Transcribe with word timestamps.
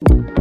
welcome 0.00 0.37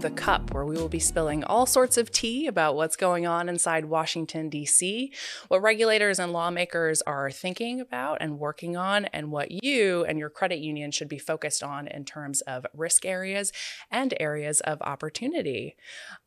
The 0.00 0.10
Cup, 0.10 0.52
where 0.52 0.66
we 0.66 0.76
will 0.76 0.90
be 0.90 0.98
spilling 0.98 1.42
all 1.44 1.64
sorts 1.64 1.96
of 1.96 2.10
tea 2.10 2.46
about 2.46 2.76
what's 2.76 2.96
going 2.96 3.26
on 3.26 3.48
inside 3.48 3.86
Washington, 3.86 4.50
D.C., 4.50 5.10
what 5.48 5.62
regulators 5.62 6.18
and 6.18 6.32
lawmakers 6.32 7.00
are 7.02 7.30
thinking 7.30 7.80
about 7.80 8.18
and 8.20 8.38
working 8.38 8.76
on, 8.76 9.06
and 9.06 9.32
what 9.32 9.64
you 9.64 10.04
and 10.04 10.18
your 10.18 10.28
credit 10.28 10.58
union 10.58 10.90
should 10.90 11.08
be 11.08 11.18
focused 11.18 11.62
on 11.62 11.88
in 11.88 12.04
terms 12.04 12.42
of 12.42 12.66
risk 12.74 13.06
areas 13.06 13.52
and 13.90 14.12
areas 14.20 14.60
of 14.60 14.82
opportunity. 14.82 15.76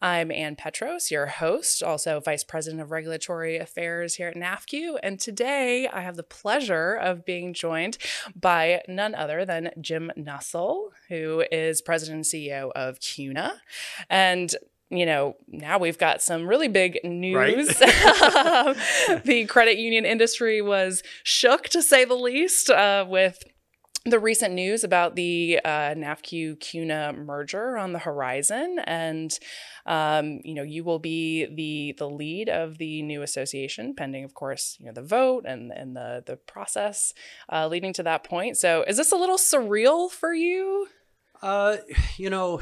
I'm 0.01 0.31
Ann 0.31 0.55
Petros, 0.55 1.11
your 1.11 1.27
host, 1.27 1.83
also 1.83 2.19
Vice 2.19 2.43
President 2.43 2.81
of 2.81 2.89
Regulatory 2.89 3.57
Affairs 3.57 4.15
here 4.15 4.29
at 4.29 4.35
NAFCU, 4.35 4.97
and 5.03 5.19
today 5.19 5.87
I 5.87 6.01
have 6.01 6.15
the 6.15 6.23
pleasure 6.23 6.95
of 6.95 7.23
being 7.23 7.53
joined 7.53 7.99
by 8.35 8.81
none 8.87 9.13
other 9.13 9.45
than 9.45 9.71
Jim 9.79 10.11
Nussle, 10.17 10.89
who 11.07 11.43
is 11.51 11.81
President 11.81 12.15
and 12.15 12.25
CEO 12.25 12.71
of 12.75 12.99
CUNA. 12.99 13.58
And 14.09 14.53
you 14.89 15.05
know, 15.05 15.35
now 15.47 15.77
we've 15.77 15.99
got 15.99 16.21
some 16.21 16.47
really 16.47 16.67
big 16.67 16.99
news. 17.03 17.35
Right? 17.35 17.55
the 19.23 19.45
credit 19.47 19.77
union 19.77 20.03
industry 20.03 20.61
was 20.63 21.03
shook, 21.23 21.69
to 21.69 21.83
say 21.83 22.05
the 22.05 22.15
least, 22.15 22.71
uh, 22.71 23.05
with 23.07 23.43
the 24.05 24.19
recent 24.19 24.53
news 24.53 24.83
about 24.83 25.15
the 25.15 25.59
uh, 25.63 25.93
NAFCU 25.93 26.59
CUNA 26.59 27.13
merger 27.13 27.77
on 27.77 27.93
the 27.93 27.99
horizon. 27.99 28.79
And, 28.85 29.37
um, 29.85 30.39
you 30.43 30.53
know, 30.53 30.63
you 30.63 30.83
will 30.83 30.99
be 30.99 31.45
the 31.45 31.95
the 31.97 32.09
lead 32.09 32.49
of 32.49 32.77
the 32.77 33.01
new 33.01 33.21
association, 33.21 33.93
pending, 33.95 34.23
of 34.23 34.33
course, 34.33 34.77
you 34.79 34.85
know, 34.85 34.93
the 34.93 35.03
vote 35.03 35.45
and, 35.45 35.71
and 35.71 35.95
the, 35.95 36.23
the 36.25 36.37
process 36.37 37.13
uh, 37.51 37.67
leading 37.67 37.93
to 37.93 38.03
that 38.03 38.23
point. 38.23 38.57
So 38.57 38.83
is 38.87 38.97
this 38.97 39.11
a 39.11 39.17
little 39.17 39.37
surreal 39.37 40.09
for 40.09 40.33
you? 40.33 40.87
Uh, 41.41 41.77
you 42.17 42.29
know, 42.29 42.61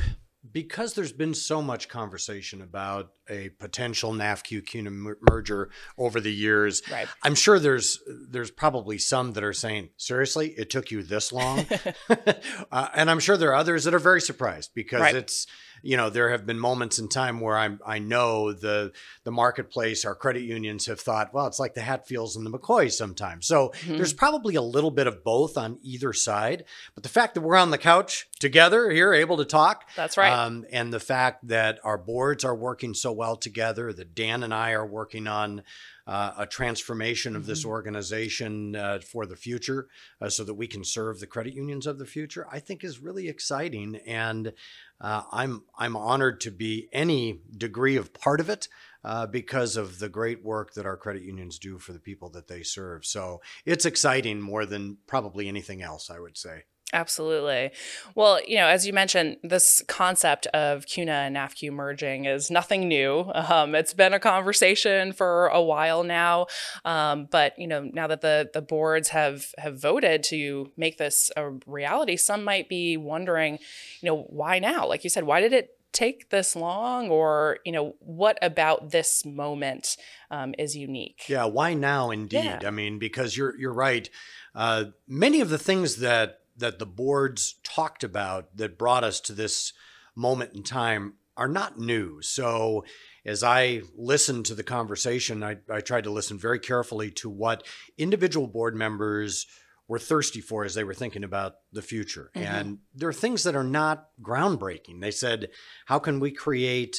because 0.52 0.94
there's 0.94 1.12
been 1.12 1.34
so 1.34 1.62
much 1.62 1.90
conversation 1.90 2.62
about 2.62 3.12
a 3.30 3.50
potential 3.50 4.14
NAFCU 4.14 4.66
CUNA 4.66 5.16
merger 5.22 5.70
over 5.97 6.20
the 6.20 6.33
years, 6.33 6.81
right. 6.92 7.08
I'm 7.23 7.36
sure 7.36 7.59
there's 7.59 8.00
there's 8.30 8.52
probably 8.52 8.97
some 8.97 9.34
that 9.34 9.44
are 9.44 9.53
saying, 9.53 9.89
"Seriously, 9.97 10.50
it 10.58 10.69
took 10.69 10.92
you 10.92 11.03
this 11.03 11.31
long," 11.31 11.66
uh, 12.72 12.88
and 12.94 13.09
I'm 13.09 13.19
sure 13.19 13.38
there 13.38 13.50
are 13.52 13.56
others 13.56 13.84
that 13.86 13.94
are 13.94 14.00
very 14.00 14.22
surprised 14.22 14.72
because 14.73 15.02
right. 15.02 15.16
it's 15.16 15.47
you 15.81 15.97
know, 15.97 16.09
there 16.09 16.30
have 16.30 16.45
been 16.45 16.59
moments 16.59 17.00
in 17.00 17.08
time 17.08 17.39
where 17.39 17.58
I'm 17.58 17.80
I 17.86 18.00
know 18.00 18.53
the 18.53 18.92
the 19.23 19.31
marketplace, 19.31 20.06
our 20.06 20.16
credit 20.16 20.41
unions 20.41 20.86
have 20.88 21.00
thought, 21.00 21.34
well, 21.34 21.47
it's 21.47 21.59
like 21.59 21.73
the 21.73 21.81
Hatfields 21.81 22.36
and 22.36 22.45
the 22.45 22.52
McCoys 22.52 22.94
sometimes. 22.94 23.47
So 23.47 23.69
mm-hmm. 23.69 23.97
there's 23.97 24.14
probably 24.14 24.56
a 24.56 24.62
little 24.62 24.91
bit 24.91 25.08
of 25.08 25.23
both 25.23 25.58
on 25.58 25.80
either 25.81 26.14
side. 26.14 26.66
But 26.94 27.03
the 27.03 27.09
fact 27.09 27.36
that 27.36 27.41
we're 27.41 27.56
on 27.56 27.72
the 27.72 27.78
couch 27.78 28.28
together 28.39 28.89
here, 28.89 29.14
able 29.14 29.38
to 29.38 29.45
talk, 29.45 29.89
that's 29.95 30.17
right, 30.17 30.31
um, 30.31 30.66
and 30.72 30.91
the 30.91 31.00
fact 31.00 31.47
that 31.47 31.80
our 31.84 31.97
boards 31.97 32.44
are 32.44 32.56
working 32.56 32.94
so 32.94 33.12
well 33.18 33.36
together, 33.36 33.92
that 33.92 34.16
Dan 34.16 34.44
and 34.44 34.54
I 34.54 34.72
are 34.72 34.86
working 34.86 35.28
on. 35.28 35.64
Uh, 36.10 36.34
a 36.38 36.48
transformation 36.48 37.36
of 37.36 37.46
this 37.46 37.64
mm-hmm. 37.64 37.72
organization 37.72 38.78
uh, 38.78 38.98
for 39.00 39.26
the 39.26 39.36
future 39.36 39.90
uh, 40.22 40.30
so 40.30 40.46
that 40.46 40.54
we 40.54 40.66
can 40.66 40.82
serve 40.82 41.20
the 41.20 41.28
credit 41.28 41.54
unions 41.54 41.86
of 41.86 42.00
the 42.00 42.06
future, 42.06 42.48
I 42.50 42.59
think 42.59 42.82
is 42.82 43.00
really 43.00 43.28
exciting. 43.28 43.98
And 44.08 44.54
uh, 45.02 45.24
I'm 45.34 45.64
I'm 45.78 45.98
honored 45.98 46.40
to 46.42 46.52
be 46.52 46.88
any 46.94 47.42
degree 47.58 47.98
of 47.98 48.14
part 48.14 48.40
of 48.40 48.50
it 48.50 48.70
uh, 49.04 49.28
because 49.28 49.78
of 49.78 50.00
the 50.00 50.09
great 50.09 50.44
work 50.44 50.74
that 50.74 50.86
our 50.86 50.98
credit 50.98 51.24
unions 51.24 51.59
do 51.59 51.78
for 51.78 51.94
the 51.94 52.00
people 52.00 52.30
that 52.31 52.48
they 52.48 52.64
serve. 52.64 53.06
So 53.06 53.42
it's 53.66 53.86
exciting 53.86 54.42
more 54.42 54.66
than 54.66 54.98
probably 55.08 55.48
anything 55.48 55.81
else, 55.81 56.09
I 56.09 56.20
would 56.20 56.38
say. 56.38 56.64
Absolutely. 56.94 57.72
Well, 58.16 58.40
you 58.48 58.56
know, 58.56 58.68
as 58.68 58.88
you 58.88 58.94
mentioned, 58.94 59.38
this 59.44 59.84
concept 59.88 60.48
of 60.48 60.86
CUNA 60.86 61.12
and 61.12 61.36
NAFCU 61.36 61.70
merging 61.72 62.24
is 62.24 62.50
nothing 62.50 62.88
new. 62.88 63.30
Um, 63.34 63.75
it's 63.75 63.94
been 63.94 64.14
a 64.14 64.20
conversation 64.20 65.12
for 65.12 65.47
a 65.47 65.62
while 65.62 66.03
now, 66.03 66.47
um, 66.86 67.28
but 67.30 67.58
you 67.58 67.68
know, 67.68 67.90
now 67.94 68.08
that 68.08 68.22
the 68.22 68.50
the 68.53 68.62
boards 68.62 69.09
have 69.09 69.47
have 69.58 69.81
voted 69.81 70.24
to 70.24 70.72
make 70.78 70.97
this 70.97 71.30
a 71.36 71.52
reality, 71.66 72.16
some 72.16 72.44
might 72.44 72.70
be 72.70 72.96
wondering, 72.96 73.59
you 74.02 74.08
know, 74.08 74.24
why 74.30 74.59
now? 74.59 74.88
Like 74.88 75.03
you 75.03 75.09
said, 75.09 75.26
why 75.26 75.42
did 75.42 75.52
it 75.52 75.72
take 75.92 76.30
this 76.30 76.56
long 76.56 77.09
or 77.09 77.59
you 77.66 77.72
know 77.72 77.96
what 78.00 78.38
about 78.42 78.92
this 78.92 79.26
moment 79.26 79.97
um, 80.30 80.53
is 80.59 80.76
unique 80.76 81.24
yeah 81.28 81.46
why 81.46 81.74
now 81.74 82.12
indeed 82.12 82.44
yeah. 82.44 82.59
i 82.66 82.70
mean 82.70 83.00
because 83.00 83.38
you're 83.38 83.58
you're 83.58 83.74
right 83.74 84.09
uh, 84.53 84.86
many 85.08 85.40
of 85.40 85.50
the 85.50 85.58
things 85.58 85.97
that 85.97 86.42
that 86.57 86.79
the 86.79 86.85
boards 86.85 87.56
talked 87.63 88.03
about 88.03 88.57
that 88.57 88.78
brought 88.78 89.03
us 89.03 89.19
to 89.22 89.34
this 89.34 89.73
moment 90.16 90.53
in 90.53 90.63
time 90.63 91.13
are 91.35 91.47
not 91.47 91.78
new. 91.78 92.19
So 92.22 92.84
as 93.23 93.44
I 93.44 93.84
listened 93.95 94.47
to 94.47 94.56
the 94.56 94.63
conversation, 94.63 95.44
I, 95.44 95.57
I 95.72 95.81
tried 95.81 96.06
to 96.06 96.12
listen 96.12 96.40
very 96.40 96.59
carefully 96.59 97.12
to 97.12 97.29
what 97.29 97.66
individual 97.97 98.47
board 98.47 98.75
members 98.75 99.46
were 99.88 100.00
thirsty 100.00 100.41
for 100.41 100.66
as 100.66 100.73
they 100.73 100.84
were 100.84 100.94
thinking 100.94 101.23
about 101.23 101.53
the 101.72 101.81
future. 101.81 102.31
Mm-hmm. 102.35 102.56
And 102.56 102.78
there 102.94 103.07
are 103.07 103.13
things 103.13 103.44
that 103.44 103.56
are 103.56 103.63
not 103.63 104.07
groundbreaking. 104.22 105.00
They 105.00 105.12
said, 105.12 105.50
how 105.85 106.00
can 106.00 106.19
we 106.19 106.31
create 106.31 106.97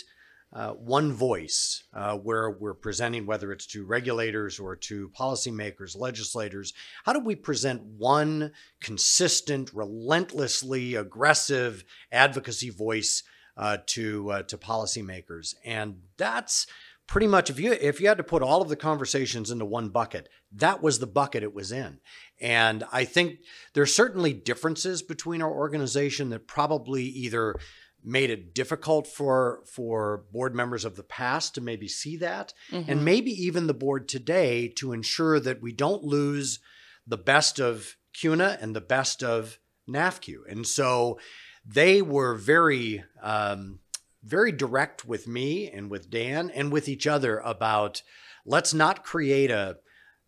uh, 0.52 0.70
one 0.72 1.12
voice 1.12 1.84
uh, 1.92 2.16
where 2.16 2.50
we're 2.50 2.74
presenting, 2.74 3.26
whether 3.26 3.52
it's 3.52 3.66
to 3.66 3.84
regulators 3.84 4.58
or 4.58 4.76
to 4.76 5.10
policymakers, 5.10 5.98
legislators. 5.98 6.72
How 7.04 7.12
do 7.12 7.20
we 7.20 7.34
present 7.34 7.82
one 7.82 8.52
consistent, 8.80 9.70
relentlessly 9.74 10.94
aggressive 10.94 11.84
advocacy 12.10 12.70
voice 12.70 13.22
uh, 13.56 13.78
to 13.86 14.30
uh, 14.30 14.42
to 14.44 14.56
policymakers? 14.56 15.54
And 15.64 16.00
that's 16.16 16.66
pretty 17.06 17.26
much 17.26 17.50
if 17.50 17.60
you 17.60 17.72
if 17.72 18.00
you 18.00 18.08
had 18.08 18.18
to 18.18 18.24
put 18.24 18.42
all 18.42 18.62
of 18.62 18.70
the 18.70 18.76
conversations 18.76 19.50
into 19.50 19.66
one 19.66 19.90
bucket, 19.90 20.30
that 20.52 20.82
was 20.82 20.98
the 20.98 21.06
bucket 21.06 21.42
it 21.42 21.54
was 21.54 21.72
in. 21.72 21.98
And 22.40 22.84
I 22.90 23.04
think 23.04 23.40
there's 23.74 23.94
certainly 23.94 24.32
differences 24.32 25.02
between 25.02 25.42
our 25.42 25.50
organization 25.50 26.30
that 26.30 26.46
probably 26.46 27.02
either 27.02 27.56
made 28.04 28.30
it 28.30 28.54
difficult 28.54 29.06
for 29.06 29.62
for 29.66 30.24
board 30.32 30.54
members 30.54 30.84
of 30.84 30.96
the 30.96 31.02
past 31.02 31.54
to 31.54 31.60
maybe 31.60 31.88
see 31.88 32.16
that 32.16 32.52
mm-hmm. 32.70 32.90
and 32.90 33.04
maybe 33.04 33.30
even 33.30 33.66
the 33.66 33.74
board 33.74 34.08
today 34.08 34.68
to 34.68 34.92
ensure 34.92 35.40
that 35.40 35.60
we 35.60 35.72
don't 35.72 36.04
lose 36.04 36.60
the 37.06 37.16
best 37.16 37.58
of 37.58 37.96
CUNA 38.12 38.58
and 38.60 38.74
the 38.74 38.80
best 38.80 39.22
of 39.22 39.58
NAFCU. 39.88 40.38
And 40.48 40.66
so 40.66 41.18
they 41.64 42.02
were 42.02 42.34
very 42.34 43.04
um, 43.22 43.80
very 44.22 44.52
direct 44.52 45.04
with 45.04 45.26
me 45.26 45.70
and 45.70 45.90
with 45.90 46.10
Dan 46.10 46.50
and 46.50 46.72
with 46.72 46.88
each 46.88 47.06
other 47.06 47.38
about 47.38 48.02
let's 48.44 48.74
not 48.74 49.04
create 49.04 49.50
a 49.50 49.78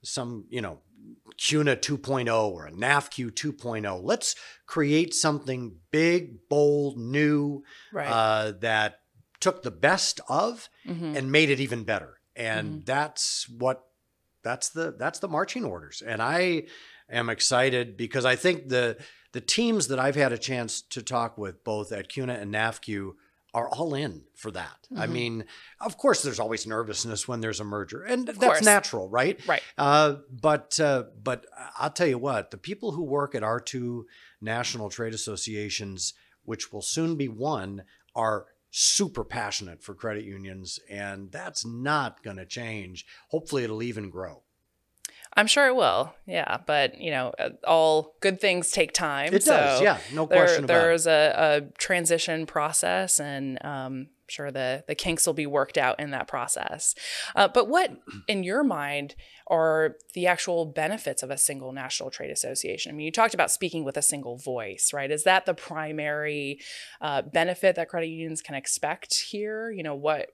some 0.02 0.46
you 0.48 0.60
know 0.60 0.80
CUNA 1.36 1.76
2.0 1.76 2.50
or 2.50 2.66
a 2.66 2.72
NAFCU 2.72 3.30
2.0. 3.30 4.00
Let's 4.02 4.34
create 4.66 5.14
something 5.14 5.76
big, 5.90 6.48
bold, 6.48 6.98
new 6.98 7.62
right. 7.92 8.08
uh, 8.08 8.52
that 8.60 9.00
took 9.40 9.62
the 9.62 9.70
best 9.70 10.20
of 10.28 10.68
mm-hmm. 10.86 11.16
and 11.16 11.32
made 11.32 11.50
it 11.50 11.60
even 11.60 11.84
better. 11.84 12.18
And 12.36 12.68
mm-hmm. 12.68 12.80
that's 12.84 13.48
what 13.48 13.84
that's 14.42 14.70
the 14.70 14.94
that's 14.98 15.18
the 15.18 15.28
marching 15.28 15.64
orders. 15.64 16.02
And 16.04 16.22
I 16.22 16.64
am 17.10 17.28
excited 17.28 17.96
because 17.96 18.24
I 18.24 18.36
think 18.36 18.68
the 18.68 18.98
the 19.32 19.40
teams 19.40 19.88
that 19.88 19.98
I've 19.98 20.16
had 20.16 20.32
a 20.32 20.38
chance 20.38 20.80
to 20.82 21.02
talk 21.02 21.38
with 21.38 21.62
both 21.64 21.92
at 21.92 22.08
CUNA 22.08 22.34
and 22.34 22.52
NAFCU 22.52 23.12
are 23.52 23.68
all 23.68 23.94
in 23.94 24.22
for 24.34 24.50
that. 24.50 24.86
Mm-hmm. 24.92 25.02
I 25.02 25.06
mean, 25.06 25.44
of 25.80 25.96
course, 25.96 26.22
there's 26.22 26.40
always 26.40 26.66
nervousness 26.66 27.26
when 27.26 27.40
there's 27.40 27.60
a 27.60 27.64
merger, 27.64 28.02
and 28.02 28.28
of 28.28 28.38
that's 28.38 28.52
course. 28.52 28.64
natural, 28.64 29.08
right? 29.08 29.40
Right. 29.46 29.62
Uh, 29.76 30.16
but 30.30 30.78
uh, 30.78 31.04
but 31.22 31.46
I'll 31.78 31.90
tell 31.90 32.06
you 32.06 32.18
what, 32.18 32.50
the 32.50 32.56
people 32.58 32.92
who 32.92 33.02
work 33.04 33.34
at 33.34 33.42
our 33.42 33.60
two 33.60 34.06
national 34.40 34.90
trade 34.90 35.14
associations, 35.14 36.14
which 36.44 36.72
will 36.72 36.82
soon 36.82 37.16
be 37.16 37.28
one, 37.28 37.84
are 38.14 38.46
super 38.70 39.24
passionate 39.24 39.82
for 39.82 39.94
credit 39.94 40.24
unions, 40.24 40.78
and 40.88 41.32
that's 41.32 41.66
not 41.66 42.22
going 42.22 42.36
to 42.36 42.46
change. 42.46 43.04
Hopefully, 43.30 43.64
it'll 43.64 43.82
even 43.82 44.10
grow. 44.10 44.42
I'm 45.36 45.46
sure 45.46 45.66
it 45.68 45.76
will. 45.76 46.12
Yeah, 46.26 46.58
but 46.66 47.00
you 47.00 47.10
know, 47.10 47.32
uh, 47.38 47.50
all 47.66 48.14
good 48.20 48.40
things 48.40 48.70
take 48.70 48.92
time. 48.92 49.32
It 49.32 49.44
so 49.44 49.56
does. 49.56 49.80
Yeah, 49.80 49.98
no 50.12 50.26
there, 50.26 50.44
question 50.44 50.64
about 50.64 50.74
There's 50.74 51.06
a, 51.06 51.34
a 51.36 51.78
transition 51.78 52.46
process, 52.46 53.20
and 53.20 53.64
um, 53.64 54.08
sure 54.26 54.50
the 54.50 54.84
the 54.88 54.94
kinks 54.94 55.26
will 55.26 55.34
be 55.34 55.46
worked 55.46 55.78
out 55.78 56.00
in 56.00 56.10
that 56.10 56.26
process. 56.26 56.94
Uh, 57.36 57.48
but 57.48 57.68
what, 57.68 57.92
in 58.26 58.42
your 58.42 58.64
mind, 58.64 59.14
are 59.46 59.96
the 60.14 60.26
actual 60.26 60.66
benefits 60.66 61.22
of 61.22 61.30
a 61.30 61.38
single 61.38 61.72
national 61.72 62.10
trade 62.10 62.30
association? 62.30 62.90
I 62.90 62.94
mean, 62.94 63.06
you 63.06 63.12
talked 63.12 63.34
about 63.34 63.50
speaking 63.50 63.84
with 63.84 63.96
a 63.96 64.02
single 64.02 64.36
voice, 64.36 64.92
right? 64.92 65.10
Is 65.10 65.24
that 65.24 65.46
the 65.46 65.54
primary 65.54 66.60
uh, 67.00 67.22
benefit 67.22 67.76
that 67.76 67.88
credit 67.88 68.08
unions 68.08 68.42
can 68.42 68.54
expect 68.54 69.14
here? 69.30 69.70
You 69.70 69.84
know, 69.84 69.94
what 69.94 70.30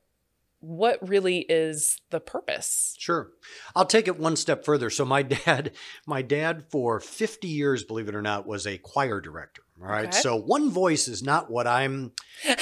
what 0.67 0.99
really 1.07 1.47
is 1.49 2.01
the 2.11 2.19
purpose? 2.19 2.97
Sure. 2.99 3.31
I'll 3.77 3.87
take 3.87 4.09
it 4.09 4.19
one 4.19 4.35
step 4.35 4.65
further. 4.65 4.91
So 4.91 5.05
my 5.05 5.23
dad, 5.47 5.73
my 6.07 6.23
dad 6.23 6.65
for 6.71 6.99
50 6.99 7.47
years, 7.47 7.85
believe 7.85 8.09
it 8.09 8.15
or 8.15 8.23
not, 8.23 8.47
was 8.47 8.67
a 8.67 8.79
choir 8.79 9.21
director. 9.21 9.63
All 9.81 9.89
right. 9.89 10.09
Okay. 10.09 10.19
So 10.19 10.37
one 10.37 10.71
voice 10.71 11.07
is 11.07 11.23
not 11.23 11.51
what 11.51 11.67
I'm 11.67 12.13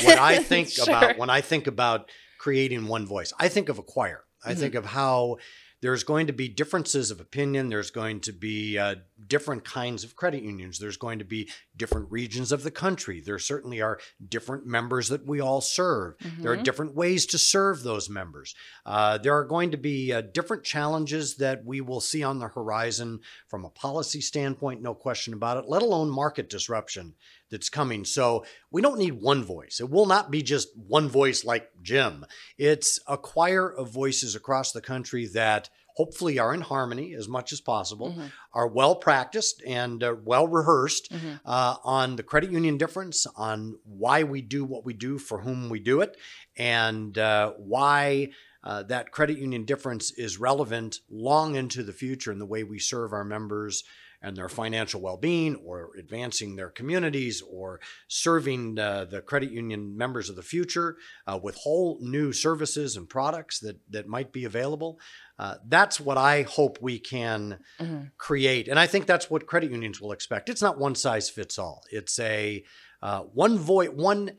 what 0.03 0.19
I 0.19 0.39
think 0.39 0.69
sure. 0.71 0.85
about 0.85 1.17
when 1.17 1.31
I 1.31 1.41
think 1.41 1.67
about 1.67 2.11
creating 2.39 2.89
one 2.89 3.07
voice. 3.07 3.33
I 3.39 3.49
think 3.49 3.69
of 3.69 3.79
a 3.79 3.83
choir. 3.83 4.25
I 4.45 4.51
mm-hmm. 4.51 4.61
think 4.61 4.75
of 4.75 4.85
how 4.85 5.39
there's 5.85 6.03
going 6.03 6.29
to 6.29 6.33
be 6.33 6.49
differences 6.49 7.11
of 7.11 7.21
opinion. 7.21 7.69
There's 7.69 7.91
going 7.91 8.21
to 8.21 8.33
be 8.33 8.79
uh, 8.79 8.95
different 9.27 9.67
kinds 9.67 10.03
of 10.03 10.17
credit 10.17 10.43
unions. 10.43 10.79
There's 10.79 10.97
going 10.97 11.19
to 11.19 11.27
be 11.27 11.51
different 11.77 12.11
regions 12.11 12.53
of 12.53 12.63
the 12.63 12.71
country. 12.71 13.21
There 13.21 13.39
certainly 13.39 13.83
are 13.83 14.01
different 14.27 14.65
members 14.65 15.11
that 15.11 15.27
we 15.27 15.41
all 15.41 15.61
serve. 15.61 16.17
Mm-hmm. 16.17 16.43
There 16.43 16.53
are 16.53 16.55
mm-hmm. 16.55 16.63
different 16.63 16.95
ways 16.95 17.27
to 17.27 17.39
serve 17.39 17.83
those 17.83 18.09
members. 18.09 18.55
Uh, 18.87 19.19
there 19.19 19.37
are 19.37 19.45
going 19.45 19.73
to 19.73 19.77
be 19.77 20.11
uh, 20.11 20.23
different 20.23 20.65
challenges 20.65 21.37
that 21.37 21.67
we 21.67 21.83
will 21.83 22.01
see 22.01 22.23
on 22.23 22.39
the 22.39 22.49
horizon 22.49 23.21
from 23.49 23.67
a 23.67 23.71
policy 23.71 24.23
standpoint, 24.23 24.81
no 24.81 24.95
question 24.95 25.35
about 25.35 25.59
it, 25.59 25.69
let 25.69 25.83
alone 25.83 26.09
market 26.09 26.49
disruption 26.49 27.13
that's 27.51 27.69
coming. 27.69 28.05
So 28.05 28.45
we 28.71 28.83
don't 28.83 28.99
need 28.99 29.21
one 29.21 29.45
voice. 29.45 29.81
It 29.81 29.91
will 29.91 30.07
not 30.07 30.31
be 30.31 30.43
just 30.43 30.69
one 30.77 31.09
voice 31.09 31.45
like 31.45 31.69
Jim. 31.83 32.25
It's 32.59 33.01
a 33.07 33.17
choir 33.17 33.69
of 33.69 33.91
voices 33.91 34.35
across 34.35 34.73
the 34.73 34.81
country 34.81 35.27
that 35.35 35.71
hopefully 35.95 36.39
are 36.39 36.53
in 36.53 36.61
harmony 36.61 37.15
as 37.15 37.29
much 37.29 37.53
as 37.53 37.61
possible, 37.61 38.11
mm-hmm. 38.11 38.27
are 38.53 38.67
well 38.67 38.97
practiced 38.97 39.63
and 39.65 40.03
uh, 40.03 40.15
well 40.25 40.47
rehearsed 40.47 41.13
mm-hmm. 41.13 41.35
uh, 41.45 41.77
on 41.85 42.17
the 42.17 42.23
credit 42.23 42.51
union 42.51 42.77
difference, 42.77 43.27
on 43.37 43.79
why 43.85 44.23
we 44.25 44.43
do 44.43 44.65
what 44.65 44.85
we 44.85 44.93
do, 44.93 45.19
for 45.19 45.41
whom 45.41 45.69
we 45.69 45.79
do 45.79 46.01
it, 46.01 46.17
and 46.57 47.17
uh, 47.19 47.53
why. 47.57 48.29
Uh, 48.67 48.83
that 48.83 49.11
credit 49.11 49.37
union 49.37 49.67
difference 49.67 50.11
is 50.13 50.41
relevant 50.41 51.01
long 51.11 51.55
into 51.55 51.83
the 51.83 51.93
future 51.93 52.33
in 52.33 52.39
the 52.39 52.47
way 52.47 52.65
we 52.65 52.79
serve 52.79 53.13
our 53.13 53.23
members 53.23 53.85
and 54.25 54.37
their 54.37 54.49
financial 54.49 55.01
well-being 55.01 55.55
or 55.57 55.91
advancing 55.99 56.57
their 56.57 56.71
communities 56.71 57.43
or 57.49 57.81
serving 58.09 58.79
uh, 58.79 59.05
the 59.05 59.21
credit 59.21 59.51
union 59.51 59.97
members 59.97 60.31
of 60.31 60.37
the 60.37 60.43
future 60.43 60.97
uh, 61.27 61.39
with 61.41 61.55
whole 61.57 61.99
new 62.01 62.33
services 62.33 62.97
and 62.97 63.09
products 63.09 63.61
that 63.61 63.79
that 63.91 64.09
might 64.09 64.33
be 64.33 64.45
available 64.45 64.99
uh, 65.39 65.57
that's 65.69 66.01
what 66.01 66.17
i 66.17 66.43
hope 66.43 66.79
we 66.81 66.99
can 66.99 67.59
mm-hmm. 67.79 68.05
create 68.17 68.67
and 68.67 68.79
i 68.79 68.87
think 68.87 69.07
that's 69.07 69.31
what 69.31 69.47
credit 69.47 69.71
unions 69.71 70.01
will 70.01 70.13
expect 70.13 70.49
it's 70.49 70.63
not 70.63 70.79
one 70.79 70.95
size 70.95 71.29
fits 71.29 71.59
all 71.59 71.83
it's 71.91 72.19
a 72.19 72.65
uh, 73.03 73.21
one 73.21 73.59
voice 73.59 73.91
one 73.91 74.31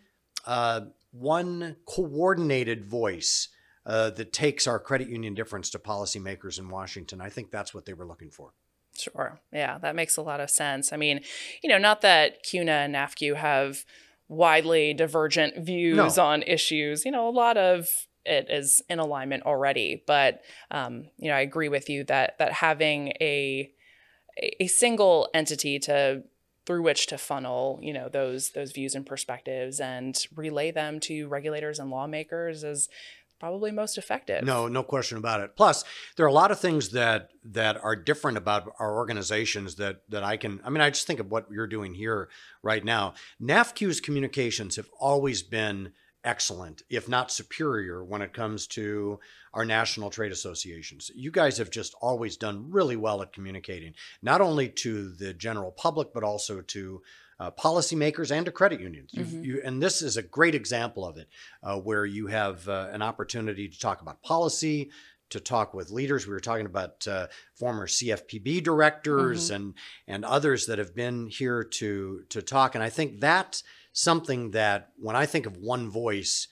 uh, 0.46 0.82
one 1.12 1.76
coordinated 1.86 2.86
voice 2.86 3.50
uh, 3.86 4.10
that 4.12 4.34
takes 4.34 4.68
our 4.68 4.80
credit 4.80 5.08
union 5.08 5.34
difference 5.34 5.70
to 5.70 5.80
policymakers 5.80 6.58
in 6.58 6.70
Washington. 6.70 7.22
I 7.22 7.30
think 7.30 7.52
that's 7.52 7.74
what 7.74 7.86
they 7.86 7.94
were 7.94 8.08
looking 8.08 8.32
for. 8.32 8.54
Sure. 8.98 9.40
Yeah, 9.52 9.78
that 9.80 9.96
makes 9.96 10.18
a 10.18 10.22
lot 10.22 10.40
of 10.40 10.50
sense. 10.50 10.94
I 10.94 10.98
mean, 10.98 11.22
you 11.62 11.70
know, 11.70 11.78
not 11.78 12.02
that 12.02 12.44
CUNA 12.44 12.72
and 12.72 12.96
NAFCU 12.96 13.36
have 13.36 13.84
widely 14.28 14.94
divergent 14.94 15.58
views 15.66 16.18
no. 16.18 16.24
on 16.24 16.44
issues. 16.44 17.06
You 17.06 17.12
know, 17.12 17.28
a 17.28 17.32
lot 17.32 17.58
of 17.58 18.08
it 18.26 18.48
is 18.50 18.82
in 18.90 19.00
alignment 19.00 19.44
already. 19.44 20.04
But 20.06 20.42
um, 20.72 21.06
you 21.18 21.30
know, 21.30 21.36
I 21.36 21.42
agree 21.42 21.70
with 21.70 21.90
you 21.90 22.04
that 22.06 22.38
that 22.40 22.54
having 22.54 23.10
a 23.22 23.72
a 24.60 24.68
single 24.68 25.30
entity 25.34 25.80
to 25.80 26.24
through 26.66 26.82
which 26.82 27.08
to 27.08 27.18
funnel, 27.18 27.80
you 27.82 27.94
know, 27.94 28.10
those 28.10 28.52
those 28.52 28.72
views 28.72 28.96
and 28.96 29.06
perspectives 29.06 29.80
and 29.80 30.26
relay 30.36 30.72
them 30.72 31.00
to 31.02 31.28
regulators 31.28 31.80
and 31.80 31.92
lawmakers 31.92 32.64
is 32.64 32.90
probably 33.40 33.72
most 33.72 33.98
effective. 33.98 34.44
No, 34.44 34.68
no 34.68 34.84
question 34.84 35.18
about 35.18 35.42
it. 35.42 35.56
Plus, 35.56 35.84
there 36.16 36.26
are 36.26 36.30
a 36.30 36.34
lot 36.34 36.52
of 36.52 36.60
things 36.60 36.90
that 36.90 37.30
that 37.44 37.78
are 37.84 37.96
different 37.96 38.38
about 38.38 38.72
our 38.80 38.96
organizations 38.96 39.76
that 39.76 40.02
that 40.10 40.24
I 40.24 40.38
can. 40.38 40.62
I 40.64 40.70
mean, 40.70 40.82
I 40.82 40.90
just 40.90 41.08
think 41.08 41.20
of 41.20 41.32
what 41.32 41.48
you're 41.52 41.68
doing 41.68 41.94
here 41.94 42.30
right 42.64 42.84
now. 42.84 43.14
NAFCU's 43.42 44.00
communications 44.00 44.76
have 44.76 44.90
always 45.00 45.44
been 45.44 45.92
excellent, 46.24 46.82
if 46.90 47.08
not 47.08 47.32
superior, 47.32 48.04
when 48.04 48.22
it 48.22 48.34
comes 48.34 48.66
to 48.66 49.20
our 49.54 49.64
national 49.64 50.10
trade 50.10 50.32
associations. 50.32 51.12
You 51.16 51.32
guys 51.32 51.60
have 51.60 51.70
just 51.70 51.96
always 52.02 52.36
done 52.36 52.72
really 52.72 52.98
well 52.98 53.22
at 53.22 53.32
communicating, 53.32 53.94
not 54.22 54.42
only 54.42 54.68
to 54.70 55.12
the 55.14 55.34
general 55.34 55.72
public, 55.72 56.14
but 56.14 56.24
also 56.24 56.62
to 56.62 57.02
uh, 57.40 57.52
policymakers 57.52 58.32
and 58.32 58.46
to 58.46 58.52
credit 58.52 58.80
unions. 58.80 59.12
Mm-hmm. 59.14 59.44
You, 59.44 59.62
and 59.64 59.82
this 59.82 60.02
is 60.02 60.18
a 60.18 60.22
great 60.22 60.56
example 60.56 61.06
of 61.06 61.18
it, 61.18 61.28
uh, 61.64 61.78
where 61.78 62.06
you 62.06 62.28
have 62.28 62.68
uh, 62.70 62.88
an 62.92 63.02
opportunity 63.02 63.68
to 63.68 63.80
talk 63.80 64.02
about 64.02 64.22
policy, 64.22 64.92
to 65.30 65.40
talk 65.40 65.74
with 65.74 65.90
leaders. 65.90 66.28
We 66.28 66.34
were 66.34 66.40
talking 66.40 66.66
about 66.66 67.08
uh, 67.08 67.28
former 67.56 67.88
CFPB 67.88 68.64
directors 68.64 69.46
mm-hmm. 69.46 69.56
and 69.56 69.74
and 70.08 70.26
others 70.26 70.68
that 70.68 70.80
have 70.80 70.96
been 70.96 71.28
here 71.28 71.64
to 71.64 72.24
to 72.30 72.42
talk. 72.42 72.76
And 72.76 72.84
I 72.84 72.90
think 72.90 73.20
that's 73.20 73.64
something 73.92 74.52
that 74.52 74.90
when 74.98 75.16
I 75.16 75.26
think 75.26 75.46
of 75.46 75.58
one 75.58 75.90
voice, 75.90 76.48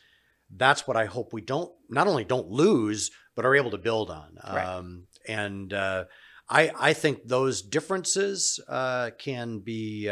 that's 0.49 0.87
what 0.87 0.97
I 0.97 1.05
hope 1.05 1.33
we 1.33 1.41
don't 1.41 1.71
not 1.89 2.07
only 2.07 2.25
don't 2.25 2.49
lose, 2.49 3.11
but 3.35 3.45
are 3.45 3.55
able 3.55 3.71
to 3.71 3.77
build 3.77 4.09
on. 4.09 4.37
Right. 4.43 4.65
Um, 4.65 5.07
and 5.27 5.71
uh, 5.71 6.05
I 6.49 6.71
I 6.77 6.93
think 6.93 7.27
those 7.27 7.61
differences 7.61 8.59
uh, 8.67 9.11
can 9.17 9.59
be 9.59 10.09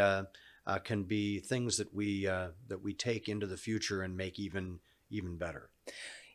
uh, 0.66 0.78
can 0.78 1.04
be 1.04 1.40
things 1.40 1.76
that 1.76 1.94
we 1.94 2.26
uh, 2.26 2.48
that 2.68 2.82
we 2.82 2.92
take 2.92 3.28
into 3.28 3.46
the 3.46 3.56
future 3.56 4.02
and 4.02 4.16
make 4.16 4.38
even 4.38 4.80
even 5.10 5.36
better. 5.36 5.70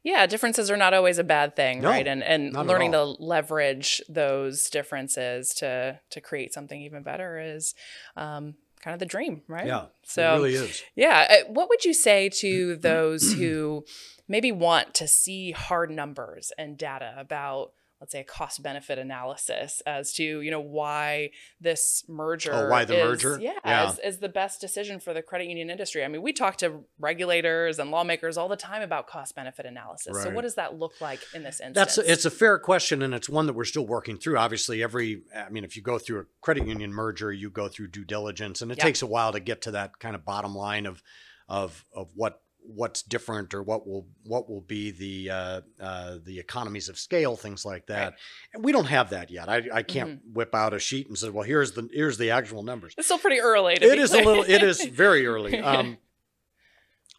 Yeah, 0.03 0.25
differences 0.25 0.71
are 0.71 0.77
not 0.77 0.93
always 0.93 1.17
a 1.17 1.23
bad 1.23 1.55
thing, 1.55 1.81
no, 1.81 1.89
right? 1.89 2.07
And 2.07 2.23
and 2.23 2.53
learning 2.53 2.93
to 2.93 3.03
leverage 3.03 4.01
those 4.07 4.69
differences 4.69 5.53
to 5.55 5.99
to 6.09 6.21
create 6.21 6.53
something 6.53 6.81
even 6.81 7.03
better 7.03 7.39
is 7.39 7.73
um, 8.15 8.55
kind 8.81 8.93
of 8.93 8.99
the 8.99 9.05
dream, 9.05 9.41
right? 9.47 9.67
Yeah, 9.67 9.85
so 10.03 10.21
it 10.21 10.37
really 10.37 10.53
is. 10.55 10.83
Yeah, 10.95 11.27
uh, 11.29 11.51
what 11.51 11.69
would 11.69 11.83
you 11.83 11.93
say 11.93 12.29
to 12.29 12.75
those 12.81 13.33
who 13.33 13.85
maybe 14.27 14.51
want 14.51 14.93
to 14.95 15.07
see 15.07 15.51
hard 15.51 15.89
numbers 15.91 16.51
and 16.57 16.77
data 16.77 17.13
about 17.17 17.71
let's 17.99 18.11
say 18.11 18.19
a 18.19 18.23
cost 18.23 18.61
benefit 18.61 18.99
analysis 18.99 19.81
as 19.85 20.13
to 20.13 20.23
you 20.23 20.51
know 20.51 20.59
why 20.59 21.31
this 21.59 22.03
merger 22.07 22.53
oh, 22.53 22.69
why 22.69 22.85
the 22.85 22.97
is, 22.97 23.03
merger 23.03 23.39
yeah, 23.41 23.53
yeah. 23.65 23.89
Is, 23.89 23.99
is, 23.99 24.17
the 24.19 24.29
best 24.29 24.61
decision 24.61 24.99
for 24.99 25.13
the 25.13 25.21
credit 25.21 25.47
union 25.47 25.69
industry 25.69 26.03
i 26.03 26.07
mean 26.07 26.21
we 26.21 26.33
talk 26.33 26.57
to 26.57 26.83
regulators 26.99 27.79
and 27.79 27.91
lawmakers 27.91 28.37
all 28.37 28.47
the 28.47 28.55
time 28.55 28.81
about 28.81 29.07
cost 29.07 29.35
benefit 29.35 29.65
analysis 29.65 30.15
right. 30.15 30.23
so 30.23 30.29
what 30.31 30.41
does 30.41 30.55
that 30.55 30.77
look 30.77 30.99
like 31.01 31.19
in 31.33 31.43
this 31.43 31.59
instance 31.59 31.75
that's 31.75 31.97
a, 31.97 32.11
it's 32.11 32.25
a 32.25 32.31
fair 32.31 32.59
question 32.59 33.01
and 33.01 33.13
it's 33.13 33.29
one 33.29 33.45
that 33.47 33.53
we're 33.53 33.65
still 33.65 33.87
working 33.87 34.17
through 34.17 34.37
obviously 34.37 34.83
every 34.83 35.21
i 35.35 35.49
mean 35.49 35.63
if 35.63 35.75
you 35.75 35.81
go 35.81 35.97
through 35.97 36.21
a 36.21 36.25
credit 36.41 36.67
union 36.67 36.91
merger 36.91 37.31
you 37.31 37.49
go 37.49 37.67
through 37.67 37.87
due 37.87 38.05
diligence 38.05 38.61
and 38.61 38.71
it 38.71 38.77
yep. 38.77 38.85
takes 38.85 39.01
a 39.01 39.07
while 39.07 39.31
to 39.31 39.39
get 39.39 39.61
to 39.61 39.71
that 39.71 39.99
kind 39.99 40.15
of 40.15 40.23
bottom 40.25 40.55
line 40.55 40.85
of 40.85 41.01
of 41.49 41.85
of 41.93 42.09
what 42.15 42.41
what's 42.67 43.01
different 43.01 43.53
or 43.53 43.63
what 43.63 43.87
will 43.87 44.07
what 44.23 44.49
will 44.49 44.61
be 44.61 44.91
the 44.91 45.29
uh, 45.29 45.61
uh, 45.79 46.17
the 46.23 46.39
economies 46.39 46.89
of 46.89 46.97
scale, 46.97 47.35
things 47.35 47.65
like 47.65 47.87
that. 47.87 48.03
Right. 48.03 48.13
And 48.53 48.63
we 48.63 48.71
don't 48.71 48.85
have 48.85 49.11
that 49.11 49.31
yet. 49.31 49.49
I, 49.49 49.63
I 49.73 49.83
can't 49.83 50.19
mm-hmm. 50.19 50.33
whip 50.33 50.53
out 50.53 50.73
a 50.73 50.79
sheet 50.79 51.07
and 51.07 51.17
say, 51.17 51.29
well, 51.29 51.43
here's 51.43 51.71
the 51.71 51.89
here's 51.91 52.17
the 52.17 52.31
actual 52.31 52.63
numbers. 52.63 52.93
It's 52.97 53.07
still 53.07 53.19
pretty 53.19 53.39
early. 53.39 53.75
It 53.75 53.83
is 53.83 54.11
clear. 54.11 54.21
a 54.21 54.25
little. 54.25 54.43
It 54.43 54.63
is 54.63 54.83
very 54.85 55.25
early. 55.25 55.61
Um, 55.67 55.97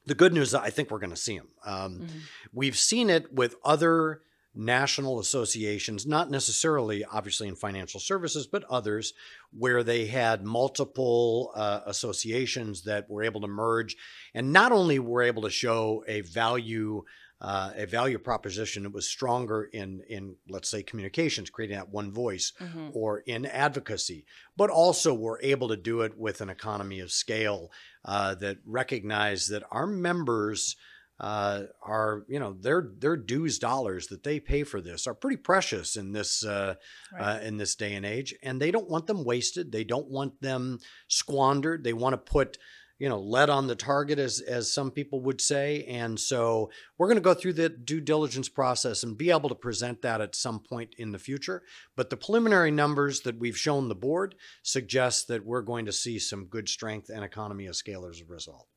the 0.07 0.15
good 0.15 0.33
news, 0.33 0.55
I 0.55 0.71
think 0.71 0.91
we're 0.91 1.01
going 1.01 1.11
to 1.11 1.17
see 1.17 1.37
them. 1.37 1.49
Um, 1.67 2.01
mm-hmm. 2.01 2.19
We've 2.53 2.79
seen 2.79 3.11
it 3.11 3.31
with 3.31 3.57
other 3.63 4.23
national 4.55 5.21
associations, 5.21 6.07
not 6.07 6.31
necessarily 6.31 7.05
obviously 7.05 7.49
in 7.49 7.55
financial 7.55 8.01
services, 8.01 8.47
but 8.47 8.65
others 8.65 9.13
where 9.57 9.83
they 9.83 10.07
had 10.07 10.45
multiple 10.45 11.53
uh, 11.55 11.81
associations 11.87 12.83
that 12.83 13.09
were 13.09 13.23
able 13.23 13.41
to 13.41 13.49
merge 13.49 13.97
and 14.35 14.53
not 14.53 14.73
only 14.73 14.99
were 14.99 15.23
able 15.23 15.43
to 15.43 15.51
show 15.51 16.05
a 16.09 16.21
value. 16.23 17.03
Uh, 17.41 17.71
a 17.77 17.87
value 17.87 18.19
proposition 18.19 18.83
that 18.83 18.93
was 18.93 19.07
stronger 19.07 19.71
in 19.73 20.03
in 20.09 20.35
let's 20.49 20.69
say 20.69 20.83
communications, 20.83 21.49
creating 21.49 21.77
that 21.77 21.89
one 21.89 22.11
voice, 22.11 22.53
mm-hmm. 22.61 22.89
or 22.93 23.21
in 23.21 23.47
advocacy, 23.47 24.25
but 24.57 24.71
also 24.71 25.15
were 25.15 25.39
able 25.41 25.69
to 25.69 25.77
do 25.77 26.01
it 26.01 26.19
with 26.19 26.41
an 26.41 26.51
economy 26.51 26.99
of 26.99 27.13
scale 27.13 27.71
uh, 28.05 28.35
that 28.35 28.59
recognized 28.67 29.53
that 29.53 29.63
our 29.71 29.87
members 29.87 30.75
uh, 31.21 31.63
are 31.83 32.25
you 32.29 32.39
know 32.39 32.53
their 32.61 32.91
their 32.99 33.17
dues 33.17 33.59
dollars 33.59 34.07
that 34.09 34.23
they 34.23 34.39
pay 34.39 34.63
for 34.63 34.81
this 34.81 35.07
are 35.07 35.15
pretty 35.15 35.37
precious 35.37 35.97
in 35.97 36.13
this 36.13 36.45
uh, 36.45 36.75
right. 37.13 37.21
uh, 37.21 37.41
in 37.41 37.57
this 37.57 37.75
day 37.75 37.95
and 37.95 38.07
age, 38.07 38.35
and 38.43 38.61
they 38.61 38.71
don't 38.71 38.89
want 38.89 39.07
them 39.07 39.25
wasted. 39.25 39.73
They 39.73 39.85
don't 39.85 40.09
want 40.09 40.41
them 40.41 40.79
squandered. 41.09 41.83
They 41.83 41.93
want 41.93 42.13
to 42.13 42.19
put 42.19 42.59
you 43.01 43.09
know 43.09 43.19
lead 43.19 43.51
on 43.51 43.67
the 43.67 43.75
target, 43.75 44.21
as 44.21 44.41
as 44.41 44.73
some 44.73 44.93
people 44.93 45.21
would 45.23 45.41
say. 45.41 45.85
And 45.85 46.21
so 46.21 46.71
we're 46.99 47.09
going 47.09 47.17
to 47.17 47.21
go 47.21 47.35
through 47.35 47.55
the 47.55 47.69
due 47.69 48.01
diligence 48.01 48.49
process 48.49 49.03
and 49.03 49.19
be 49.19 49.31
able 49.31 49.49
to 49.49 49.57
present 49.57 50.03
that 50.03 50.21
at 50.21 50.37
some 50.37 50.61
point 50.61 50.95
in 50.99 51.11
the 51.11 51.19
future. 51.19 51.65
But 51.97 52.11
the 52.11 52.17
preliminary 52.17 52.71
numbers 52.71 53.23
that 53.23 53.41
we've 53.41 53.59
shown 53.59 53.89
the 53.89 53.97
board 53.97 54.37
suggest 54.63 55.27
that 55.29 55.45
we're 55.45 55.63
going 55.63 55.87
to 55.87 55.93
see 55.93 56.21
some 56.21 56.45
good 56.45 56.69
strength 56.69 57.11
and 57.13 57.25
economy 57.25 57.67
of 57.67 57.75
scale 57.75 58.07
as 58.07 58.21
a 58.21 58.25
result. 58.25 58.69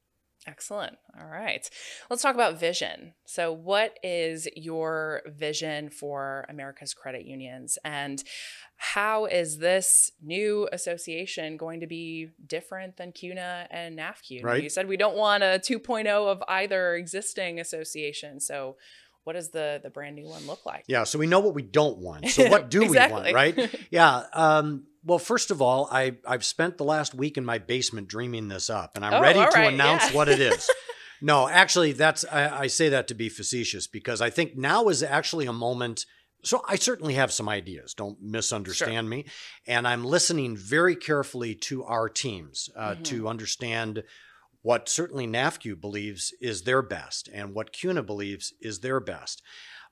Excellent. 0.47 0.97
All 1.19 1.27
right. 1.27 1.69
Let's 2.09 2.23
talk 2.23 2.33
about 2.33 2.59
vision. 2.59 3.13
So, 3.25 3.53
what 3.53 3.99
is 4.01 4.47
your 4.55 5.21
vision 5.27 5.91
for 5.91 6.45
America's 6.49 6.95
credit 6.95 7.25
unions? 7.25 7.77
And 7.85 8.23
how 8.77 9.25
is 9.25 9.59
this 9.59 10.11
new 10.19 10.67
association 10.71 11.57
going 11.57 11.79
to 11.81 11.87
be 11.87 12.29
different 12.47 12.97
than 12.97 13.11
CUNA 13.11 13.67
and 13.69 13.99
NAFCU? 13.99 14.43
Right. 14.43 14.63
You 14.63 14.69
said 14.69 14.87
we 14.87 14.97
don't 14.97 15.15
want 15.15 15.43
a 15.43 15.61
2.0 15.63 16.07
of 16.07 16.41
either 16.47 16.95
existing 16.95 17.59
association. 17.59 18.39
So, 18.39 18.77
what 19.23 19.33
does 19.33 19.49
the 19.49 19.79
the 19.83 19.89
brand 19.89 20.15
new 20.15 20.27
one 20.27 20.45
look 20.47 20.65
like? 20.65 20.83
Yeah, 20.87 21.03
so 21.03 21.19
we 21.19 21.27
know 21.27 21.39
what 21.39 21.53
we 21.53 21.61
don't 21.61 21.97
want. 21.99 22.27
So 22.29 22.49
what 22.49 22.69
do 22.75 22.83
Exactly. 22.83 23.15
we 23.15 23.23
want, 23.23 23.35
right? 23.57 23.79
Yeah. 23.91 24.23
Um, 24.33 24.85
well, 25.03 25.19
first 25.19 25.51
of 25.51 25.61
all, 25.61 25.87
I 25.91 26.17
I've 26.27 26.45
spent 26.45 26.77
the 26.77 26.83
last 26.83 27.13
week 27.15 27.37
in 27.37 27.45
my 27.45 27.57
basement 27.57 28.07
dreaming 28.07 28.47
this 28.47 28.69
up, 28.69 28.95
and 28.95 29.05
I'm 29.05 29.13
Oh, 29.15 29.21
ready 29.21 29.39
all 29.39 29.49
to 29.51 29.57
right, 29.59 29.73
announce 29.73 30.09
yeah. 30.09 30.15
what 30.15 30.29
it 30.29 30.39
is. 30.39 30.69
no, 31.21 31.47
actually, 31.47 31.93
that's 31.93 32.23
I, 32.31 32.61
I 32.63 32.67
say 32.67 32.89
that 32.89 33.07
to 33.09 33.13
be 33.15 33.29
facetious 33.29 33.87
because 33.87 34.21
I 34.21 34.29
think 34.29 34.55
now 34.57 34.87
is 34.89 35.01
actually 35.03 35.45
a 35.47 35.53
moment. 35.53 36.05
So 36.43 36.63
I 36.67 36.75
certainly 36.75 37.13
have 37.13 37.31
some 37.31 37.47
ideas. 37.47 37.93
Don't 37.93 38.17
misunderstand 38.19 39.07
me, 39.09 39.25
and 39.67 39.87
I'm 39.87 40.03
listening 40.03 40.57
very 40.57 40.95
carefully 40.95 41.53
to 41.69 41.83
our 41.83 42.09
teams 42.09 42.67
uh, 42.75 42.95
Mhm. 42.95 43.03
to 43.05 43.27
understand 43.27 44.03
what 44.61 44.87
certainly 44.89 45.27
NAFCU 45.27 45.79
believes 45.79 46.33
is 46.39 46.63
their 46.63 46.81
best 46.81 47.29
and 47.33 47.53
what 47.53 47.73
CUNA 47.73 48.03
believes 48.03 48.53
is 48.61 48.79
their 48.79 48.99
best. 48.99 49.41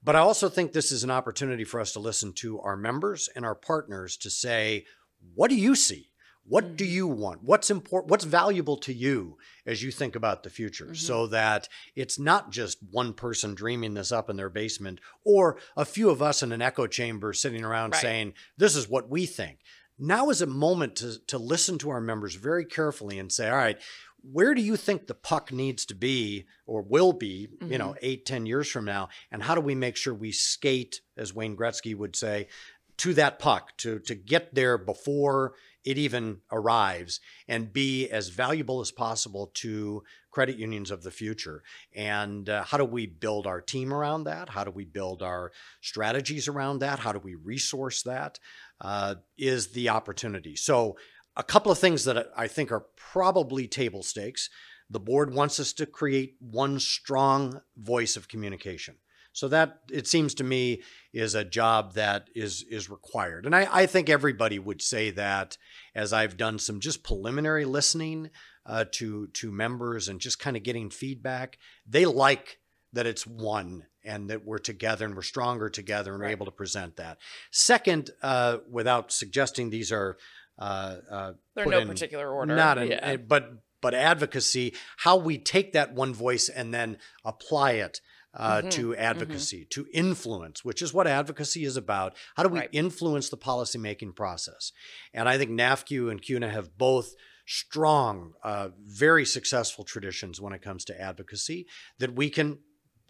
But 0.04 0.16
I 0.16 0.20
also 0.20 0.48
think 0.48 0.72
this 0.72 0.92
is 0.92 1.04
an 1.04 1.12
opportunity 1.12 1.64
for 1.64 1.80
us 1.80 1.92
to 1.94 2.00
listen 2.00 2.34
to 2.34 2.60
our 2.62 2.78
members 2.78 3.30
and 3.36 3.44
our 3.46 3.56
partners 3.56 4.16
to 4.18 4.30
say, 4.30 4.86
what 5.34 5.50
do 5.50 5.56
you 5.56 5.76
see? 5.76 6.12
What 6.46 6.78
do 6.78 6.86
Mhm. 6.86 6.90
you 6.92 7.08
want? 7.08 7.44
What's 7.44 7.70
important? 7.70 8.10
What's 8.10 8.24
valuable 8.24 8.78
to 8.78 8.94
you 8.94 9.38
as 9.68 9.84
you 9.84 9.92
think 9.92 10.16
about 10.16 10.42
the 10.44 10.50
future? 10.50 10.88
Mhm. 10.88 10.98
So 10.98 11.28
that 11.28 11.68
it's 11.96 12.18
not 12.18 12.50
just 12.52 12.78
one 12.90 13.14
person 13.14 13.54
dreaming 13.54 13.94
this 13.94 14.12
up 14.12 14.30
in 14.30 14.36
their 14.38 14.50
basement 14.50 15.00
or 15.24 15.60
a 15.76 15.86
few 15.86 16.10
of 16.10 16.22
us 16.22 16.42
in 16.42 16.52
an 16.52 16.62
echo 16.62 16.88
chamber 16.88 17.34
sitting 17.34 17.64
around 17.64 17.92
Right. 17.92 18.02
saying, 18.02 18.34
this 18.58 18.76
is 18.76 18.88
what 18.88 19.10
we 19.10 19.26
think. 19.26 19.60
Now 20.00 20.30
is 20.30 20.42
a 20.42 20.48
moment 20.48 20.96
to, 20.98 21.20
to 21.28 21.38
listen 21.38 21.78
to 21.80 21.90
our 21.90 22.00
members 22.02 22.36
very 22.36 22.66
carefully 22.66 23.20
and 23.20 23.32
say, 23.32 23.50
all 23.50 23.58
right, 23.58 23.80
where 24.22 24.54
do 24.54 24.62
you 24.62 24.76
think 24.76 25.08
the 25.08 25.14
puck 25.14 25.52
needs 25.52 25.86
to 25.86 25.96
be 25.96 26.46
or 26.66 26.82
will 26.82 27.14
be, 27.14 27.50
you 27.66 27.78
know, 27.78 27.96
eight, 28.02 28.26
ten 28.26 28.46
years 28.46 28.70
from 28.70 28.86
now? 28.86 29.10
And 29.32 29.44
how 29.44 29.56
do 29.56 29.62
we 29.62 29.76
make 29.76 29.96
sure 29.96 30.14
we 30.14 30.32
skate, 30.32 31.02
as 31.18 31.34
Wayne 31.34 31.56
Gretzky 31.56 31.96
would 31.96 32.16
say, 32.16 32.48
to 33.00 33.14
that 33.14 33.40
puck 33.40 33.76
to 33.78 34.00
to 34.00 34.14
get 34.14 34.54
there 34.54 34.78
before 34.78 35.54
it 35.86 35.98
even 35.98 36.40
arrives 36.52 37.22
and 37.48 37.72
be 37.72 38.10
as 38.10 38.28
valuable 38.28 38.82
as 38.82 38.92
possible 38.92 39.50
to 39.54 40.04
credit 40.32 40.58
unions 40.58 40.92
of 40.92 41.02
the 41.02 41.10
future 41.10 41.64
and 41.96 42.50
uh, 42.50 42.62
how 42.64 42.78
do 42.78 42.84
we 42.84 43.06
build 43.06 43.48
our 43.48 43.62
team 43.62 43.94
around 43.94 44.26
that 44.26 44.50
how 44.50 44.66
do 44.66 44.72
we 44.72 44.84
build 44.84 45.24
our 45.24 45.52
strategies 45.82 46.50
around 46.50 46.80
that 46.80 47.00
how 47.00 47.14
do 47.14 47.20
we 47.20 47.36
resource 47.36 48.04
that? 48.04 48.38
Uh, 48.82 49.16
is 49.38 49.70
the 49.70 49.90
opportunity 49.90 50.56
so 50.56 50.98
a 51.40 51.44
couple 51.44 51.72
of 51.72 51.80
things 51.80 52.04
that 52.04 52.28
i 52.38 52.48
think 52.48 52.72
are 52.72 52.86
probably 52.96 53.68
table 53.68 54.04
stakes 54.04 54.50
the 54.90 55.00
board 55.00 55.34
wants 55.34 55.60
us 55.60 55.74
to 55.74 55.86
create 55.86 56.36
one 56.40 56.80
strong 56.80 57.62
voice 57.78 58.16
of 58.16 58.28
communication 58.28 58.96
so 59.32 59.48
that 59.48 59.80
it 59.92 60.08
seems 60.08 60.34
to 60.36 60.44
me 60.44 60.82
is 61.14 61.36
a 61.36 61.46
job 61.46 61.94
that 61.94 62.28
is 62.36 62.66
is 62.70 62.90
required. 62.90 63.46
And 63.46 63.56
I, 63.56 63.68
I 63.72 63.86
think 63.86 64.10
everybody 64.10 64.60
would 64.60 64.82
say 64.82 65.12
that 65.12 65.58
as 65.96 66.12
I've 66.12 66.36
done 66.36 66.60
some 66.60 66.80
just 66.80 67.04
preliminary 67.04 67.66
listening 67.66 68.32
uh, 68.66 68.86
to 68.94 69.28
to 69.28 69.52
members 69.52 70.10
and 70.10 70.20
just 70.20 70.40
kind 70.40 70.58
of 70.58 70.64
getting 70.64 70.90
feedback. 70.90 71.58
They 71.88 72.06
like 72.06 72.60
that 72.94 73.06
it's 73.06 73.26
one 73.26 73.86
and 74.04 74.30
that 74.30 74.46
we're 74.46 74.58
together 74.58 75.06
and 75.06 75.16
we're 75.16 75.22
stronger 75.22 75.70
together 75.70 76.14
and 76.14 76.22
we're 76.22 76.30
able 76.30 76.46
to 76.46 76.52
present 76.52 76.96
that. 76.96 77.20
Second, 77.52 78.10
uh, 78.24 78.58
without 78.70 79.12
suggesting 79.12 79.70
these 79.70 79.92
are 79.92 80.18
uh, 80.60 80.98
uh, 81.10 81.34
They're 81.56 81.66
no 81.66 81.80
in- 81.80 81.88
particular 81.88 82.30
order. 82.32 82.56
not 82.56 82.78
an, 82.78 82.90
yeah. 82.90 83.12
uh, 83.14 83.18
but 83.18 83.50
but 83.82 83.94
advocacy. 83.94 84.76
How 84.98 85.16
we 85.16 85.38
take 85.38 85.72
that 85.74 85.94
one 85.94 86.14
voice 86.14 86.50
and 86.50 86.74
then 86.74 86.98
apply 87.24 87.72
it 87.74 88.02
uh, 88.34 88.62
Mhm, 88.62 88.72
to 88.72 88.96
advocacy, 88.96 89.66
to 89.72 89.88
influence, 89.92 90.64
which 90.64 90.82
is 90.84 90.94
what 90.94 91.08
advocacy 91.08 91.64
is 91.64 91.76
about. 91.78 92.16
How 92.36 92.44
do 92.44 92.50
we 92.50 92.60
Right. 92.60 92.70
influence 92.74 93.30
the 93.30 93.38
policymaking 93.38 94.16
process? 94.16 94.72
And 95.14 95.28
I 95.28 95.38
think 95.40 95.50
NAFCU 95.52 96.12
and 96.12 96.22
CUNA 96.22 96.50
have 96.50 96.78
both 96.78 97.16
strong, 97.48 98.34
uh, 98.44 98.70
very 98.86 99.26
successful 99.26 99.84
traditions 99.84 100.40
when 100.40 100.54
it 100.54 100.62
comes 100.62 100.86
to 100.86 101.02
advocacy 101.02 101.66
that 101.98 102.14
we 102.14 102.30
can 102.30 102.60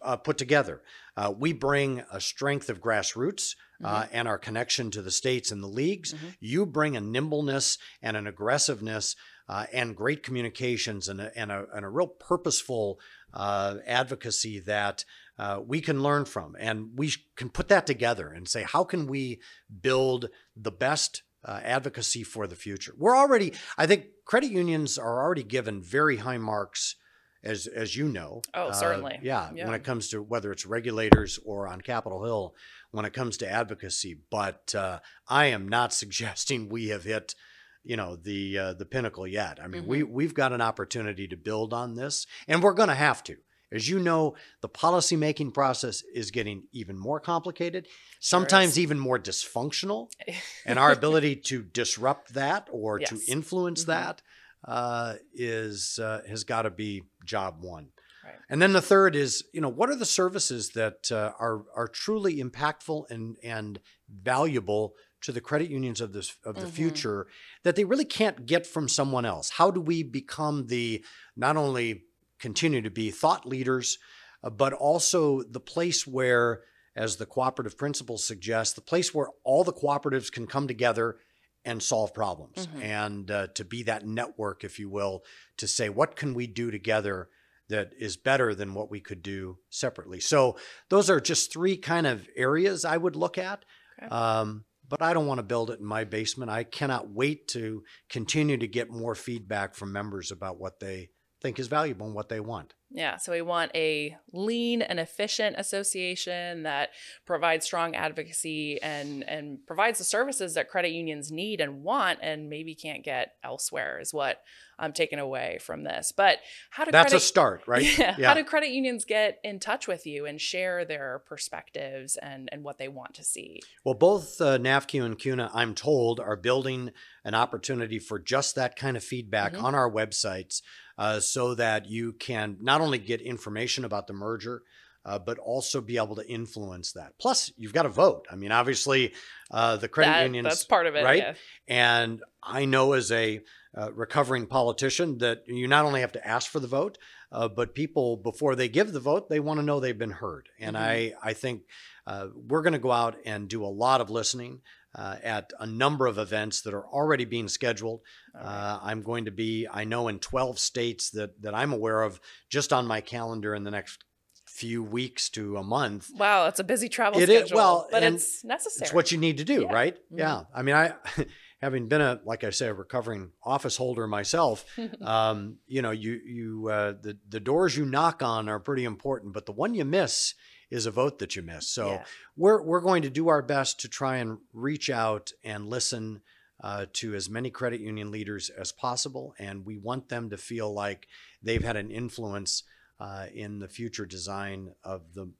uh, 0.02 0.16
put 0.16 0.38
together. 0.38 0.82
Uh, 1.16 1.32
we 1.36 1.52
bring 1.52 2.02
a 2.12 2.20
strength 2.20 2.68
of 2.70 2.80
grassroots 2.80 3.54
uh, 3.82 4.06
and 4.12 4.28
our 4.28 4.38
connection 4.38 4.90
to 4.90 5.02
the 5.02 5.10
states 5.10 5.50
and 5.50 5.62
the 5.62 5.66
leagues. 5.68 6.12
Mhm. 6.12 6.34
You 6.40 6.66
bring 6.66 6.96
a 6.96 7.00
nimbleness 7.00 7.78
and 8.02 8.16
an 8.16 8.26
aggressiveness 8.26 9.16
uh, 9.48 9.66
and 9.72 9.96
great 9.96 10.22
communications 10.22 11.08
and 11.08 11.20
a, 11.20 11.36
and 11.36 11.50
a, 11.50 11.66
and 11.74 11.84
a 11.84 11.88
real 11.88 12.06
purposeful 12.06 13.00
uh, 13.34 13.76
advocacy 13.86 14.60
that 14.60 15.04
uh, 15.38 15.60
we 15.66 15.80
can 15.80 16.02
learn 16.02 16.24
from. 16.24 16.54
And 16.58 16.90
we 16.96 17.12
can 17.36 17.48
put 17.48 17.68
that 17.68 17.86
together 17.86 18.28
and 18.28 18.46
say, 18.48 18.62
how 18.62 18.84
can 18.84 19.06
we 19.06 19.40
build 19.80 20.28
the 20.54 20.70
best 20.70 21.22
uh, 21.44 21.60
advocacy 21.64 22.22
for 22.22 22.46
the 22.46 22.56
future? 22.56 22.94
We're 22.96 23.16
already, 23.16 23.54
I 23.78 23.86
think 23.86 24.06
credit 24.24 24.50
unions 24.50 24.98
are 24.98 25.22
already 25.22 25.42
given 25.42 25.82
very 25.82 26.18
high 26.18 26.38
marks. 26.38 26.96
As, 27.42 27.66
as 27.66 27.96
you 27.96 28.06
know, 28.08 28.42
Oh, 28.52 28.68
Uh, 28.68 28.72
certainly. 28.72 29.18
yeah, 29.22 29.50
Yeah. 29.54 29.64
when 29.66 29.74
it 29.74 29.82
comes 29.84 30.08
to 30.10 30.22
whether 30.22 30.52
it's 30.52 30.66
regulators 30.66 31.38
or 31.44 31.66
on 31.66 31.80
Capitol 31.80 32.24
Hill, 32.24 32.54
when 32.90 33.04
it 33.06 33.12
comes 33.14 33.36
to 33.38 33.48
advocacy. 33.50 34.18
But 34.30 34.74
uh, 34.74 35.00
I 35.26 35.46
am 35.46 35.66
not 35.68 35.92
suggesting 36.02 36.68
we 36.68 36.88
have 36.88 37.04
hit, 37.04 37.34
you 37.82 37.96
know, 37.96 38.16
the 38.16 38.58
uh, 38.58 38.72
the 38.74 38.84
pinnacle 38.84 39.26
yet. 39.26 39.58
I 39.62 39.68
mean, 39.68 39.86
we 39.86 40.02
we've 40.02 40.34
got 40.34 40.52
an 40.52 40.60
opportunity 40.60 41.26
to 41.28 41.36
build 41.36 41.72
on 41.72 41.94
this, 41.94 42.26
and 42.46 42.62
we're 42.62 42.74
going 42.74 42.90
to 42.90 42.94
have 42.94 43.22
to. 43.24 43.36
As 43.72 43.88
you 43.88 44.00
know, 44.00 44.34
the 44.62 44.68
policymaking 44.68 45.54
process 45.54 46.02
is 46.12 46.32
getting 46.32 46.64
even 46.72 46.98
more 46.98 47.20
complicated, 47.20 47.86
sometimes 48.18 48.76
even 48.78 48.98
more 48.98 49.16
dysfunctional, 49.18 50.10
and 50.66 50.76
our 50.78 50.90
ability 50.92 51.36
to 51.36 51.62
disrupt 51.62 52.34
that 52.34 52.68
or 52.72 52.98
Yes. 53.00 53.10
to 53.10 53.20
influence 53.30 53.84
Mhm. 53.84 53.86
that 53.86 54.22
uh, 54.66 55.14
is 55.34 55.98
uh, 56.02 56.20
has 56.28 56.44
got 56.44 56.62
to 56.62 56.70
be 56.70 57.02
job 57.24 57.56
one. 57.60 57.88
Right. 58.24 58.34
And 58.50 58.60
then 58.60 58.72
the 58.72 58.82
third 58.82 59.16
is, 59.16 59.44
you 59.52 59.60
know, 59.60 59.68
what 59.68 59.88
are 59.88 59.96
the 59.96 60.04
services 60.04 60.70
that 60.70 61.10
uh, 61.10 61.32
are 61.38 61.64
are 61.74 61.88
truly 61.88 62.42
impactful 62.42 63.10
and 63.10 63.36
and 63.42 63.80
valuable 64.08 64.94
to 65.22 65.32
the 65.32 65.40
credit 65.40 65.70
unions 65.70 66.00
of 66.00 66.12
this 66.12 66.36
of 66.44 66.56
the 66.56 66.66
Mhm. 66.66 66.70
future 66.70 67.26
that 67.62 67.76
they 67.76 67.84
really 67.84 68.04
can't 68.04 68.46
get 68.46 68.66
from 68.66 68.88
someone 68.88 69.24
else? 69.24 69.50
How 69.50 69.70
do 69.70 69.80
we 69.80 70.02
become 70.02 70.66
the 70.66 71.04
not 71.36 71.56
only 71.56 72.04
continue 72.38 72.80
to 72.82 72.90
be 72.90 73.10
thought 73.10 73.46
leaders, 73.46 73.98
uh, 74.42 74.50
but 74.50 74.72
also 74.72 75.42
the 75.42 75.60
place 75.60 76.06
where, 76.06 76.62
as 76.96 77.16
the 77.16 77.26
cooperative 77.26 77.76
principles 77.76 78.26
suggest, 78.26 78.74
the 78.74 78.80
place 78.82 79.14
where 79.14 79.28
all 79.44 79.64
the 79.64 79.72
cooperatives 79.72 80.30
can 80.32 80.46
come 80.46 80.66
together 80.66 81.18
and 81.64 81.82
solve 81.82 82.14
problems, 82.14 82.66
Mhm. 82.66 82.82
and 82.82 83.30
uh, 83.30 83.46
to 83.48 83.64
be 83.64 83.82
that 83.84 84.06
network, 84.06 84.64
if 84.64 84.78
you 84.78 84.88
will, 84.88 85.24
to 85.58 85.66
say 85.68 85.88
what 85.88 86.16
can 86.16 86.34
we 86.34 86.46
do 86.46 86.70
together 86.70 87.28
that 87.68 87.92
is 87.98 88.16
better 88.16 88.54
than 88.54 88.74
what 88.74 88.90
we 88.90 89.00
could 89.00 89.22
do 89.22 89.58
separately. 89.68 90.18
So 90.20 90.56
those 90.88 91.08
are 91.08 91.20
just 91.20 91.52
three 91.52 91.76
kind 91.76 92.06
of 92.06 92.28
areas 92.34 92.84
I 92.84 92.96
would 92.96 93.14
look 93.14 93.38
at. 93.38 93.64
Okay. 94.02 94.08
Um, 94.08 94.64
but 94.88 95.00
I 95.02 95.12
don't 95.14 95.26
want 95.28 95.38
to 95.38 95.44
build 95.44 95.70
it 95.70 95.78
in 95.78 95.84
my 95.86 96.02
basement. 96.02 96.50
I 96.50 96.64
cannot 96.64 97.10
wait 97.10 97.46
to 97.48 97.84
continue 98.08 98.56
to 98.56 98.66
get 98.66 98.90
more 98.90 99.14
feedback 99.14 99.76
from 99.76 99.92
members 99.92 100.32
about 100.32 100.58
what 100.58 100.80
they 100.80 101.10
think 101.40 101.60
is 101.60 101.68
valuable 101.68 102.06
and 102.06 102.14
what 102.14 102.28
they 102.28 102.40
want. 102.40 102.74
Yeah, 102.92 103.18
so 103.18 103.30
we 103.30 103.40
want 103.40 103.70
a 103.76 104.16
lean 104.32 104.82
and 104.82 104.98
efficient 104.98 105.54
association 105.58 106.64
that 106.64 106.90
provides 107.24 107.64
strong 107.64 107.94
advocacy 107.94 108.82
and 108.82 109.22
and 109.28 109.64
provides 109.64 109.98
the 109.98 110.04
services 110.04 110.54
that 110.54 110.68
credit 110.68 110.90
unions 110.90 111.30
need 111.30 111.60
and 111.60 111.84
want 111.84 112.18
and 112.20 112.50
maybe 112.50 112.74
can't 112.74 113.04
get 113.04 113.34
elsewhere 113.44 114.00
is 114.00 114.12
what 114.12 114.40
I'm 114.80 114.92
taking 114.92 115.18
away 115.18 115.58
from 115.60 115.84
this. 115.84 116.10
But 116.10 116.38
how 116.70 116.84
do 116.84 116.90
That's 116.90 117.10
credit 117.10 117.22
a 117.22 117.26
start, 117.26 117.62
right? 117.66 117.82
Yeah. 117.98 118.28
How 118.28 118.34
do 118.34 118.42
credit 118.44 118.70
unions 118.70 119.04
get 119.04 119.38
in 119.44 119.60
touch 119.60 119.86
with 119.86 120.06
you 120.06 120.26
and 120.26 120.40
share 120.40 120.84
their 120.84 121.22
perspectives 121.26 122.16
and 122.16 122.48
and 122.50 122.64
what 122.64 122.78
they 122.78 122.88
want 122.88 123.14
to 123.14 123.24
see? 123.24 123.60
Well, 123.84 123.94
both 123.94 124.40
uh, 124.40 124.58
NAFCU 124.58 125.04
and 125.04 125.18
CUNA, 125.18 125.50
I'm 125.54 125.74
told, 125.74 126.18
are 126.20 126.36
building 126.36 126.90
an 127.24 127.34
opportunity 127.34 127.98
for 127.98 128.18
just 128.18 128.54
that 128.56 128.74
kind 128.76 128.96
of 128.96 129.04
feedback 129.04 129.52
Mhm. 129.52 129.62
on 129.62 129.74
our 129.74 129.90
websites 129.90 130.62
uh, 130.98 131.20
so 131.20 131.54
that 131.54 131.86
you 131.86 132.12
can 132.12 132.56
not 132.60 132.80
only 132.80 132.98
get 132.98 133.20
information 133.20 133.84
about 133.84 134.06
the 134.06 134.12
merger, 134.12 134.62
uh, 135.04 135.18
but 135.18 135.38
also 135.38 135.80
be 135.80 135.96
able 135.96 136.14
to 136.14 136.26
influence 136.28 136.92
that. 136.92 137.12
Plus, 137.18 137.50
you've 137.56 137.72
got 137.72 137.84
to 137.84 137.88
vote. 137.88 138.26
I 138.30 138.36
mean, 138.36 138.52
obviously, 138.52 139.14
uh, 139.50 139.76
the 139.76 139.88
credit 139.88 140.10
That- 140.12 140.22
unions. 140.24 140.44
that's 140.48 140.64
part 140.64 140.86
of 140.86 140.94
it, 140.94 141.02
right? 141.04 141.18
yeah. 141.22 141.34
And 141.68 142.22
I 142.42 142.66
know 142.66 142.92
as 142.92 143.10
a 143.10 143.40
uh, 143.76 143.92
recovering 143.92 144.46
politician 144.46 145.18
that 145.18 145.42
you 145.46 145.68
not 145.68 145.84
only 145.84 146.00
have 146.00 146.12
to 146.12 146.26
ask 146.26 146.50
for 146.50 146.60
the 146.60 146.66
vote, 146.66 146.98
uh, 147.32 147.48
but 147.48 147.74
people 147.74 148.16
before 148.16 148.56
they 148.56 148.68
give 148.68 148.92
the 148.92 149.00
vote, 149.00 149.28
they 149.28 149.40
want 149.40 149.58
to 149.60 149.64
know 149.64 149.78
they've 149.78 149.98
been 149.98 150.10
heard. 150.10 150.48
And 150.58 150.76
mm-hmm. 150.76 150.84
I 150.84 151.30
I 151.30 151.32
think 151.32 151.62
uh, 152.06 152.28
we're 152.34 152.62
going 152.62 152.72
to 152.72 152.78
go 152.78 152.92
out 152.92 153.16
and 153.24 153.48
do 153.48 153.64
a 153.64 153.66
lot 153.66 154.00
of 154.00 154.10
listening. 154.10 154.60
Uh, 154.92 155.14
at 155.22 155.52
a 155.60 155.66
number 155.66 156.08
of 156.08 156.18
events 156.18 156.62
that 156.62 156.74
are 156.74 156.84
already 156.84 157.24
being 157.24 157.46
scheduled. 157.46 158.00
Right. 158.34 158.42
Uh, 158.42 158.80
I'm 158.82 159.02
going 159.02 159.26
to 159.26 159.30
be, 159.30 159.68
I 159.72 159.84
know, 159.84 160.08
in 160.08 160.18
12 160.18 160.58
states 160.58 161.10
that 161.10 161.40
that 161.42 161.54
I'm 161.54 161.72
aware 161.72 162.02
of, 162.02 162.20
just 162.48 162.72
on 162.72 162.88
my 162.88 163.00
calendar 163.00 163.54
in 163.54 163.62
the 163.62 163.70
next 163.70 164.02
few 164.48 164.82
weeks 164.82 165.28
to 165.30 165.56
a 165.56 165.62
month. 165.62 166.10
Wow, 166.16 166.46
it's 166.48 166.58
a 166.58 166.64
busy 166.64 166.88
travel 166.88 167.20
it 167.20 167.26
schedule. 167.26 167.44
Is, 167.44 167.52
well, 167.52 167.88
but 167.90 168.02
it's 168.02 168.42
necessary. 168.42 168.86
It's 168.86 168.92
what 168.92 169.12
you 169.12 169.18
need 169.18 169.38
to 169.38 169.44
do, 169.44 169.62
yeah. 169.62 169.72
right? 169.72 169.94
Mm-hmm. 169.94 170.18
Yeah. 170.18 170.42
I 170.52 170.62
mean, 170.62 170.74
I 170.74 170.94
having 171.60 171.88
been 171.88 172.00
a 172.00 172.20
like 172.24 172.44
I 172.44 172.50
say 172.50 172.68
a 172.68 172.74
recovering 172.74 173.30
office 173.42 173.76
holder 173.76 174.06
myself, 174.06 174.64
um, 175.02 175.58
you 175.66 175.82
know, 175.82 175.90
you 175.90 176.20
you 176.24 176.68
uh, 176.68 176.94
the 177.00 177.18
the 177.28 177.40
doors 177.40 177.76
you 177.76 177.84
knock 177.84 178.22
on 178.22 178.48
are 178.48 178.60
pretty 178.60 178.84
important, 178.84 179.32
but 179.32 179.46
the 179.46 179.52
one 179.52 179.74
you 179.74 179.84
miss 179.84 180.34
is 180.70 180.86
a 180.86 180.90
vote 180.90 181.18
that 181.18 181.36
you 181.36 181.42
miss. 181.42 181.68
So 181.68 181.86
yeah. 181.86 182.04
we're 182.36 182.62
we're 182.62 182.80
going 182.80 183.02
to 183.02 183.10
do 183.10 183.28
our 183.28 183.42
best 183.42 183.80
to 183.80 183.88
try 183.88 184.16
and 184.16 184.38
reach 184.52 184.90
out 184.90 185.32
and 185.44 185.68
listen. 185.68 186.22
Uh, 186.62 186.84
to 186.92 187.14
as 187.14 187.30
many 187.30 187.48
credit 187.48 187.80
union 187.80 188.10
leaders 188.10 188.50
as 188.50 188.70
possible, 188.70 189.34
and 189.38 189.64
we 189.64 189.78
want 189.78 190.10
them 190.10 190.28
to 190.28 190.36
feel 190.36 190.70
like 190.70 191.08
they've 191.42 191.64
had 191.64 191.74
an 191.74 191.90
influence 191.90 192.64
uh, 193.00 193.24
in 193.34 193.60
the 193.60 193.68
future 193.68 194.04
design 194.04 194.74
of 194.84 195.14
the 195.14 195.32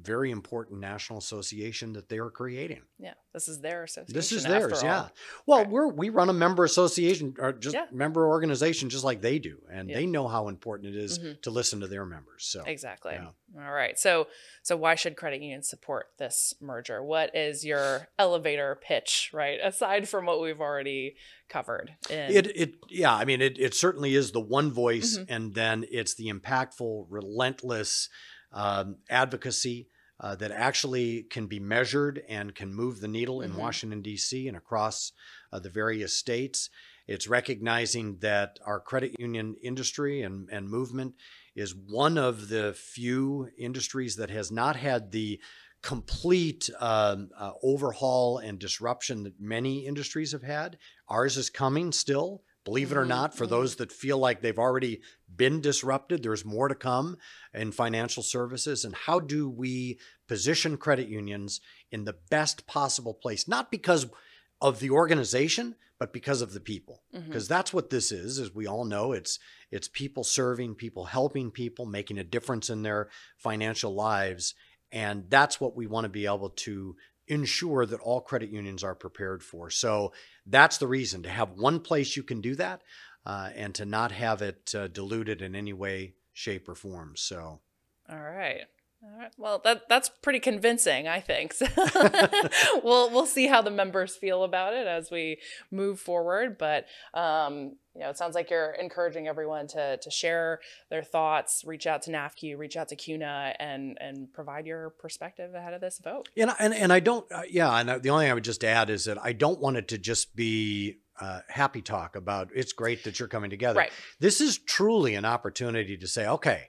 very 0.00 0.30
important 0.30 0.80
national 0.80 1.18
association 1.18 1.92
that 1.94 2.08
they 2.08 2.18
are 2.18 2.30
creating. 2.30 2.82
Yeah, 2.98 3.14
this 3.32 3.48
is 3.48 3.60
their 3.60 3.84
association. 3.84 4.14
This 4.14 4.32
is 4.32 4.44
theirs. 4.44 4.82
Yeah. 4.82 5.08
Well, 5.46 5.60
right. 5.60 5.70
we're 5.70 5.88
we 5.88 6.08
run 6.10 6.28
a 6.28 6.32
member 6.32 6.64
association 6.64 7.34
or 7.38 7.52
just 7.52 7.74
yeah. 7.74 7.86
member 7.92 8.26
organization 8.26 8.90
just 8.90 9.04
like 9.04 9.20
they 9.20 9.38
do, 9.38 9.58
and 9.70 9.88
yeah. 9.88 9.96
they 9.96 10.06
know 10.06 10.28
how 10.28 10.48
important 10.48 10.94
it 10.94 10.98
is 10.98 11.18
mm-hmm. 11.18 11.32
to 11.42 11.50
listen 11.50 11.80
to 11.80 11.86
their 11.86 12.04
members. 12.04 12.44
So 12.44 12.62
exactly. 12.64 13.14
Yeah. 13.14 13.28
All 13.64 13.72
right. 13.72 13.98
So 13.98 14.28
so 14.62 14.76
why 14.76 14.94
should 14.94 15.16
credit 15.16 15.40
unions 15.40 15.68
support 15.68 16.06
this 16.18 16.54
merger? 16.60 17.02
What 17.02 17.34
is 17.34 17.64
your 17.64 18.08
elevator 18.18 18.78
pitch? 18.80 19.30
Right, 19.32 19.58
aside 19.62 20.08
from 20.08 20.26
what 20.26 20.40
we've 20.40 20.60
already 20.60 21.16
covered. 21.48 21.94
In... 22.10 22.30
It 22.30 22.46
it 22.56 22.74
yeah. 22.88 23.14
I 23.14 23.24
mean, 23.24 23.40
it 23.40 23.58
it 23.58 23.74
certainly 23.74 24.14
is 24.14 24.32
the 24.32 24.40
one 24.40 24.72
voice, 24.72 25.18
mm-hmm. 25.18 25.32
and 25.32 25.54
then 25.54 25.84
it's 25.90 26.14
the 26.14 26.28
impactful, 26.28 27.06
relentless 27.08 28.08
um, 28.56 28.96
advocacy 29.10 29.86
uh, 30.18 30.34
that 30.34 30.50
actually 30.50 31.24
can 31.24 31.46
be 31.46 31.60
measured 31.60 32.22
and 32.28 32.54
can 32.54 32.74
move 32.74 33.00
the 33.00 33.08
needle 33.08 33.42
in 33.42 33.50
mm-hmm. 33.50 33.60
Washington, 33.60 34.00
D.C. 34.00 34.48
and 34.48 34.56
across 34.56 35.12
uh, 35.52 35.58
the 35.58 35.68
various 35.68 36.14
states. 36.14 36.70
It's 37.06 37.28
recognizing 37.28 38.16
that 38.20 38.58
our 38.64 38.80
credit 38.80 39.20
union 39.20 39.56
industry 39.62 40.22
and, 40.22 40.48
and 40.50 40.68
movement 40.68 41.14
is 41.54 41.74
one 41.74 42.16
of 42.16 42.48
the 42.48 42.72
few 42.72 43.50
industries 43.58 44.16
that 44.16 44.30
has 44.30 44.50
not 44.50 44.74
had 44.74 45.12
the 45.12 45.38
complete 45.82 46.70
um, 46.80 47.28
uh, 47.38 47.52
overhaul 47.62 48.38
and 48.38 48.58
disruption 48.58 49.22
that 49.22 49.38
many 49.38 49.86
industries 49.86 50.32
have 50.32 50.42
had. 50.42 50.78
Ours 51.08 51.36
is 51.36 51.50
coming 51.50 51.92
still. 51.92 52.42
Believe 52.66 52.90
it 52.90 52.98
or 52.98 53.02
mm-hmm, 53.02 53.10
not, 53.10 53.36
for 53.36 53.46
those 53.46 53.76
that 53.76 53.92
feel 53.92 54.18
like 54.18 54.40
they've 54.40 54.58
already 54.58 55.00
been 55.34 55.60
disrupted, 55.60 56.22
there's 56.22 56.44
more 56.44 56.66
to 56.66 56.74
come 56.74 57.16
in 57.54 57.70
financial 57.70 58.24
services. 58.24 58.84
And 58.84 58.94
how 58.94 59.20
do 59.20 59.48
we 59.48 60.00
position 60.26 60.76
credit 60.76 61.06
unions 61.06 61.60
in 61.92 62.04
the 62.04 62.16
best 62.28 62.66
possible 62.66 63.14
place? 63.14 63.46
Not 63.46 63.70
because 63.70 64.06
of 64.60 64.80
the 64.80 64.90
organization, 64.90 65.76
but 66.00 66.12
because 66.12 66.42
of 66.42 66.52
the 66.52 66.60
people. 66.60 67.04
Because 67.12 67.44
mm-hmm. 67.44 67.54
that's 67.54 67.72
what 67.72 67.90
this 67.90 68.10
is, 68.10 68.40
as 68.40 68.52
we 68.52 68.66
all 68.66 68.84
know. 68.84 69.12
It's 69.12 69.38
it's 69.70 69.88
people 69.88 70.24
serving, 70.24 70.74
people 70.74 71.04
helping 71.04 71.52
people, 71.52 71.86
making 71.86 72.18
a 72.18 72.24
difference 72.24 72.68
in 72.68 72.82
their 72.82 73.10
financial 73.38 73.94
lives. 73.94 74.54
And 74.90 75.30
that's 75.30 75.60
what 75.60 75.76
we 75.76 75.86
want 75.86 76.04
to 76.04 76.08
be 76.08 76.26
able 76.26 76.50
to 76.50 76.96
ensure 77.28 77.86
that 77.86 78.00
all 78.00 78.20
credit 78.20 78.50
unions 78.50 78.84
are 78.84 78.94
prepared 78.94 79.42
for. 79.42 79.70
So 79.70 80.12
that's 80.46 80.78
the 80.78 80.86
reason 80.86 81.22
to 81.24 81.28
have 81.28 81.50
one 81.52 81.80
place 81.80 82.16
you 82.16 82.22
can 82.22 82.40
do 82.40 82.54
that 82.56 82.82
uh, 83.24 83.50
and 83.54 83.74
to 83.74 83.84
not 83.84 84.12
have 84.12 84.42
it 84.42 84.74
uh, 84.74 84.88
diluted 84.88 85.42
in 85.42 85.54
any 85.54 85.72
way, 85.72 86.14
shape, 86.32 86.68
or 86.68 86.74
form. 86.74 87.14
So, 87.16 87.60
all 88.08 88.20
right. 88.20 88.66
All 89.06 89.18
right. 89.20 89.30
Well, 89.36 89.60
that 89.62 89.88
that's 89.88 90.08
pretty 90.08 90.40
convincing, 90.40 91.06
I 91.06 91.20
think. 91.20 91.52
So 91.52 91.66
we'll 92.82 93.10
we'll 93.10 93.26
see 93.26 93.46
how 93.46 93.62
the 93.62 93.70
members 93.70 94.16
feel 94.16 94.42
about 94.42 94.74
it 94.74 94.86
as 94.86 95.10
we 95.10 95.38
move 95.70 96.00
forward. 96.00 96.58
But 96.58 96.86
um, 97.14 97.76
you 97.94 98.00
know, 98.00 98.10
it 98.10 98.18
sounds 98.18 98.34
like 98.34 98.50
you're 98.50 98.72
encouraging 98.72 99.28
everyone 99.28 99.68
to 99.68 99.98
to 99.98 100.10
share 100.10 100.60
their 100.90 101.04
thoughts, 101.04 101.62
reach 101.64 101.86
out 101.86 102.02
to 102.02 102.10
NAFCU, 102.10 102.58
reach 102.58 102.76
out 102.76 102.88
to 102.88 102.96
CUNA, 102.96 103.54
and 103.60 103.96
and 104.00 104.32
provide 104.32 104.66
your 104.66 104.90
perspective 104.90 105.54
ahead 105.54 105.72
of 105.72 105.80
this 105.80 106.00
vote. 106.02 106.28
And 106.36 106.52
and 106.58 106.74
and 106.74 106.92
I 106.92 107.00
don't, 107.00 107.30
uh, 107.30 107.42
yeah. 107.48 107.72
And 107.78 108.02
the 108.02 108.10
only 108.10 108.24
thing 108.24 108.30
I 108.32 108.34
would 108.34 108.44
just 108.44 108.64
add 108.64 108.90
is 108.90 109.04
that 109.04 109.22
I 109.22 109.32
don't 109.34 109.60
want 109.60 109.76
it 109.76 109.88
to 109.88 109.98
just 109.98 110.34
be 110.34 110.98
uh, 111.20 111.40
happy 111.48 111.80
talk 111.80 112.16
about 112.16 112.50
it's 112.54 112.72
great 112.72 113.04
that 113.04 113.18
you're 113.18 113.28
coming 113.28 113.50
together. 113.50 113.78
Right. 113.78 113.92
This 114.18 114.40
is 114.40 114.58
truly 114.58 115.14
an 115.14 115.24
opportunity 115.24 115.96
to 115.96 116.06
say, 116.08 116.26
okay, 116.26 116.68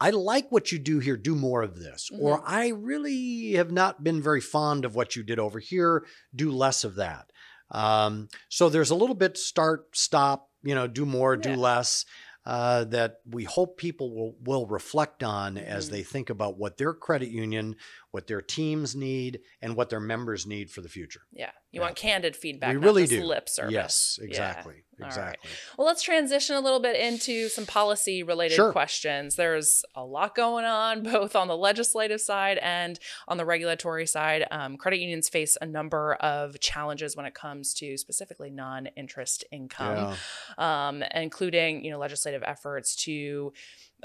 I 0.00 0.10
like 0.10 0.52
what 0.52 0.72
you 0.72 0.78
do 0.78 0.98
here, 0.98 1.16
do 1.16 1.34
more 1.34 1.62
of 1.62 1.78
this. 1.78 2.10
Mm-hmm. 2.12 2.22
Or 2.22 2.42
I 2.46 2.68
really 2.68 3.52
have 3.52 3.70
not 3.70 4.04
been 4.04 4.22
very 4.22 4.40
fond 4.40 4.84
of 4.84 4.94
what 4.94 5.16
you 5.16 5.22
did 5.22 5.38
over 5.38 5.58
here, 5.58 6.04
do 6.34 6.50
less 6.50 6.84
of 6.84 6.96
that. 6.96 7.30
Um, 7.70 8.28
so 8.48 8.68
there's 8.68 8.90
a 8.90 8.94
little 8.94 9.14
bit 9.14 9.36
start, 9.36 9.96
stop, 9.96 10.50
you 10.62 10.74
know, 10.74 10.86
do 10.86 11.06
more, 11.06 11.34
yeah. 11.34 11.54
do 11.54 11.56
less. 11.56 12.04
Uh, 12.44 12.84
that 12.84 13.16
we 13.28 13.42
hope 13.42 13.76
people 13.76 14.14
will, 14.14 14.36
will 14.44 14.66
reflect 14.66 15.24
on 15.24 15.56
mm-hmm. 15.56 15.66
as 15.66 15.90
they 15.90 16.04
think 16.04 16.30
about 16.30 16.56
what 16.56 16.76
their 16.76 16.94
credit 16.94 17.28
union, 17.28 17.74
what 18.16 18.28
their 18.28 18.40
teams 18.40 18.96
need, 18.96 19.40
and 19.60 19.76
what 19.76 19.90
their 19.90 20.00
members 20.00 20.46
need 20.46 20.70
for 20.70 20.80
the 20.80 20.88
future. 20.88 21.20
Yeah. 21.32 21.50
You 21.70 21.80
yeah. 21.80 21.86
want 21.88 21.96
candid 21.96 22.34
feedback, 22.34 22.70
we 22.70 22.78
really 22.78 23.06
do. 23.06 23.22
lip 23.22 23.46
service. 23.46 23.74
Yes, 23.74 24.18
exactly. 24.22 24.84
Yeah. 24.98 25.06
Exactly. 25.06 25.50
Well, 25.76 25.86
let's 25.86 26.02
transition 26.02 26.56
a 26.56 26.60
little 26.60 26.80
bit 26.80 26.96
into 26.96 27.50
some 27.50 27.66
policy 27.66 28.22
related 28.22 28.54
sure. 28.54 28.72
questions. 28.72 29.36
There's 29.36 29.84
a 29.94 30.02
lot 30.02 30.34
going 30.34 30.64
on, 30.64 31.02
both 31.12 31.36
on 31.36 31.46
the 31.46 31.56
legislative 31.58 32.22
side 32.22 32.56
and 32.62 32.98
on 33.28 33.36
the 33.36 33.44
regulatory 33.44 34.06
side. 34.06 34.46
Um, 34.50 34.78
credit 34.78 35.00
unions 35.00 35.28
face 35.28 35.58
a 35.60 35.66
number 35.66 36.14
of 36.14 36.58
challenges 36.60 37.14
when 37.16 37.26
it 37.26 37.34
comes 37.34 37.74
to 37.74 37.98
specifically 37.98 38.48
non 38.50 38.86
interest 38.96 39.44
income, 39.52 40.16
yeah. 40.58 40.88
um, 40.88 41.02
including 41.14 41.84
you 41.84 41.90
know 41.90 41.98
legislative 41.98 42.42
efforts 42.46 42.96
to 43.04 43.52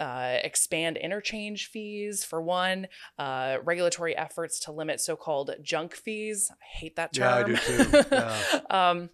uh, 0.01 0.39
expand 0.43 0.97
interchange 0.97 1.67
fees 1.67 2.23
for 2.23 2.41
one, 2.41 2.87
uh, 3.19 3.57
regulatory 3.63 4.17
efforts 4.17 4.59
to 4.61 4.71
limit 4.71 4.99
so-called 4.99 5.51
junk 5.61 5.95
fees. 5.95 6.51
I 6.51 6.79
hate 6.79 6.95
that 6.95 7.13
term. 7.13 7.51
Yeah, 7.51 7.57
I 7.61 7.83
do 7.83 7.83
too. 7.85 8.03
Yeah. 8.11 8.59
um, 8.89 9.09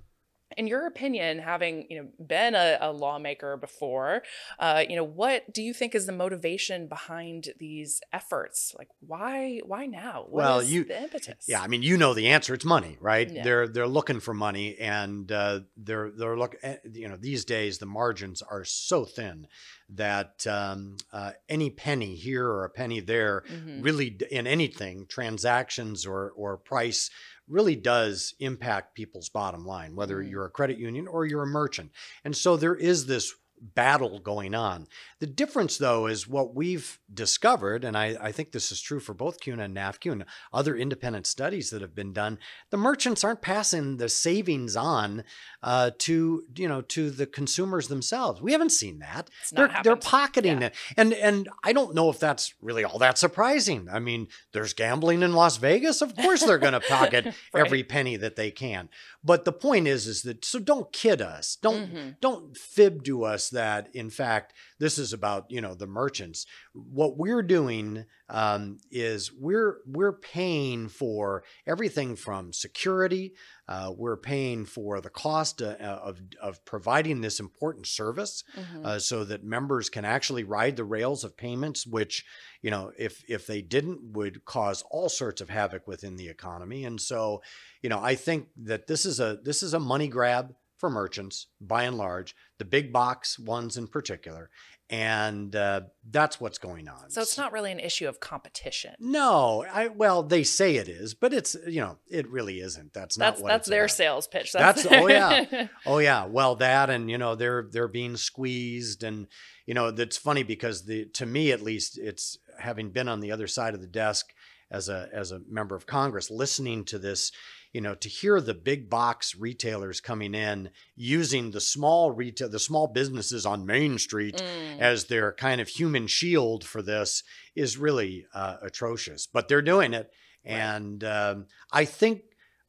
in 0.56 0.68
your 0.68 0.88
opinion, 0.88 1.40
having 1.40 1.86
you 1.90 2.02
know 2.02 2.08
been 2.26 2.56
a, 2.56 2.78
a 2.80 2.92
lawmaker 2.92 3.58
before, 3.58 4.24
uh, 4.60 4.84
you 4.88 4.96
know 4.96 5.04
what 5.04 5.52
do 5.54 5.62
you 5.62 5.74
think 5.74 5.94
is 5.94 6.06
the 6.06 6.12
motivation 6.12 6.88
behind 6.88 7.50
these 7.60 8.02
efforts? 8.14 8.74
Like 8.78 8.90
why 9.00 9.60
why 9.66 9.86
now? 9.88 10.26
What 10.30 10.44
well, 10.44 10.64
you 10.64 10.86
the 10.86 11.02
impetus? 11.02 11.46
Yeah, 11.48 11.62
I 11.62 11.68
mean 11.68 11.84
you 11.84 11.98
know 11.98 12.14
the 12.14 12.30
answer. 12.30 12.54
It's 12.54 12.66
money, 12.66 12.98
right? 13.02 13.30
Yeah. 13.30 13.44
They're 13.44 13.68
they're 13.68 13.88
looking 13.88 14.20
for 14.20 14.34
money, 14.34 14.78
and 14.78 15.30
uh, 15.32 15.62
they're 15.76 16.12
they're 16.12 16.38
look 16.38 16.56
eh, 16.64 16.78
you 16.92 17.10
know 17.10 17.18
these 17.18 17.44
days 17.44 17.80
the 17.80 17.86
margins 17.86 18.42
are 18.42 18.64
so 18.64 19.04
thin 19.04 19.48
that 19.90 20.46
um, 20.48 20.98
uh, 21.14 21.32
any 21.48 21.70
penny 21.70 22.16
here 22.16 22.46
or 22.46 22.66
a 22.66 22.70
penny 22.70 23.00
there 23.00 23.44
mm-hmm. 23.50 23.82
really 23.82 24.18
in 24.32 24.48
anything 24.48 25.06
transactions 25.08 26.06
or 26.06 26.32
or 26.36 26.58
price 26.58 27.10
really 27.48 27.76
does 27.76 28.34
impact 28.40 28.96
people's 28.96 29.30
bottom 29.30 29.66
line, 29.66 29.96
whether 29.96 30.18
mm. 30.18 30.30
you're 30.30 30.46
a 30.46 30.52
credit 30.52 30.78
union 30.78 31.08
or 31.08 31.26
you're 31.26 31.44
a 31.44 31.48
merchant. 31.48 31.92
And 32.24 32.36
so 32.36 32.58
there 32.58 32.76
is 32.76 33.06
this 33.06 33.34
battle 33.62 34.20
going 34.20 34.54
on. 34.54 34.88
The 35.20 35.28
difference, 35.28 35.78
though, 35.78 36.08
is 36.08 36.28
what 36.28 36.54
we've 36.54 37.00
discovered, 37.12 37.84
and 37.84 37.98
I, 37.98 38.16
I, 38.22 38.32
think 38.32 38.52
this 38.52 38.72
is 38.72 38.82
true 38.82 39.00
for 39.00 39.14
both 39.14 39.40
CUNA 39.40 39.64
and 39.64 39.76
NAFCU 39.76 40.12
and 40.12 40.26
other 40.54 40.76
independent 40.76 41.26
studies 41.26 41.70
that 41.72 41.82
have 41.82 41.96
been 41.96 42.14
done. 42.14 42.38
The 42.70 42.78
merchants 42.78 43.24
aren't 43.24 43.42
passing 43.42 43.98
the 43.98 44.10
savings 44.10 44.76
on 44.76 45.24
uh, 45.64 45.92
to 46.00 46.44
you 46.56 46.68
know 46.68 46.82
to 46.82 47.10
the 47.10 47.26
consumers 47.26 47.88
themselves. 47.88 48.42
We 48.42 48.52
haven't 48.52 48.72
seen 48.72 49.00
that. 49.00 49.30
They're 49.52 49.74
they're 49.84 49.96
pocketing 49.96 50.62
yeah. 50.62 50.68
it, 50.68 50.76
and 50.96 51.14
and 51.14 51.50
I 51.64 51.74
don't 51.74 51.96
know 51.96 52.10
if 52.10 52.20
that's 52.20 52.54
really 52.62 52.84
all 52.84 53.00
that 53.00 53.18
surprising. 53.18 53.88
I 53.92 54.00
mean, 54.00 54.28
there's 54.54 54.74
gambling 54.74 55.24
in 55.24 55.34
Las 55.34 55.58
Vegas. 55.58 56.02
Of 56.02 56.16
course, 56.16 56.44
they're 56.44 56.58
going 56.58 56.74
to 56.74 56.80
pocket 56.80 57.26
right. 57.54 57.66
every 57.66 57.84
penny 57.84 58.18
that 58.18 58.36
they 58.36 58.52
can. 58.52 58.90
But 59.24 59.46
the 59.46 59.52
point 59.52 59.88
is, 59.88 60.08
is 60.08 60.22
that 60.24 60.46
so 60.46 60.60
don't 60.60 60.92
kid 60.94 61.22
us. 61.22 61.58
Don't 61.62 61.92
mm-hmm. 61.92 62.10
don't 62.22 62.56
fib 62.56 63.04
to 63.06 63.24
us 63.24 63.47
us 63.48 63.50
that, 63.52 63.90
in 63.94 64.10
fact, 64.10 64.54
this 64.80 64.98
is 64.98 65.14
about 65.14 65.46
you 65.50 65.62
know 65.62 65.74
the 65.74 65.88
merchants. 65.88 66.46
What 66.74 67.18
we're 67.18 67.44
doing 67.44 68.06
um, 68.30 68.78
is 68.92 69.32
we're 69.34 69.78
we're 69.86 70.14
paying 70.14 70.90
for 70.90 71.44
everything 71.66 72.16
from 72.16 72.54
security. 72.54 73.34
Uh, 73.68 73.92
we're 73.98 74.18
paying 74.18 74.66
for 74.66 75.02
the 75.02 75.10
cost 75.10 75.62
uh, 75.62 75.76
of, 75.82 76.22
of 76.42 76.64
providing 76.64 77.20
this 77.20 77.40
important 77.42 77.86
service 77.86 78.44
mm-hmm. 78.56 78.86
uh, 78.86 78.98
so 78.98 79.26
that 79.26 79.44
members 79.44 79.90
can 79.90 80.06
actually 80.06 80.46
ride 80.46 80.78
the 80.78 80.86
rails 80.86 81.26
of 81.26 81.36
payments, 81.36 81.86
which, 81.86 82.24
you 82.62 82.72
know, 82.72 82.94
if, 82.98 83.22
if 83.28 83.46
they 83.46 83.62
didn't, 83.62 84.00
would 84.14 84.46
cause 84.46 84.86
all 84.90 85.10
sorts 85.10 85.42
of 85.42 85.50
havoc 85.50 85.86
within 85.86 86.16
the 86.16 86.30
economy. 86.30 86.86
And 86.86 87.02
so, 87.02 87.42
you 87.82 87.90
know, 87.90 88.00
I 88.02 88.16
think 88.16 88.48
that 88.64 88.88
this 88.88 89.06
is 89.06 89.20
a 89.20 89.38
this 89.44 89.62
is 89.62 89.74
a 89.74 89.80
money 89.80 90.08
grab 90.08 90.56
for 90.78 90.90
merchants 90.90 91.48
by 91.60 91.84
and 91.84 91.98
large, 91.98 92.36
the 92.58 92.66
big 92.66 92.94
box 92.94 93.38
ones 93.38 93.78
in 93.78 93.88
particular. 93.88 94.50
And 94.90 95.54
uh, 95.54 95.82
that's 96.10 96.40
what's 96.40 96.60
going 96.60 96.88
on. 96.88 97.10
So 97.10 97.22
it's 97.22 97.38
not 97.38 97.52
really 97.52 97.74
an 97.74 97.80
issue 97.80 98.08
of 98.08 98.22
competition. 98.22 98.94
No, 99.02 99.66
I 99.70 99.90
well 99.90 100.24
they 100.24 100.44
say 100.44 100.78
it 100.78 100.88
is, 100.88 101.14
but 101.14 101.34
it's 101.34 101.58
you 101.68 101.82
know 101.82 101.98
it 102.10 102.26
really 102.30 102.62
isn't. 102.62 102.94
That's 102.94 103.18
not 103.18 103.32
that's 103.32 103.42
what 103.42 103.50
that's 103.50 103.68
their 103.68 103.84
about. 103.84 103.92
sales 103.92 104.28
pitch. 104.28 104.54
That's, 104.54 104.84
that's 104.84 104.96
oh 104.96 105.08
yeah, 105.08 105.68
oh 105.86 105.98
yeah. 105.98 106.26
Well 106.26 106.56
that 106.56 106.90
and 106.90 107.12
you 107.12 107.18
know 107.18 107.36
they're 107.36 107.68
they're 107.70 107.90
being 107.90 108.16
squeezed 108.16 109.04
and 109.04 109.28
you 109.66 109.74
know 109.74 109.92
that's 109.92 110.16
funny 110.16 110.44
because 110.44 110.86
the 110.86 111.04
to 111.16 111.26
me 111.26 111.52
at 111.52 111.62
least 111.62 111.98
it's 111.98 112.38
having 112.58 112.90
been 112.90 113.10
on 113.10 113.20
the 113.20 113.34
other 113.34 113.48
side 113.48 113.74
of 113.74 113.82
the 113.82 113.88
desk 113.88 114.32
as 114.72 114.88
a 114.88 115.10
as 115.12 115.34
a 115.34 115.42
member 115.50 115.76
of 115.76 115.86
Congress 115.86 116.32
listening 116.32 116.86
to 116.86 116.98
this 116.98 117.34
you 117.74 117.82
know, 117.82 117.96
to 117.96 118.10
hear 118.10 118.40
the 118.42 118.54
big 118.54 118.90
box 118.90 119.36
retailers 119.36 120.02
coming 120.02 120.34
in 120.34 120.70
using 120.96 121.52
the 121.52 121.62
small 121.62 122.12
retail, 122.12 122.50
the 122.50 122.60
small 122.60 122.88
businesses 122.88 123.46
on 123.46 123.66
Main 123.66 123.98
Street 123.98 124.38
mm. 124.38 124.80
as 124.80 125.06
their 125.06 125.34
kind 125.34 125.62
of 125.62 125.68
human 125.68 126.08
shield 126.08 126.64
for 126.64 126.82
this 126.82 127.24
is 127.56 127.78
really 127.78 128.26
uh, 128.34 128.58
atrocious. 128.62 129.28
But 129.28 129.48
they're 129.48 129.62
doing 129.62 129.94
it, 129.94 130.12
right. 130.46 130.54
and 130.54 131.04
um, 131.04 131.46
I 131.72 131.86
think 131.86 132.22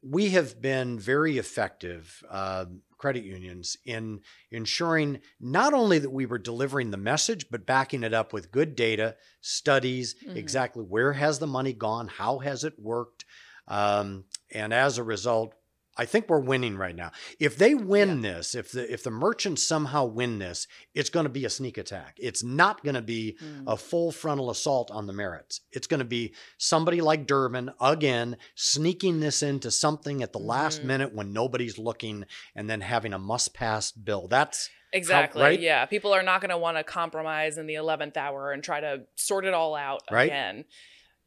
we 0.02 0.30
have 0.30 0.60
been 0.60 0.98
very 0.98 1.38
effective. 1.38 2.22
Uh, 2.28 2.66
credit 2.98 3.24
unions 3.24 3.76
in 3.84 4.20
ensuring 4.50 5.20
not 5.40 5.72
only 5.72 6.00
that 6.00 6.10
we 6.10 6.26
were 6.26 6.36
delivering 6.36 6.90
the 6.90 6.96
message 6.96 7.46
but 7.48 7.64
backing 7.64 8.02
it 8.02 8.12
up 8.12 8.32
with 8.32 8.50
good 8.50 8.74
data 8.74 9.14
studies 9.40 10.16
mm-hmm. 10.16 10.36
exactly 10.36 10.82
where 10.82 11.12
has 11.12 11.38
the 11.38 11.46
money 11.46 11.72
gone 11.72 12.08
how 12.08 12.38
has 12.40 12.64
it 12.64 12.74
worked 12.76 13.24
um, 13.68 14.24
and 14.52 14.72
as 14.72 14.98
a 14.98 15.02
result, 15.02 15.54
I 15.98 16.04
think 16.04 16.28
we're 16.28 16.38
winning 16.38 16.76
right 16.76 16.94
now. 16.94 17.10
If 17.40 17.56
they 17.56 17.74
win 17.74 18.22
yeah. 18.22 18.34
this, 18.34 18.54
if 18.54 18.70
the 18.70 18.90
if 18.90 19.02
the 19.02 19.10
merchants 19.10 19.64
somehow 19.64 20.04
win 20.04 20.38
this, 20.38 20.68
it's 20.94 21.10
going 21.10 21.24
to 21.24 21.30
be 21.30 21.44
a 21.44 21.50
sneak 21.50 21.76
attack. 21.76 22.16
It's 22.18 22.44
not 22.44 22.84
going 22.84 22.94
to 22.94 23.02
be 23.02 23.36
mm. 23.42 23.64
a 23.66 23.76
full 23.76 24.12
frontal 24.12 24.50
assault 24.50 24.92
on 24.92 25.08
the 25.08 25.12
merits. 25.12 25.60
It's 25.72 25.88
going 25.88 25.98
to 25.98 26.06
be 26.06 26.34
somebody 26.56 27.00
like 27.00 27.26
Durbin 27.26 27.72
again 27.80 28.36
sneaking 28.54 29.18
this 29.18 29.42
into 29.42 29.72
something 29.72 30.22
at 30.22 30.32
the 30.32 30.38
mm-hmm. 30.38 30.48
last 30.48 30.84
minute 30.84 31.12
when 31.12 31.32
nobody's 31.32 31.78
looking, 31.78 32.26
and 32.54 32.70
then 32.70 32.80
having 32.80 33.12
a 33.12 33.18
must 33.18 33.52
pass 33.52 33.90
bill. 33.90 34.28
That's 34.28 34.70
Exactly. 34.92 35.42
How, 35.42 35.48
right? 35.48 35.60
Yeah. 35.60 35.84
People 35.86 36.14
are 36.14 36.22
not 36.22 36.40
going 36.40 36.50
to 36.50 36.58
want 36.58 36.76
to 36.76 36.84
compromise 36.84 37.58
in 37.58 37.66
the 37.66 37.74
11th 37.74 38.16
hour 38.16 38.52
and 38.52 38.62
try 38.62 38.80
to 38.80 39.02
sort 39.16 39.44
it 39.44 39.52
all 39.52 39.74
out 39.74 40.02
right? 40.10 40.28
again. 40.28 40.64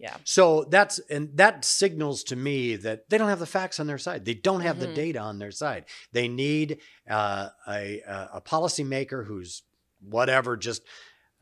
Yeah. 0.02 0.18
So 0.24 0.66
that's 0.68 0.98
and 1.12 1.30
that 1.38 1.64
signals 1.64 2.24
to 2.26 2.36
me 2.36 2.76
that 2.78 3.08
they 3.10 3.20
don't 3.20 3.30
have 3.30 3.40
the 3.40 3.46
facts 3.46 3.80
on 3.80 3.86
their 3.86 4.00
side. 4.00 4.26
They 4.26 4.34
don't 4.34 4.62
have 4.62 4.78
mm-hmm. 4.78 4.90
the 4.90 4.96
data 4.96 5.20
on 5.20 5.38
their 5.38 5.52
side. 5.52 5.86
They 6.12 6.28
need 6.28 6.80
uh, 7.08 7.50
a 7.68 8.02
a 8.34 8.42
policymaker 8.42 9.28
who's 9.28 9.62
whatever 10.02 10.58
just 10.58 10.82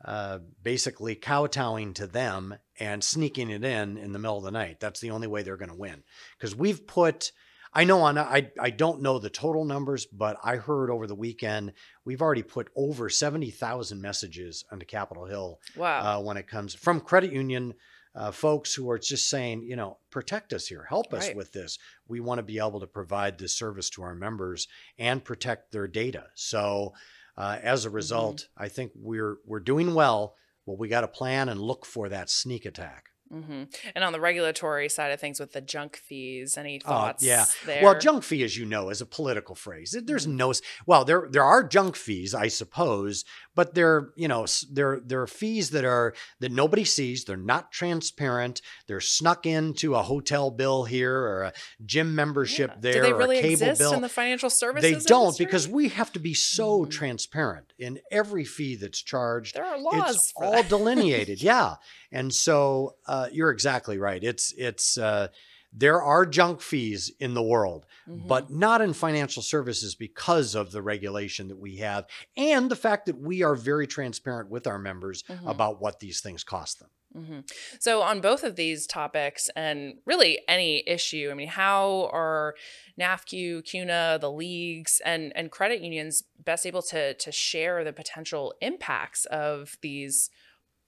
uh, 0.04 0.40
basically 0.62 1.14
kowtowing 1.14 1.94
to 1.94 2.06
them 2.06 2.54
and 2.78 3.02
sneaking 3.02 3.48
it 3.48 3.64
in 3.64 3.96
in 3.96 4.12
the 4.12 4.18
middle 4.18 4.36
of 4.36 4.44
the 4.44 4.50
night. 4.50 4.78
That's 4.78 5.00
the 5.00 5.10
only 5.10 5.26
way 5.26 5.42
they're 5.42 5.56
going 5.56 5.70
to 5.70 5.74
win 5.74 6.02
because 6.38 6.54
we've 6.54 6.86
put. 6.86 7.32
I 7.72 7.84
know 7.84 8.02
on 8.02 8.18
I 8.18 8.50
I 8.60 8.70
don't 8.70 9.00
know 9.00 9.18
the 9.18 9.30
total 9.30 9.64
numbers, 9.64 10.04
but 10.04 10.36
I 10.44 10.56
heard 10.56 10.90
over 10.90 11.06
the 11.06 11.14
weekend 11.14 11.72
we've 12.04 12.20
already 12.20 12.42
put 12.42 12.68
over 12.76 13.08
seventy 13.08 13.50
thousand 13.50 14.02
messages 14.02 14.64
onto 14.70 14.84
Capitol 14.84 15.24
Hill. 15.24 15.60
Wow! 15.76 16.18
Uh, 16.18 16.22
when 16.22 16.36
it 16.36 16.48
comes 16.48 16.74
from 16.74 17.00
credit 17.00 17.32
union 17.32 17.74
uh, 18.14 18.30
folks 18.30 18.74
who 18.74 18.90
are 18.90 18.98
just 18.98 19.28
saying, 19.28 19.62
you 19.62 19.76
know, 19.76 19.98
protect 20.10 20.52
us 20.52 20.66
here, 20.66 20.86
help 20.88 21.14
us 21.14 21.28
right. 21.28 21.36
with 21.36 21.52
this. 21.52 21.78
We 22.08 22.20
want 22.20 22.38
to 22.38 22.42
be 22.42 22.58
able 22.58 22.80
to 22.80 22.86
provide 22.86 23.38
this 23.38 23.56
service 23.56 23.88
to 23.90 24.02
our 24.02 24.14
members 24.14 24.66
and 24.98 25.24
protect 25.24 25.72
their 25.72 25.86
data. 25.86 26.26
So, 26.34 26.94
uh, 27.36 27.58
as 27.62 27.84
a 27.84 27.88
mm-hmm. 27.88 27.96
result, 27.96 28.36
mm-hmm. 28.36 28.62
I 28.64 28.68
think 28.68 28.92
we're 28.94 29.36
we're 29.46 29.60
doing 29.60 29.94
well. 29.94 30.34
Well, 30.66 30.76
we 30.76 30.88
got 30.88 31.00
to 31.02 31.08
plan 31.08 31.48
and 31.48 31.60
look 31.60 31.86
for 31.86 32.08
that 32.08 32.30
sneak 32.30 32.66
attack. 32.66 33.09
Mm-hmm. 33.32 33.62
And 33.94 34.04
on 34.04 34.12
the 34.12 34.20
regulatory 34.20 34.88
side 34.88 35.12
of 35.12 35.20
things 35.20 35.38
with 35.38 35.52
the 35.52 35.60
junk 35.60 35.96
fees, 35.96 36.58
any 36.58 36.80
oh, 36.84 36.88
thoughts? 36.88 37.22
Uh, 37.22 37.26
yeah. 37.26 37.44
There? 37.64 37.84
Well, 37.84 37.98
junk 37.98 38.24
fee, 38.24 38.42
as 38.42 38.56
you 38.56 38.66
know, 38.66 38.90
is 38.90 39.00
a 39.00 39.06
political 39.06 39.54
phrase. 39.54 39.96
There's 40.04 40.26
mm-hmm. 40.26 40.36
no 40.36 40.52
well, 40.84 41.04
there 41.04 41.28
there 41.30 41.44
are 41.44 41.62
junk 41.62 41.94
fees, 41.94 42.34
I 42.34 42.48
suppose, 42.48 43.24
but 43.54 43.74
they're 43.74 44.10
you 44.16 44.26
know 44.26 44.46
they're 44.72 45.00
they're 45.04 45.28
fees 45.28 45.70
that 45.70 45.84
are 45.84 46.12
that 46.40 46.50
nobody 46.50 46.84
sees. 46.84 47.24
They're 47.24 47.36
not 47.36 47.70
transparent. 47.70 48.62
They're 48.88 49.00
snuck 49.00 49.46
into 49.46 49.94
a 49.94 50.02
hotel 50.02 50.50
bill 50.50 50.84
here 50.84 51.16
or 51.16 51.42
a 51.44 51.52
gym 51.86 52.16
membership 52.16 52.70
yeah. 52.70 52.80
there. 52.80 52.92
Do 52.94 53.02
they 53.02 53.12
really 53.12 53.36
or 53.36 53.40
a 53.40 53.42
cable 53.42 53.52
exist 53.52 53.80
bill. 53.80 53.92
in 53.94 54.02
the 54.02 54.08
financial 54.08 54.50
services? 54.50 54.90
They 54.90 55.08
don't 55.08 55.26
industry? 55.26 55.46
because 55.46 55.68
we 55.68 55.88
have 55.90 56.12
to 56.14 56.18
be 56.18 56.34
so 56.34 56.80
mm-hmm. 56.80 56.90
transparent 56.90 57.72
in 57.78 58.00
every 58.10 58.44
fee 58.44 58.74
that's 58.74 59.00
charged. 59.00 59.54
There 59.54 59.64
are 59.64 59.78
laws. 59.78 60.16
It's 60.16 60.32
all 60.36 60.64
delineated. 60.64 61.40
yeah, 61.40 61.76
and 62.10 62.34
so. 62.34 62.96
Uh, 63.06 63.19
uh, 63.20 63.28
you're 63.32 63.50
exactly 63.50 63.98
right. 63.98 64.22
It's 64.22 64.52
it's 64.56 64.96
uh, 64.96 65.28
there 65.72 66.02
are 66.02 66.26
junk 66.26 66.60
fees 66.60 67.12
in 67.20 67.34
the 67.34 67.42
world, 67.42 67.86
mm-hmm. 68.08 68.26
but 68.26 68.50
not 68.50 68.80
in 68.80 68.92
financial 68.92 69.42
services 69.42 69.94
because 69.94 70.54
of 70.54 70.72
the 70.72 70.82
regulation 70.82 71.48
that 71.48 71.58
we 71.58 71.76
have 71.76 72.06
and 72.36 72.70
the 72.70 72.76
fact 72.76 73.06
that 73.06 73.18
we 73.18 73.42
are 73.42 73.54
very 73.54 73.86
transparent 73.86 74.50
with 74.50 74.66
our 74.66 74.78
members 74.78 75.22
mm-hmm. 75.22 75.46
about 75.46 75.80
what 75.80 76.00
these 76.00 76.20
things 76.20 76.42
cost 76.42 76.80
them. 76.80 76.88
Mm-hmm. 77.16 77.40
So, 77.80 78.02
on 78.02 78.20
both 78.20 78.44
of 78.44 78.54
these 78.54 78.86
topics, 78.86 79.50
and 79.56 79.94
really 80.06 80.40
any 80.46 80.84
issue, 80.86 81.28
I 81.30 81.34
mean, 81.34 81.48
how 81.48 82.08
are 82.12 82.54
NAFCU, 83.00 83.64
CUNA, 83.64 84.18
the 84.20 84.30
leagues, 84.30 85.00
and 85.04 85.32
and 85.34 85.50
credit 85.50 85.80
unions 85.80 86.22
best 86.44 86.66
able 86.66 86.82
to 86.82 87.14
to 87.14 87.32
share 87.32 87.82
the 87.82 87.92
potential 87.92 88.54
impacts 88.60 89.24
of 89.24 89.76
these 89.82 90.30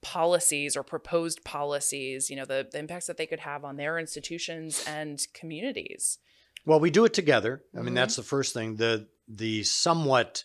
policies 0.03 0.77
or 0.77 0.83
proposed 0.83 1.43
policies, 1.43 2.29
you 2.29 2.35
know, 2.35 2.45
the, 2.45 2.67
the 2.71 2.77
impacts 2.77 3.07
that 3.07 3.17
they 3.17 3.25
could 3.25 3.39
have 3.39 3.65
on 3.65 3.77
their 3.77 3.97
institutions 3.97 4.83
and 4.87 5.25
communities. 5.33 6.19
Well, 6.65 6.79
we 6.79 6.91
do 6.91 7.05
it 7.05 7.13
together. 7.13 7.63
I 7.73 7.77
mean, 7.77 7.87
mm-hmm. 7.87 7.95
that's 7.95 8.15
the 8.15 8.23
first 8.23 8.53
thing. 8.53 8.75
The 8.75 9.07
the 9.27 9.63
somewhat 9.63 10.43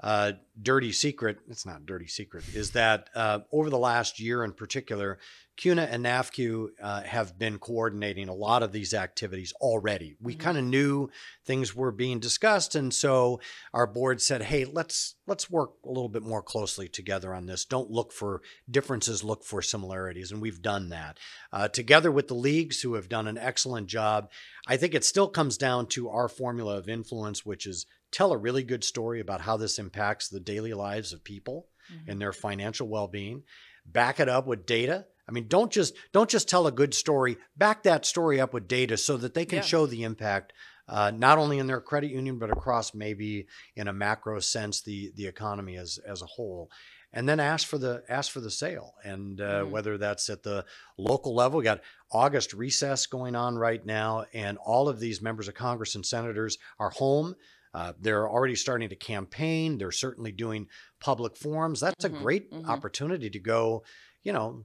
uh, 0.00 0.32
dirty 0.60 0.92
secret, 0.92 1.38
it's 1.48 1.64
not 1.64 1.86
dirty 1.86 2.06
secret, 2.06 2.44
is 2.54 2.72
that 2.72 3.08
uh, 3.14 3.40
over 3.50 3.70
the 3.70 3.78
last 3.78 4.20
year 4.20 4.44
in 4.44 4.52
particular, 4.52 5.18
CUNA 5.56 5.88
and 5.90 6.04
NAFCU 6.04 6.68
uh, 6.82 7.02
have 7.02 7.38
been 7.38 7.58
coordinating 7.58 8.28
a 8.28 8.34
lot 8.34 8.62
of 8.62 8.72
these 8.72 8.92
activities 8.92 9.54
already. 9.54 10.14
We 10.20 10.34
mm-hmm. 10.34 10.42
kind 10.42 10.58
of 10.58 10.64
knew 10.64 11.08
things 11.46 11.74
were 11.74 11.92
being 11.92 12.20
discussed, 12.20 12.74
and 12.74 12.92
so 12.92 13.40
our 13.72 13.86
board 13.86 14.20
said, 14.20 14.42
"Hey, 14.42 14.66
let's 14.66 15.14
let's 15.26 15.50
work 15.50 15.70
a 15.84 15.88
little 15.88 16.10
bit 16.10 16.22
more 16.22 16.42
closely 16.42 16.88
together 16.88 17.34
on 17.34 17.46
this. 17.46 17.64
Don't 17.64 17.90
look 17.90 18.12
for 18.12 18.42
differences, 18.70 19.24
look 19.24 19.44
for 19.44 19.62
similarities." 19.62 20.30
And 20.30 20.42
we've 20.42 20.60
done 20.60 20.90
that 20.90 21.18
uh, 21.52 21.68
together 21.68 22.12
with 22.12 22.28
the 22.28 22.34
leagues, 22.34 22.82
who 22.82 22.94
have 22.94 23.08
done 23.08 23.26
an 23.26 23.38
excellent 23.38 23.86
job. 23.86 24.30
I 24.66 24.76
think 24.76 24.94
it 24.94 25.04
still 25.04 25.28
comes 25.28 25.56
down 25.56 25.86
to 25.88 26.10
our 26.10 26.28
formula 26.28 26.76
of 26.76 26.88
influence, 26.88 27.46
which 27.46 27.66
is 27.66 27.86
tell 28.12 28.32
a 28.32 28.38
really 28.38 28.62
good 28.62 28.84
story 28.84 29.20
about 29.20 29.40
how 29.40 29.56
this 29.56 29.78
impacts 29.78 30.28
the 30.28 30.40
daily 30.40 30.74
lives 30.74 31.12
of 31.12 31.24
people 31.24 31.68
mm-hmm. 31.92 32.10
and 32.10 32.20
their 32.20 32.32
financial 32.32 32.88
well-being. 32.88 33.42
Back 33.84 34.18
it 34.20 34.28
up 34.28 34.46
with 34.46 34.66
data 34.66 35.06
I 35.28 35.32
mean, 35.32 35.48
don't 35.48 35.72
just 35.72 35.94
don't 36.12 36.30
just 36.30 36.48
tell 36.48 36.66
a 36.66 36.72
good 36.72 36.94
story. 36.94 37.36
Back 37.56 37.82
that 37.82 38.06
story 38.06 38.40
up 38.40 38.54
with 38.54 38.68
data 38.68 38.96
so 38.96 39.16
that 39.16 39.34
they 39.34 39.44
can 39.44 39.56
yeah. 39.56 39.62
show 39.62 39.86
the 39.86 40.04
impact 40.04 40.52
uh, 40.88 41.10
not 41.14 41.38
only 41.38 41.58
in 41.58 41.66
their 41.66 41.80
credit 41.80 42.10
union 42.10 42.38
but 42.38 42.50
across 42.50 42.94
maybe 42.94 43.46
in 43.74 43.88
a 43.88 43.92
macro 43.92 44.38
sense 44.38 44.82
the 44.82 45.12
the 45.16 45.26
economy 45.26 45.76
as 45.76 45.98
as 46.06 46.22
a 46.22 46.26
whole. 46.26 46.70
And 47.12 47.28
then 47.28 47.40
ask 47.40 47.66
for 47.66 47.78
the 47.78 48.02
ask 48.08 48.30
for 48.30 48.40
the 48.40 48.50
sale, 48.50 48.94
and 49.02 49.40
uh, 49.40 49.62
mm-hmm. 49.62 49.70
whether 49.70 49.96
that's 49.96 50.28
at 50.28 50.42
the 50.42 50.64
local 50.98 51.34
level. 51.34 51.58
We 51.58 51.64
got 51.64 51.80
August 52.12 52.52
recess 52.52 53.06
going 53.06 53.34
on 53.34 53.56
right 53.56 53.84
now, 53.84 54.26
and 54.34 54.58
all 54.58 54.88
of 54.88 55.00
these 55.00 55.22
members 55.22 55.48
of 55.48 55.54
Congress 55.54 55.94
and 55.94 56.04
senators 56.04 56.58
are 56.78 56.90
home. 56.90 57.34
Uh, 57.76 57.92
they're 58.00 58.26
already 58.26 58.54
starting 58.54 58.88
to 58.88 58.96
campaign. 58.96 59.76
They're 59.76 59.92
certainly 59.92 60.32
doing 60.32 60.68
public 60.98 61.36
forums. 61.36 61.80
That's 61.80 62.06
mm-hmm, 62.06 62.16
a 62.16 62.20
great 62.20 62.50
mm-hmm. 62.50 62.70
opportunity 62.70 63.28
to 63.28 63.38
go, 63.38 63.84
you 64.22 64.32
know, 64.32 64.64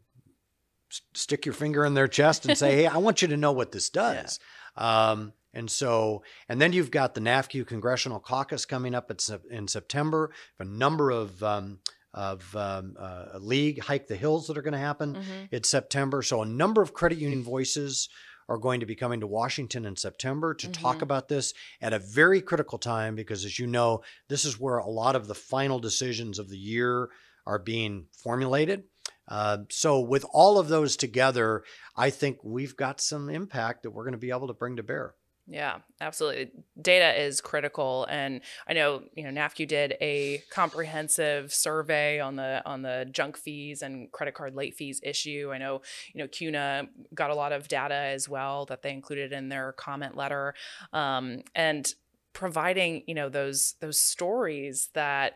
stick 1.13 1.45
your 1.45 1.51
finger 1.51 1.83
in 1.83 1.93
their 1.93 2.07
chest 2.07 2.45
and 2.45 2.57
say, 2.57 2.73
"Hey, 2.73 2.87
I 2.87 2.97
want 2.99 3.21
you 3.21 3.27
to 3.27 3.35
know 3.35 3.51
what 3.51 3.73
this 3.73 3.89
does." 4.03 4.39
Yeah. 4.77 5.11
Um, 5.11 5.33
And 5.53 5.69
so, 5.69 6.23
and 6.47 6.61
then 6.61 6.71
you've 6.71 6.91
got 6.91 7.13
the 7.13 7.19
NAFCU 7.19 7.67
Congressional 7.67 8.21
Caucus 8.21 8.65
coming 8.65 8.95
up 8.95 9.11
in 9.49 9.67
September. 9.67 10.31
A 10.59 10.63
number 10.63 11.11
of 11.11 11.43
um, 11.43 11.79
of 12.13 12.55
um, 12.55 12.95
uh, 12.97 13.37
league 13.39 13.81
hike 13.81 14.07
the 14.07 14.15
hills 14.15 14.47
that 14.47 14.57
are 14.57 14.61
going 14.61 14.73
to 14.73 14.77
happen 14.77 15.13
mm-hmm. 15.13 15.45
it's 15.49 15.69
september 15.69 16.21
so 16.21 16.41
a 16.41 16.45
number 16.45 16.81
of 16.81 16.93
credit 16.93 17.17
union 17.17 17.41
voices 17.41 18.09
are 18.51 18.57
going 18.57 18.79
to 18.81 18.85
be 18.85 18.95
coming 18.95 19.19
to 19.19 19.27
washington 19.27 19.85
in 19.85 19.95
september 19.95 20.53
to 20.53 20.67
mm-hmm. 20.67 20.81
talk 20.81 21.01
about 21.01 21.27
this 21.27 21.53
at 21.81 21.93
a 21.93 21.99
very 21.99 22.41
critical 22.41 22.77
time 22.77 23.15
because 23.15 23.45
as 23.45 23.57
you 23.57 23.65
know 23.65 24.01
this 24.27 24.45
is 24.45 24.59
where 24.59 24.77
a 24.77 24.89
lot 24.89 25.15
of 25.15 25.27
the 25.27 25.35
final 25.35 25.79
decisions 25.79 26.37
of 26.37 26.49
the 26.49 26.57
year 26.57 27.09
are 27.47 27.59
being 27.59 28.05
formulated 28.11 28.83
uh, 29.27 29.59
so 29.69 29.99
with 29.99 30.25
all 30.33 30.59
of 30.59 30.67
those 30.67 30.97
together 30.97 31.63
i 31.95 32.09
think 32.09 32.37
we've 32.43 32.75
got 32.75 32.99
some 32.99 33.29
impact 33.29 33.83
that 33.83 33.91
we're 33.91 34.03
going 34.03 34.11
to 34.11 34.17
be 34.17 34.31
able 34.31 34.47
to 34.47 34.53
bring 34.53 34.75
to 34.75 34.83
bear 34.83 35.15
yeah, 35.51 35.79
absolutely. 35.99 36.49
Data 36.81 37.21
is 37.21 37.41
critical, 37.41 38.07
and 38.09 38.39
I 38.69 38.73
know 38.73 39.03
you 39.15 39.29
know 39.29 39.41
NAFCU 39.41 39.67
did 39.67 39.97
a 39.99 40.41
comprehensive 40.49 41.53
survey 41.53 42.21
on 42.21 42.37
the 42.37 42.61
on 42.65 42.83
the 42.83 43.05
junk 43.11 43.35
fees 43.35 43.81
and 43.81 44.09
credit 44.13 44.33
card 44.33 44.55
late 44.55 44.75
fees 44.75 45.01
issue. 45.03 45.51
I 45.53 45.57
know 45.57 45.81
you 46.13 46.19
know 46.19 46.27
CUNA 46.29 46.87
got 47.13 47.31
a 47.31 47.35
lot 47.35 47.51
of 47.51 47.67
data 47.67 47.95
as 47.95 48.29
well 48.29 48.65
that 48.67 48.81
they 48.81 48.93
included 48.93 49.33
in 49.33 49.49
their 49.49 49.73
comment 49.73 50.15
letter, 50.15 50.53
um, 50.93 51.41
and 51.53 51.93
providing 52.31 53.03
you 53.05 53.13
know 53.13 53.27
those 53.27 53.75
those 53.81 53.99
stories 53.99 54.87
that 54.93 55.33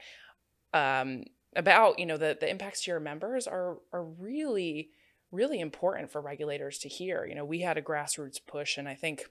um, 0.73 1.25
about 1.57 1.99
you 1.99 2.05
know 2.05 2.15
the 2.15 2.37
the 2.39 2.49
impacts 2.49 2.85
to 2.85 2.91
your 2.91 3.01
members 3.01 3.47
are 3.47 3.79
are 3.91 4.05
really 4.05 4.91
really 5.31 5.59
important 5.59 6.09
for 6.09 6.21
regulators 6.21 6.77
to 6.77 6.87
hear. 6.87 7.25
You 7.25 7.35
know, 7.35 7.43
we 7.43 7.59
had 7.59 7.77
a 7.77 7.81
grassroots 7.81 8.39
push, 8.47 8.77
and 8.77 8.87
I 8.87 8.95
think 8.95 9.25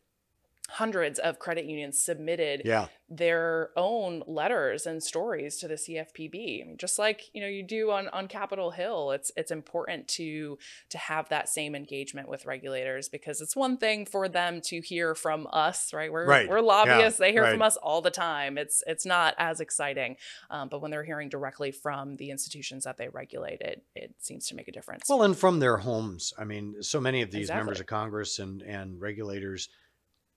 hundreds 0.70 1.18
of 1.18 1.38
credit 1.38 1.66
unions 1.66 2.00
submitted 2.00 2.62
yeah. 2.64 2.86
their 3.08 3.70
own 3.76 4.22
letters 4.26 4.86
and 4.86 5.02
stories 5.02 5.58
to 5.58 5.68
the 5.68 5.74
CFPB. 5.74 6.62
I 6.62 6.66
mean, 6.66 6.76
just 6.78 6.98
like 6.98 7.30
you 7.34 7.42
know 7.42 7.46
you 7.46 7.62
do 7.62 7.90
on 7.90 8.08
on 8.08 8.28
Capitol 8.28 8.70
Hill, 8.70 9.10
it's 9.10 9.30
it's 9.36 9.50
important 9.50 10.08
to 10.08 10.58
to 10.88 10.98
have 10.98 11.28
that 11.28 11.48
same 11.48 11.74
engagement 11.74 12.28
with 12.28 12.46
regulators 12.46 13.08
because 13.08 13.40
it's 13.40 13.54
one 13.54 13.76
thing 13.76 14.06
for 14.06 14.28
them 14.28 14.60
to 14.62 14.80
hear 14.80 15.14
from 15.14 15.46
us, 15.52 15.92
right? 15.92 16.10
We're 16.10 16.26
right. 16.26 16.48
we're 16.48 16.60
lobbyists; 16.60 17.20
yeah. 17.20 17.26
they 17.26 17.32
hear 17.32 17.42
right. 17.42 17.52
from 17.52 17.62
us 17.62 17.76
all 17.76 18.00
the 18.00 18.10
time. 18.10 18.56
It's 18.56 18.82
it's 18.86 19.04
not 19.04 19.34
as 19.38 19.60
exciting, 19.60 20.16
um, 20.50 20.68
but 20.68 20.80
when 20.80 20.90
they're 20.90 21.04
hearing 21.04 21.28
directly 21.28 21.72
from 21.72 22.16
the 22.16 22.30
institutions 22.30 22.84
that 22.84 22.96
they 22.96 23.08
regulate, 23.08 23.60
it 23.60 23.84
it 23.94 24.14
seems 24.18 24.48
to 24.48 24.54
make 24.54 24.68
a 24.68 24.72
difference. 24.72 25.08
Well, 25.08 25.22
and 25.22 25.36
from 25.36 25.60
their 25.60 25.76
homes. 25.76 26.32
I 26.38 26.44
mean, 26.44 26.82
so 26.82 27.00
many 27.00 27.20
of 27.22 27.30
these 27.30 27.42
exactly. 27.42 27.60
members 27.60 27.80
of 27.80 27.86
Congress 27.86 28.38
and 28.38 28.62
and 28.62 29.00
regulators 29.00 29.68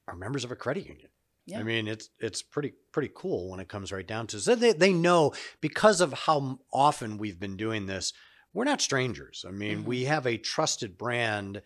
are 0.08 0.16
members 0.16 0.44
of 0.44 0.52
a 0.52 0.56
credit 0.56 0.86
union. 0.88 1.10
Yeah. 1.46 1.60
I 1.60 1.64
mean, 1.64 1.88
it's 1.88 2.10
it's 2.20 2.42
pretty 2.42 2.74
pretty 2.92 3.10
cool 3.16 3.50
when 3.50 3.60
it 3.60 3.70
comes 3.70 3.92
right 3.92 4.06
down 4.06 4.28
to 4.28 4.38
it. 4.38 4.42
So 4.42 4.56
they 4.56 4.74
they 4.74 4.92
know 4.92 5.34
because 5.62 6.02
of 6.02 6.12
how 6.12 6.60
often 6.74 7.18
we've 7.18 7.40
been 7.40 7.56
doing 7.56 7.86
this, 7.86 8.12
we're 8.54 8.66
not 8.66 8.82
strangers. 8.82 9.46
I 9.48 9.52
mean, 9.52 9.80
mm-hmm. 9.80 9.88
we 9.88 10.04
have 10.06 10.28
a 10.28 10.38
trusted 10.38 10.98
brand 10.98 11.62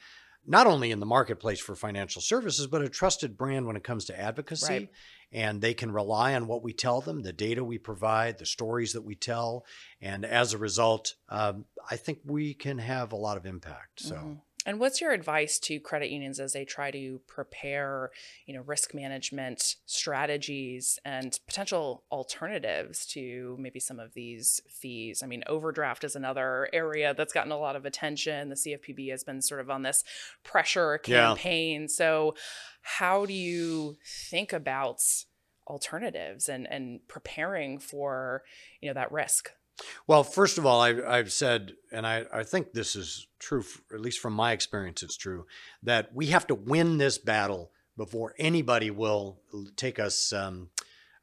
not 0.46 0.68
only 0.68 0.92
in 0.92 1.00
the 1.00 1.06
marketplace 1.06 1.60
for 1.60 1.76
financial 1.76 2.22
services, 2.22 2.68
but 2.68 2.82
a 2.82 2.90
trusted 2.90 3.38
brand 3.38 3.66
when 3.68 3.76
it 3.76 3.84
comes 3.84 4.06
to 4.06 4.20
advocacy. 4.20 4.74
Right. 4.74 4.90
And 5.32 5.62
they 5.62 5.74
can 5.74 5.92
rely 5.92 6.34
on 6.34 6.48
what 6.48 6.62
we 6.62 6.74
tell 6.74 7.00
them, 7.00 7.22
the 7.22 7.32
data 7.32 7.64
we 7.64 7.78
provide, 7.78 8.38
the 8.38 8.46
stories 8.46 8.94
that 8.94 9.04
we 9.04 9.16
tell. 9.16 9.66
And 10.02 10.26
as 10.26 10.54
a 10.54 10.58
result, 10.58 11.14
um, 11.30 11.66
I 11.90 11.96
think 11.96 12.20
we 12.26 12.54
can 12.54 12.80
have 12.80 13.14
a 13.14 13.18
lot 13.18 13.38
of 13.38 13.46
impact. 13.46 14.02
So. 14.02 14.16
Mm-hmm. 14.16 14.34
And 14.66 14.80
what's 14.80 15.02
your 15.02 15.12
advice 15.12 15.58
to 15.60 15.80
credit 15.80 16.12
unions 16.12 16.40
as 16.40 16.54
they 16.54 16.66
try 16.66 16.92
to 16.92 17.20
prepare, 17.26 18.12
you 18.46 18.54
know, 18.54 18.62
risk 18.62 18.94
management 18.94 19.76
strategies 19.88 21.00
and 21.04 21.40
potential 21.48 22.04
alternatives 22.12 23.06
to 23.08 23.56
maybe 23.60 23.80
some 23.80 24.00
of 24.00 24.14
these 24.14 24.62
fees? 24.70 25.24
I 25.24 25.28
mean, 25.28 25.44
overdraft 25.48 26.04
is 26.04 26.16
another 26.16 26.70
area 26.74 27.16
that's 27.16 27.34
gotten 27.34 27.52
a 27.52 27.58
lot 27.58 27.76
of 27.76 27.86
attention. 27.86 28.50
The 28.50 28.56
CFPB 28.56 29.10
has 29.10 29.24
been 29.24 29.42
sort 29.42 29.62
of 29.62 29.70
on 29.72 29.82
this 29.82 30.04
pressure 30.44 31.00
campaign. 31.00 31.82
Yeah. 31.82 31.88
So, 31.88 32.36
how 32.84 33.26
do 33.26 33.34
you 33.34 33.98
think 34.06 34.54
about 34.54 35.02
alternatives 35.68 36.50
and 36.50 36.68
and 36.68 37.00
preparing 37.08 37.80
for, 37.80 38.44
you 38.80 38.90
know, 38.90 38.94
that 38.94 39.12
risk? 39.12 39.52
Well, 40.08 40.24
first 40.24 40.58
of 40.58 40.66
all, 40.66 40.82
I, 40.82 41.18
have 41.18 41.32
said, 41.32 41.74
and 41.92 42.06
I, 42.06 42.26
I 42.32 42.44
think 42.44 42.74
this 42.74 42.96
is 42.96 43.28
true, 43.40 43.64
at 43.94 44.02
least 44.02 44.20
from 44.20 44.34
my 44.34 44.52
experience, 44.52 45.04
it's 45.04 45.18
true, 45.18 45.46
that 45.84 46.14
we 46.14 46.28
have 46.28 46.48
to 46.48 46.56
win 46.56 46.98
this 46.98 47.18
battle 47.18 47.72
before 47.98 48.34
anybody 48.38 48.92
will 48.92 49.40
take 49.76 50.00
us, 50.00 50.34
um, 50.34 50.70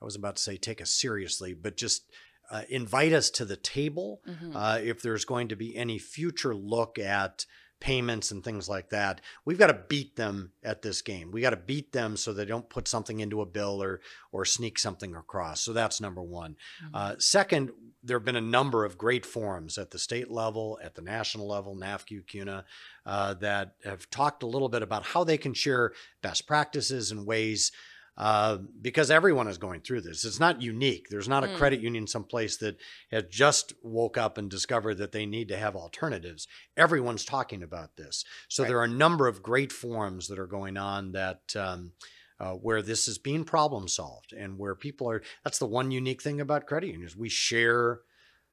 I 0.00 0.04
was 0.04 0.16
about 0.16 0.36
to 0.36 0.42
say 0.42 0.56
take 0.56 0.80
us 0.80 0.90
seriously, 0.90 1.54
but 1.54 1.76
just 1.76 2.10
uh, 2.50 2.62
invite 2.68 3.12
us 3.12 3.30
to 3.30 3.44
the 3.44 3.56
table 3.56 4.20
mm-hmm. 4.26 4.56
uh, 4.56 4.78
if 4.82 5.02
there's 5.02 5.24
going 5.24 5.48
to 5.48 5.56
be 5.56 5.76
any 5.76 5.98
future 5.98 6.54
look 6.54 6.98
at 6.98 7.44
payments 7.80 8.30
and 8.30 8.42
things 8.42 8.68
like 8.68 8.90
that. 8.90 9.20
We've 9.44 9.58
got 9.58 9.68
to 9.68 9.84
beat 9.88 10.16
them 10.16 10.52
at 10.62 10.82
this 10.82 11.02
game. 11.02 11.30
We 11.30 11.40
got 11.40 11.50
to 11.50 11.56
beat 11.56 11.92
them 11.92 12.16
so 12.16 12.32
they 12.32 12.44
don't 12.44 12.68
put 12.68 12.88
something 12.88 13.20
into 13.20 13.40
a 13.40 13.46
bill 13.46 13.82
or 13.82 14.00
or 14.32 14.44
sneak 14.44 14.78
something 14.78 15.14
across. 15.14 15.60
So 15.60 15.72
that's 15.72 16.00
number 16.00 16.22
one. 16.22 16.56
Mm-hmm. 16.84 16.94
Uh, 16.94 17.14
second, 17.18 17.70
there 18.02 18.18
have 18.18 18.24
been 18.24 18.36
a 18.36 18.40
number 18.40 18.84
of 18.84 18.98
great 18.98 19.24
forums 19.24 19.78
at 19.78 19.90
the 19.90 19.98
state 19.98 20.30
level, 20.30 20.78
at 20.82 20.94
the 20.94 21.02
national 21.02 21.48
level, 21.48 21.76
NAFCU, 21.76 22.26
CUNA, 22.26 22.64
uh, 23.06 23.34
that 23.34 23.74
have 23.84 24.08
talked 24.10 24.42
a 24.42 24.46
little 24.46 24.68
bit 24.68 24.82
about 24.82 25.04
how 25.04 25.24
they 25.24 25.38
can 25.38 25.54
share 25.54 25.92
best 26.22 26.46
practices 26.46 27.10
and 27.10 27.26
ways 27.26 27.72
uh, 28.18 28.58
because 28.82 29.12
everyone 29.12 29.46
is 29.46 29.58
going 29.58 29.80
through 29.80 30.00
this. 30.00 30.24
It's 30.24 30.40
not 30.40 30.60
unique. 30.60 31.06
There's 31.08 31.28
not 31.28 31.44
a 31.44 31.46
mm. 31.46 31.56
credit 31.56 31.80
union 31.80 32.08
someplace 32.08 32.56
that 32.56 32.76
has 33.12 33.22
just 33.30 33.72
woke 33.80 34.18
up 34.18 34.36
and 34.38 34.50
discovered 34.50 34.96
that 34.96 35.12
they 35.12 35.24
need 35.24 35.46
to 35.48 35.56
have 35.56 35.76
alternatives. 35.76 36.48
Everyone's 36.76 37.24
talking 37.24 37.62
about 37.62 37.96
this. 37.96 38.24
So 38.48 38.64
right. 38.64 38.68
there 38.68 38.78
are 38.80 38.84
a 38.84 38.88
number 38.88 39.28
of 39.28 39.40
great 39.40 39.70
forums 39.70 40.26
that 40.28 40.38
are 40.38 40.48
going 40.48 40.76
on 40.76 41.12
that. 41.12 41.40
Um, 41.56 41.92
uh, 42.40 42.52
where 42.52 42.82
this 42.82 43.08
is 43.08 43.18
being 43.18 43.42
problem 43.42 43.88
solved 43.88 44.32
and 44.32 44.56
where 44.60 44.76
people 44.76 45.10
are 45.10 45.22
that's 45.42 45.58
the 45.58 45.66
one 45.66 45.90
unique 45.90 46.22
thing 46.22 46.40
about 46.40 46.66
credit 46.66 46.86
unions 46.86 47.16
we 47.16 47.28
share 47.28 48.02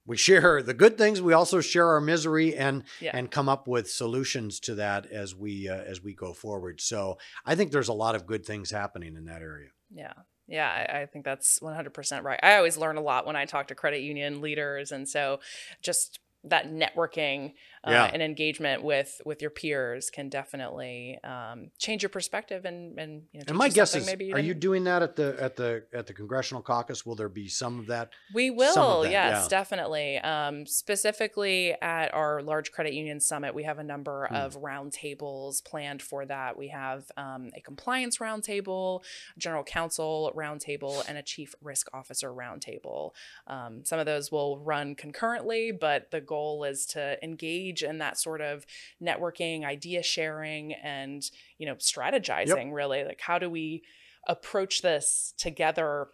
we 0.05 0.17
share 0.17 0.61
the 0.61 0.73
good 0.73 0.97
things 0.97 1.21
we 1.21 1.33
also 1.33 1.61
share 1.61 1.87
our 1.89 2.01
misery 2.01 2.55
and 2.55 2.83
yeah. 2.99 3.11
and 3.13 3.31
come 3.31 3.49
up 3.49 3.67
with 3.67 3.89
solutions 3.89 4.59
to 4.59 4.75
that 4.75 5.05
as 5.07 5.35
we 5.35 5.69
uh, 5.69 5.75
as 5.75 6.01
we 6.01 6.13
go 6.13 6.33
forward 6.33 6.81
so 6.81 7.17
i 7.45 7.55
think 7.55 7.71
there's 7.71 7.89
a 7.89 7.93
lot 7.93 8.15
of 8.15 8.25
good 8.25 8.45
things 8.45 8.71
happening 8.71 9.15
in 9.15 9.25
that 9.25 9.41
area 9.41 9.69
yeah 9.93 10.13
yeah, 10.47 10.69
I, 10.69 11.01
I, 11.01 11.05
think 11.07 11.25
that's 11.25 11.59
100% 11.59 12.23
right. 12.23 12.39
I 12.43 12.57
always 12.57 12.77
learn 12.77 12.97
a 12.97 13.01
lot 13.01 13.25
when 13.25 13.35
I 13.35 13.45
talk 13.45 13.69
to 13.69 13.75
credit 13.75 14.01
union 14.01 14.41
leaders. 14.41 14.91
And 14.91 15.09
so 15.09 15.39
just 15.81 16.19
that 16.43 16.71
networking 16.71 17.53
uh, 17.85 17.91
yeah. 17.91 18.09
and 18.11 18.21
engagement 18.21 18.83
with 18.83 19.21
with 19.25 19.41
your 19.41 19.51
peers 19.51 20.09
can 20.09 20.27
definitely 20.27 21.19
um, 21.23 21.69
change 21.77 22.01
your 22.01 22.09
perspective 22.09 22.65
and 22.65 22.97
and 22.97 23.23
you 23.31 23.39
know, 23.39 23.45
and 23.49 23.57
my 23.57 23.69
guess 23.69 23.95
is 23.95 24.05
maybe 24.07 24.33
are 24.33 24.39
you 24.39 24.53
doing 24.53 24.85
that 24.85 25.03
at 25.03 25.15
the 25.15 25.35
at 25.39 25.55
the 25.55 25.83
at 25.93 26.07
the 26.07 26.13
congressional 26.13 26.63
caucus 26.63 27.05
will 27.05 27.15
there 27.15 27.29
be 27.29 27.47
some 27.47 27.79
of 27.79 27.87
that 27.87 28.09
we 28.33 28.49
will 28.49 29.03
that, 29.03 29.11
yes 29.11 29.43
yeah. 29.43 29.47
definitely 29.49 30.17
um, 30.19 30.65
specifically 30.65 31.75
at 31.81 32.13
our 32.13 32.41
large 32.41 32.71
credit 32.71 32.93
union 32.93 33.19
summit 33.19 33.53
we 33.53 33.63
have 33.63 33.77
a 33.77 33.83
number 33.83 34.27
hmm. 34.29 34.35
of 34.35 34.59
roundtables 34.61 35.63
planned 35.63 36.01
for 36.01 36.25
that 36.25 36.57
we 36.57 36.69
have 36.69 37.11
um, 37.17 37.51
a 37.55 37.61
compliance 37.61 38.17
roundtable 38.17 39.03
general 39.37 39.63
counsel 39.63 40.31
roundtable 40.35 41.07
and 41.07 41.17
a 41.17 41.23
chief 41.23 41.53
risk 41.61 41.87
officer 41.93 42.31
roundtable 42.31 43.11
um, 43.45 43.85
some 43.85 43.99
of 43.99 44.07
those 44.07 44.31
will 44.31 44.59
run 44.59 44.95
concurrently 44.95 45.71
but 45.71 46.09
the 46.09 46.21
goal 46.21 46.63
is 46.63 46.87
to 46.87 47.23
engage 47.23 47.74
engage 47.75 47.89
in 47.89 47.99
that 47.99 48.17
sort 48.17 48.41
of 48.41 48.65
networking, 49.01 49.65
idea 49.65 50.03
sharing, 50.03 50.73
and 50.73 51.23
you 51.57 51.65
know, 51.65 51.75
strategizing. 51.75 52.67
Yep. 52.67 52.73
Really, 52.73 53.03
like 53.03 53.21
how 53.21 53.39
do 53.39 53.49
we 53.49 53.83
approach 54.27 54.81
this 54.81 55.33
together 55.37 56.07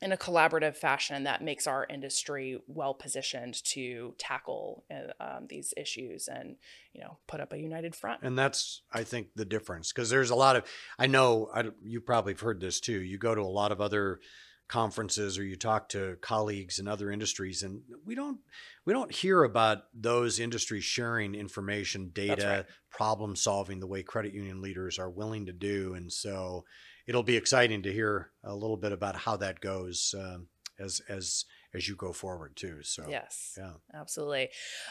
in 0.00 0.12
a 0.12 0.16
collaborative 0.16 0.76
fashion 0.76 1.24
that 1.24 1.42
makes 1.42 1.66
our 1.66 1.84
industry 1.90 2.56
well 2.68 2.94
positioned 2.94 3.60
to 3.64 4.14
tackle 4.16 4.84
uh, 4.92 5.12
um, 5.20 5.46
these 5.48 5.74
issues 5.76 6.28
and 6.28 6.54
you 6.92 7.00
know 7.00 7.18
put 7.26 7.40
up 7.40 7.52
a 7.52 7.58
united 7.58 7.96
front 7.96 8.22
and 8.22 8.38
that's 8.38 8.82
i 8.92 9.02
think 9.02 9.26
the 9.34 9.44
difference 9.44 9.92
because 9.92 10.08
there's 10.08 10.30
a 10.30 10.36
lot 10.36 10.54
of 10.54 10.62
i 11.00 11.08
know 11.08 11.50
I, 11.52 11.64
you 11.82 12.00
probably 12.00 12.34
have 12.34 12.40
heard 12.40 12.60
this 12.60 12.78
too 12.78 13.00
you 13.02 13.18
go 13.18 13.34
to 13.34 13.40
a 13.40 13.42
lot 13.42 13.72
of 13.72 13.80
other 13.80 14.20
conferences 14.68 15.38
or 15.38 15.44
you 15.44 15.56
talk 15.56 15.88
to 15.88 16.16
colleagues 16.20 16.78
in 16.78 16.86
other 16.86 17.10
industries 17.10 17.62
and 17.62 17.80
we 18.04 18.14
don't 18.14 18.38
we 18.84 18.92
don't 18.92 19.12
hear 19.12 19.42
about 19.44 19.84
those 19.94 20.38
industries 20.38 20.84
sharing 20.84 21.34
information 21.34 22.10
data 22.12 22.46
right. 22.46 22.66
problem 22.90 23.34
solving 23.34 23.80
the 23.80 23.86
way 23.86 24.02
credit 24.02 24.34
union 24.34 24.60
leaders 24.60 24.98
are 24.98 25.10
willing 25.10 25.46
to 25.46 25.52
do 25.52 25.94
and 25.94 26.12
so 26.12 26.64
it'll 27.06 27.22
be 27.22 27.36
exciting 27.36 27.82
to 27.82 27.92
hear 27.92 28.30
a 28.44 28.54
little 28.54 28.76
bit 28.76 28.92
about 28.92 29.16
how 29.16 29.36
that 29.36 29.60
goes 29.60 30.14
um, 30.18 30.46
as 30.78 31.00
as 31.08 31.46
as 31.74 31.88
you 31.88 31.94
go 31.94 32.12
forward 32.12 32.56
too. 32.56 32.78
So 32.82 33.04
yes, 33.08 33.56
yeah, 33.58 33.72
absolutely. 33.94 34.48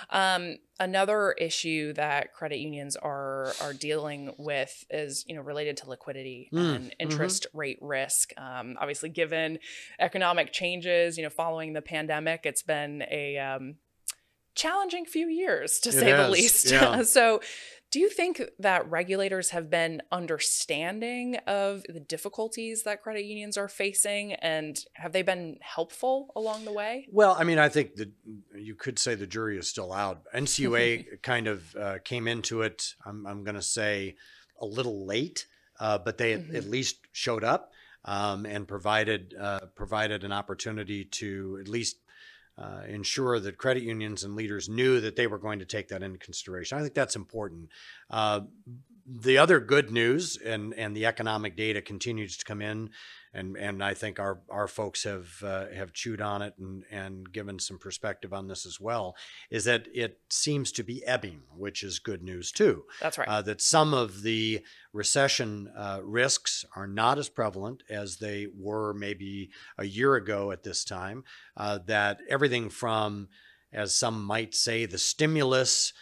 Um, 0.09 0.57
another 0.79 1.31
issue 1.31 1.93
that 1.93 2.33
credit 2.33 2.59
unions 2.59 2.95
are 2.95 3.53
are 3.61 3.73
dealing 3.73 4.33
with 4.37 4.85
is 4.89 5.25
you 5.27 5.35
know 5.35 5.41
related 5.41 5.77
to 5.77 5.89
liquidity 5.89 6.49
mm, 6.53 6.59
and 6.59 6.85
mm-hmm. 6.85 6.89
interest 6.99 7.47
mm-hmm. 7.49 7.57
rate 7.57 7.79
risk. 7.81 8.31
Um, 8.37 8.77
obviously, 8.79 9.09
given 9.09 9.59
economic 9.99 10.53
changes, 10.53 11.17
you 11.17 11.23
know, 11.23 11.29
following 11.29 11.73
the 11.73 11.81
pandemic, 11.81 12.41
it's 12.45 12.63
been 12.63 13.03
a 13.09 13.37
um, 13.37 13.75
challenging 14.57 15.05
few 15.05 15.27
years 15.27 15.79
to 15.79 15.89
it 15.89 15.93
say 15.93 16.09
has. 16.09 16.25
the 16.25 16.31
least. 16.31 16.71
Yeah. 16.71 17.01
so 17.03 17.41
do 17.89 18.01
you 18.01 18.09
think 18.09 18.41
that 18.59 18.89
regulators 18.89 19.51
have 19.51 19.69
been 19.69 20.01
understanding 20.11 21.37
of 21.47 21.83
the 21.87 22.01
difficulties 22.01 22.83
that 22.83 23.01
credit 23.01 23.23
unions 23.23 23.55
are 23.55 23.69
facing 23.69 24.33
and 24.33 24.77
have 24.93 25.13
they 25.13 25.21
been 25.21 25.57
helpful 25.61 26.33
along 26.35 26.65
the 26.65 26.73
way? 26.73 27.07
Well, 27.09 27.37
I 27.39 27.45
mean, 27.45 27.59
I 27.59 27.69
think 27.69 27.95
that 27.95 28.11
you 28.53 28.75
could 28.75 28.99
say 28.99 29.15
the 29.15 29.25
jury 29.25 29.57
is 29.57 29.69
still 29.69 29.93
out. 29.93 30.23
NCUA 30.35 31.21
kind 31.23 31.47
of 31.47 31.75
uh, 31.77 31.97
came 32.03 32.27
into 32.27 32.61
it, 32.61 32.93
I'm, 33.05 33.25
I'm 33.25 33.45
going 33.45 33.55
to 33.55 33.61
say, 33.61 34.15
a 34.59 34.65
little 34.65 35.05
late, 35.05 35.45
uh, 35.79 35.97
but 35.97 36.17
they 36.17 36.33
mm-hmm. 36.33 36.57
at 36.57 36.65
least 36.65 36.97
showed 37.13 37.45
up 37.45 37.71
um, 38.03 38.45
and 38.45 38.67
provided 38.67 39.33
uh, 39.39 39.59
provided 39.75 40.23
an 40.23 40.31
opportunity 40.31 41.05
to 41.05 41.57
at 41.61 41.67
least 41.67 41.97
uh, 42.57 42.81
ensure 42.87 43.39
that 43.39 43.57
credit 43.57 43.83
unions 43.83 44.23
and 44.23 44.35
leaders 44.35 44.67
knew 44.67 44.99
that 44.99 45.15
they 45.15 45.27
were 45.27 45.37
going 45.37 45.59
to 45.59 45.65
take 45.65 45.87
that 45.89 46.01
into 46.01 46.17
consideration. 46.17 46.77
I 46.77 46.81
think 46.81 46.93
that's 46.93 47.15
important. 47.15 47.69
Uh, 48.09 48.41
the 49.07 49.37
other 49.37 49.59
good 49.59 49.91
news 49.91 50.37
and 50.37 50.73
and 50.73 50.95
the 50.95 51.05
economic 51.05 51.55
data 51.55 51.81
continues 51.81 52.35
to 52.37 52.45
come 52.45 52.61
in 52.61 52.89
and 53.33 53.55
and 53.55 53.83
I 53.83 53.93
think 53.93 54.19
our 54.19 54.39
our 54.49 54.67
folks 54.67 55.03
have 55.03 55.29
uh, 55.43 55.67
have 55.67 55.93
chewed 55.93 56.21
on 56.21 56.41
it 56.41 56.55
and 56.57 56.83
and 56.91 57.31
given 57.31 57.59
some 57.59 57.77
perspective 57.77 58.33
on 58.33 58.47
this 58.47 58.65
as 58.65 58.79
well. 58.79 59.15
Is 59.49 59.65
that 59.65 59.87
it 59.93 60.19
seems 60.29 60.71
to 60.73 60.83
be 60.83 61.05
ebbing, 61.05 61.41
which 61.55 61.83
is 61.83 61.99
good 61.99 62.23
news 62.23 62.51
too. 62.51 62.85
That's 63.01 63.17
right. 63.17 63.27
Uh, 63.27 63.41
that 63.43 63.61
some 63.61 63.93
of 63.93 64.23
the 64.23 64.61
recession 64.91 65.71
uh, 65.77 65.99
risks 66.03 66.65
are 66.75 66.87
not 66.87 67.17
as 67.17 67.29
prevalent 67.29 67.83
as 67.89 68.17
they 68.17 68.47
were 68.57 68.93
maybe 68.93 69.51
a 69.77 69.85
year 69.85 70.15
ago 70.15 70.51
at 70.51 70.63
this 70.63 70.83
time. 70.83 71.23
Uh, 71.55 71.79
that 71.85 72.19
everything 72.29 72.69
from 72.69 73.29
as 73.73 73.93
some 73.93 74.23
might 74.23 74.55
say, 74.55 74.85
the 74.85 74.97
stimulus 74.97 75.93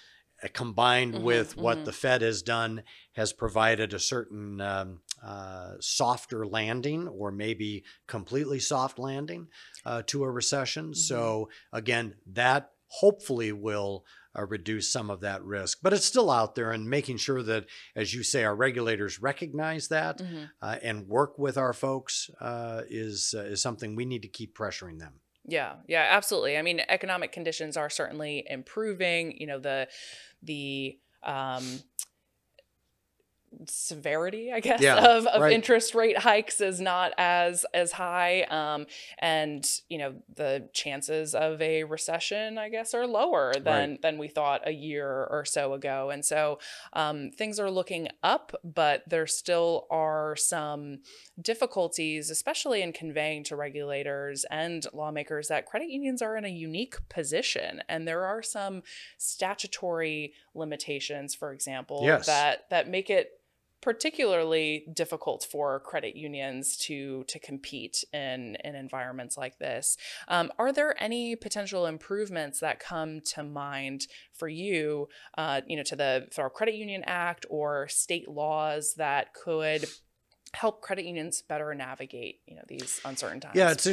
combined 0.53 1.15
mm-hmm, 1.15 1.23
with 1.23 1.51
mm-hmm. 1.51 1.61
what 1.61 1.85
the 1.85 1.93
Fed 1.93 2.21
has 2.21 2.41
done 2.41 2.83
has 3.13 3.33
provided 3.33 3.93
a 3.93 3.99
certain 3.99 4.61
um, 4.61 4.99
uh, 5.23 5.73
softer 5.79 6.45
landing 6.45 7.07
or 7.07 7.31
maybe 7.31 7.83
completely 8.07 8.59
soft 8.59 8.99
landing 8.99 9.47
uh, 9.85 10.01
to 10.07 10.23
a 10.23 10.29
recession. 10.31 10.85
Mm-hmm. 10.85 10.93
So, 10.93 11.49
again, 11.71 12.15
that 12.27 12.71
hopefully 12.87 13.51
will 13.51 14.05
uh, 14.37 14.45
reduce 14.45 14.91
some 14.91 15.09
of 15.09 15.21
that 15.21 15.43
risk. 15.43 15.79
But 15.81 15.93
it's 15.93 16.05
still 16.05 16.29
out 16.29 16.55
there, 16.55 16.71
and 16.71 16.89
making 16.89 17.17
sure 17.17 17.41
that, 17.43 17.65
as 17.95 18.13
you 18.13 18.23
say, 18.23 18.43
our 18.43 18.55
regulators 18.55 19.21
recognize 19.21 19.87
that 19.87 20.19
mm-hmm. 20.19 20.45
uh, 20.61 20.77
and 20.81 21.07
work 21.07 21.39
with 21.39 21.57
our 21.57 21.73
folks 21.73 22.29
uh, 22.41 22.81
is 22.89 23.33
uh, 23.37 23.41
is 23.41 23.61
something 23.61 23.95
we 23.95 24.05
need 24.05 24.21
to 24.23 24.27
keep 24.27 24.57
pressuring 24.57 24.99
them. 24.99 25.21
Yeah, 25.47 25.73
yeah, 25.87 26.07
absolutely. 26.11 26.57
I 26.57 26.61
mean, 26.61 26.81
economic 26.89 27.31
conditions 27.31 27.77
are 27.77 27.89
certainly 27.89 28.45
improving. 28.49 29.39
You 29.39 29.47
know, 29.47 29.59
the 29.59 29.87
the 30.41 30.97
um, 31.23 31.63
severity 33.67 34.51
i 34.51 34.59
guess 34.59 34.81
yeah, 34.81 34.97
of, 34.97 35.25
of 35.27 35.41
right. 35.41 35.53
interest 35.53 35.95
rate 35.95 36.17
hikes 36.17 36.61
is 36.61 36.79
not 36.79 37.11
as 37.17 37.65
as 37.73 37.91
high 37.91 38.43
um, 38.43 38.85
and 39.19 39.81
you 39.89 39.97
know 39.97 40.13
the 40.35 40.67
chances 40.73 41.33
of 41.33 41.61
a 41.61 41.83
recession 41.83 42.57
i 42.57 42.69
guess 42.69 42.93
are 42.93 43.07
lower 43.07 43.53
than 43.53 43.91
right. 43.91 44.01
than 44.01 44.17
we 44.17 44.27
thought 44.27 44.61
a 44.67 44.71
year 44.71 45.27
or 45.29 45.45
so 45.45 45.73
ago 45.73 46.09
and 46.09 46.25
so 46.25 46.59
um, 46.93 47.31
things 47.31 47.59
are 47.59 47.71
looking 47.71 48.07
up 48.23 48.53
but 48.63 49.03
there 49.07 49.27
still 49.27 49.87
are 49.89 50.35
some 50.35 50.99
difficulties 51.41 52.29
especially 52.29 52.81
in 52.81 52.91
conveying 52.91 53.43
to 53.43 53.55
regulators 53.55 54.45
and 54.51 54.85
lawmakers 54.93 55.47
that 55.47 55.65
credit 55.65 55.89
unions 55.89 56.21
are 56.21 56.35
in 56.37 56.45
a 56.45 56.49
unique 56.49 56.97
position 57.09 57.81
and 57.89 58.07
there 58.07 58.25
are 58.25 58.41
some 58.41 58.81
statutory 59.17 60.33
limitations 60.53 61.35
for 61.35 61.53
example 61.53 62.01
yes. 62.03 62.25
that 62.25 62.69
that 62.69 62.89
make 62.89 63.09
it 63.09 63.39
particularly 63.85 64.83
difficult 64.91 65.45
for 65.51 65.79
credit 65.81 66.15
unions 66.15 66.75
to 66.75 67.23
to 67.25 67.37
compete 67.37 68.03
in 68.11 68.57
in 68.63 68.73
environments 68.73 69.37
like 69.37 69.59
this. 69.59 69.95
Um, 70.27 70.51
are 70.57 70.73
there 70.73 71.01
any 71.01 71.35
potential 71.35 71.85
improvements 71.85 72.59
that 72.61 72.79
come 72.79 73.21
to 73.35 73.43
mind 73.43 74.07
for 74.33 74.47
you, 74.47 75.07
uh, 75.37 75.61
you 75.67 75.77
know, 75.77 75.83
to 75.83 75.95
the 75.95 76.27
Federal 76.31 76.49
Credit 76.49 76.73
Union 76.73 77.03
Act 77.05 77.45
or 77.47 77.87
state 77.87 78.27
laws 78.27 78.95
that 78.97 79.35
could 79.35 79.85
help 80.55 80.81
credit 80.81 81.05
unions 81.05 81.41
better 81.41 81.73
navigate 81.75 82.39
you 82.47 82.55
know 82.55 82.61
these 82.67 82.99
uncertain 83.05 83.39
times. 83.39 83.55
Yeah 83.55 83.71
it's 83.71 83.87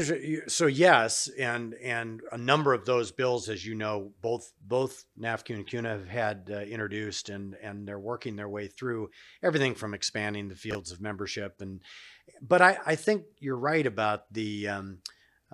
so 0.54 0.66
yes 0.66 1.28
and 1.38 1.74
and 1.74 2.20
a 2.30 2.38
number 2.38 2.72
of 2.72 2.86
those 2.86 3.12
bills 3.12 3.48
as 3.48 3.66
you 3.66 3.74
know 3.74 4.12
both 4.20 4.52
both 4.62 5.04
NAFCU 5.20 5.56
and 5.56 5.66
CUNA 5.66 5.88
have 5.88 6.08
had 6.08 6.50
uh, 6.52 6.60
introduced 6.60 7.28
and 7.28 7.54
and 7.62 7.86
they're 7.86 7.98
working 7.98 8.36
their 8.36 8.48
way 8.48 8.68
through 8.68 9.10
everything 9.42 9.74
from 9.74 9.94
expanding 9.94 10.48
the 10.48 10.56
fields 10.56 10.92
of 10.92 11.00
membership 11.00 11.56
and 11.60 11.82
but 12.40 12.62
i 12.62 12.78
i 12.86 12.94
think 12.94 13.24
you're 13.38 13.56
right 13.56 13.86
about 13.86 14.32
the 14.32 14.68
um, 14.68 14.98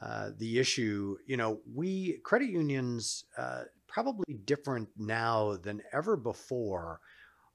uh, 0.00 0.30
the 0.36 0.58
issue. 0.58 1.16
You 1.26 1.36
know 1.36 1.60
we 1.74 2.18
credit 2.22 2.50
unions 2.50 3.24
uh, 3.36 3.62
probably 3.88 4.34
different 4.44 4.88
now 4.96 5.56
than 5.56 5.82
ever 5.92 6.16
before 6.16 7.00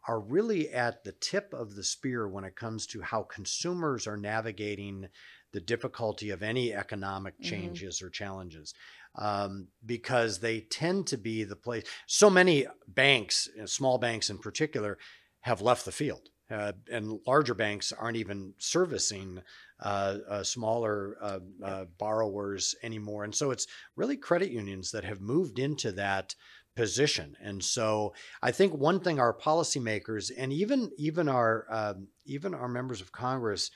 are 0.07 0.19
really 0.19 0.69
at 0.69 1.03
the 1.03 1.13
tip 1.13 1.53
of 1.53 1.75
the 1.75 1.83
spear 1.83 2.27
when 2.27 2.43
it 2.43 2.55
comes 2.55 2.85
to 2.87 3.01
how 3.01 3.23
consumers 3.23 4.05
are 4.07 4.17
navigating 4.17 5.07
the 5.53 5.61
difficulty 5.61 6.29
of 6.29 6.43
any 6.43 6.73
economic 6.73 7.35
mm-hmm. 7.35 7.49
changes 7.49 7.97
mm-hmm. 7.97 8.07
or 8.07 8.09
challenges 8.09 8.73
um, 9.15 9.67
because 9.85 10.39
they 10.39 10.61
tend 10.61 11.07
to 11.07 11.17
be 11.17 11.43
the 11.43 11.55
place. 11.55 11.83
So 12.07 12.29
many 12.29 12.67
banks, 12.87 13.47
small 13.65 13.97
banks 13.97 14.29
in 14.29 14.39
particular, 14.39 14.97
have 15.41 15.61
left 15.61 15.85
the 15.85 15.91
field. 15.91 16.29
Uh, 16.51 16.73
and 16.91 17.19
larger 17.25 17.53
banks 17.53 17.91
aren't 17.91 18.17
even 18.17 18.53
servicing 18.57 19.41
uh, 19.81 20.17
uh, 20.29 20.43
smaller 20.43 21.17
uh, 21.21 21.39
uh, 21.63 21.85
borrowers 21.97 22.75
anymore. 22.83 23.23
And 23.23 23.33
so 23.33 23.51
it's 23.51 23.67
really 23.95 24.17
credit 24.17 24.51
unions 24.51 24.91
that 24.91 25.03
have 25.03 25.21
moved 25.21 25.57
into 25.57 25.91
that 25.93 26.35
position. 26.75 27.35
And 27.41 27.63
so 27.63 28.13
I 28.41 28.51
think 28.51 28.73
one 28.73 28.99
thing 28.99 29.19
our 29.19 29.33
policymakers 29.33 30.31
and 30.35 30.51
even 30.51 30.91
even 30.97 31.29
our 31.29 31.65
um, 31.69 32.07
even 32.25 32.53
our 32.53 32.67
members 32.67 33.01
of 33.01 33.11
Congress 33.11 33.71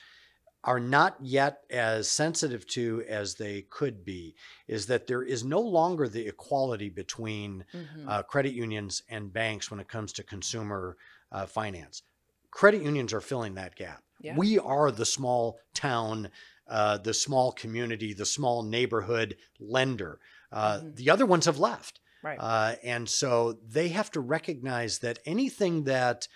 are 0.64 0.80
not 0.80 1.16
yet 1.20 1.60
as 1.70 2.10
sensitive 2.10 2.66
to 2.66 3.04
as 3.08 3.36
they 3.36 3.62
could 3.70 4.04
be 4.04 4.34
is 4.66 4.86
that 4.86 5.06
there 5.06 5.22
is 5.22 5.44
no 5.44 5.60
longer 5.60 6.08
the 6.08 6.26
equality 6.26 6.88
between 6.88 7.64
mm-hmm. 7.72 8.08
uh, 8.08 8.22
credit 8.22 8.52
unions 8.52 9.02
and 9.08 9.32
banks 9.32 9.70
when 9.70 9.78
it 9.78 9.88
comes 9.88 10.12
to 10.12 10.22
consumer 10.22 10.96
uh, 11.30 11.46
finance. 11.46 12.02
Credit 12.50 12.82
unions 12.82 13.12
are 13.12 13.20
filling 13.20 13.54
that 13.54 13.76
gap. 13.76 14.02
Yeah. 14.20 14.34
We 14.36 14.58
are 14.58 14.90
the 14.90 15.06
small 15.06 15.60
town, 15.74 16.28
uh, 16.68 16.98
the 16.98 17.14
small 17.14 17.52
community, 17.52 18.12
the 18.12 18.26
small 18.26 18.64
neighborhood 18.64 19.36
lender. 19.60 20.18
Uh, 20.50 20.78
mm-hmm. 20.78 20.94
The 20.94 21.10
other 21.10 21.26
ones 21.26 21.46
have 21.46 21.58
left. 21.58 22.00
Right. 22.22 22.38
Uh, 22.38 22.74
and 22.82 23.08
so 23.08 23.58
they 23.66 23.88
have 23.88 24.10
to 24.12 24.20
recognize 24.20 24.98
that 25.00 25.18
anything 25.24 25.84
that 25.84 26.28